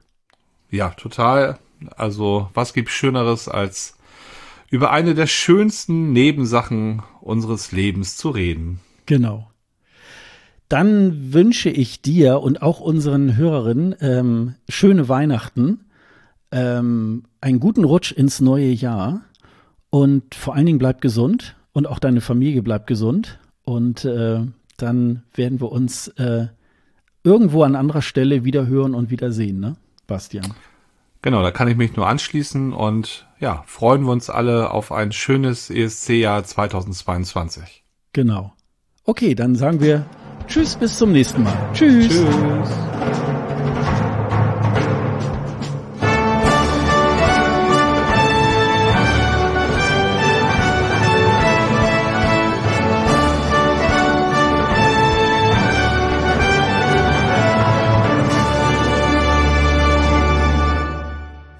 Ja, 0.70 0.90
total. 0.92 1.60
Also 1.96 2.50
was 2.54 2.74
gibt's 2.74 2.94
Schöneres 2.94 3.48
als 3.48 3.98
über 4.70 4.92
eine 4.92 5.14
der 5.14 5.28
schönsten 5.28 6.14
Nebensachen 6.14 7.04
unseres 7.22 7.72
Lebens 7.72 8.18
zu 8.18 8.32
reden. 8.32 8.80
Genau. 9.06 9.52
Dann 10.68 11.34
wünsche 11.34 11.70
ich 11.70 12.02
dir 12.02 12.40
und 12.40 12.64
auch 12.64 12.80
unseren 12.80 13.38
Hörerinnen 13.38 13.96
ähm, 14.02 14.56
schöne 14.68 15.08
Weihnachten, 15.08 15.86
ähm, 16.52 17.26
einen 17.42 17.60
guten 17.60 17.84
Rutsch 17.84 18.12
ins 18.12 18.42
neue 18.42 18.72
Jahr 18.72 19.22
und 19.94 20.34
vor 20.34 20.56
allen 20.56 20.66
Dingen 20.66 20.80
bleib 20.80 21.02
gesund 21.02 21.56
und 21.72 21.86
auch 21.86 22.00
deine 22.00 22.20
Familie 22.20 22.64
bleibt 22.64 22.88
gesund 22.88 23.38
und 23.64 24.04
äh, 24.06 24.40
dann 24.76 25.22
werden 25.36 25.62
wir 25.62 25.72
uns 25.72 26.08
äh, 26.08 26.48
irgendwo 27.24 27.62
an 27.62 27.76
anderer 27.76 28.02
Stelle 28.02 28.44
wieder 28.44 28.66
hören 28.66 28.96
und 28.96 29.12
wieder 29.12 29.32
sehen, 29.32 29.60
ne, 29.60 29.76
Bastian? 30.08 30.52
Genau, 31.22 31.44
da 31.44 31.52
kann 31.52 31.68
ich 31.68 31.78
mich 31.78 31.96
nur 31.96 32.08
anschließen 32.08 32.74
und 32.74 33.28
ja, 33.40 33.64
freuen 33.68 34.02
wir 34.06 34.14
uns 34.14 34.32
alle 34.32 34.72
auf 34.72 34.92
ein 34.92 35.12
schönes 35.12 35.70
ESC-Jahr 35.70 36.44
2022. 36.44 37.84
Genau. 38.14 38.52
Okay, 39.04 39.36
dann 39.36 39.54
sagen 39.54 39.80
wir 39.80 40.08
Tschüss, 40.48 40.76
bis 40.76 40.98
zum 40.98 41.12
nächsten 41.12 41.44
Mal. 41.44 41.70
Tschüss. 41.72 42.08
Tschüss. 42.08 42.93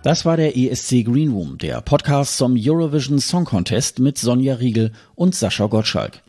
Das 0.04 0.26
war 0.26 0.36
der 0.36 0.58
ESC 0.58 1.06
Green 1.06 1.32
Room, 1.32 1.58
der 1.58 1.80
Podcast 1.80 2.36
zum 2.36 2.58
Eurovision 2.60 3.20
Song 3.20 3.46
Contest 3.46 4.00
mit 4.00 4.18
Sonja 4.18 4.56
Riegel 4.56 4.92
und 5.16 5.34
Sascha 5.34 5.68
Gottschalk. 5.68 6.22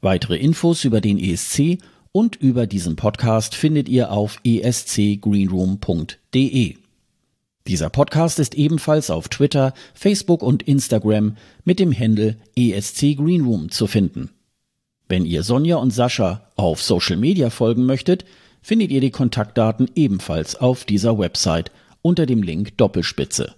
Weitere 0.00 0.36
Infos 0.36 0.84
über 0.84 1.00
den 1.00 1.16
ESC 1.16 1.78
und 2.10 2.34
über 2.34 2.66
diesen 2.66 2.96
Podcast 2.96 3.54
findet 3.54 3.88
ihr 3.88 4.10
auf 4.10 4.40
escgreenroom.de. 4.42 6.74
Dieser 7.68 7.88
Podcast 7.88 8.40
ist 8.40 8.56
ebenfalls 8.56 9.10
auf 9.10 9.28
Twitter, 9.28 9.74
Facebook 9.94 10.42
und 10.42 10.64
Instagram 10.64 11.36
mit 11.62 11.78
dem 11.78 11.96
Handle 11.96 12.36
ESC 12.56 13.16
Greenroom 13.16 13.70
zu 13.70 13.86
finden. 13.86 14.30
Wenn 15.08 15.24
ihr 15.24 15.44
Sonja 15.44 15.76
und 15.76 15.92
Sascha 15.92 16.50
auf 16.56 16.82
Social 16.82 17.16
Media 17.16 17.50
folgen 17.50 17.86
möchtet, 17.86 18.24
findet 18.60 18.90
ihr 18.90 19.00
die 19.00 19.12
Kontaktdaten 19.12 19.88
ebenfalls 19.94 20.56
auf 20.56 20.84
dieser 20.84 21.16
Website 21.16 21.70
unter 22.02 22.26
dem 22.26 22.42
Link 22.42 22.76
Doppelspitze. 22.76 23.54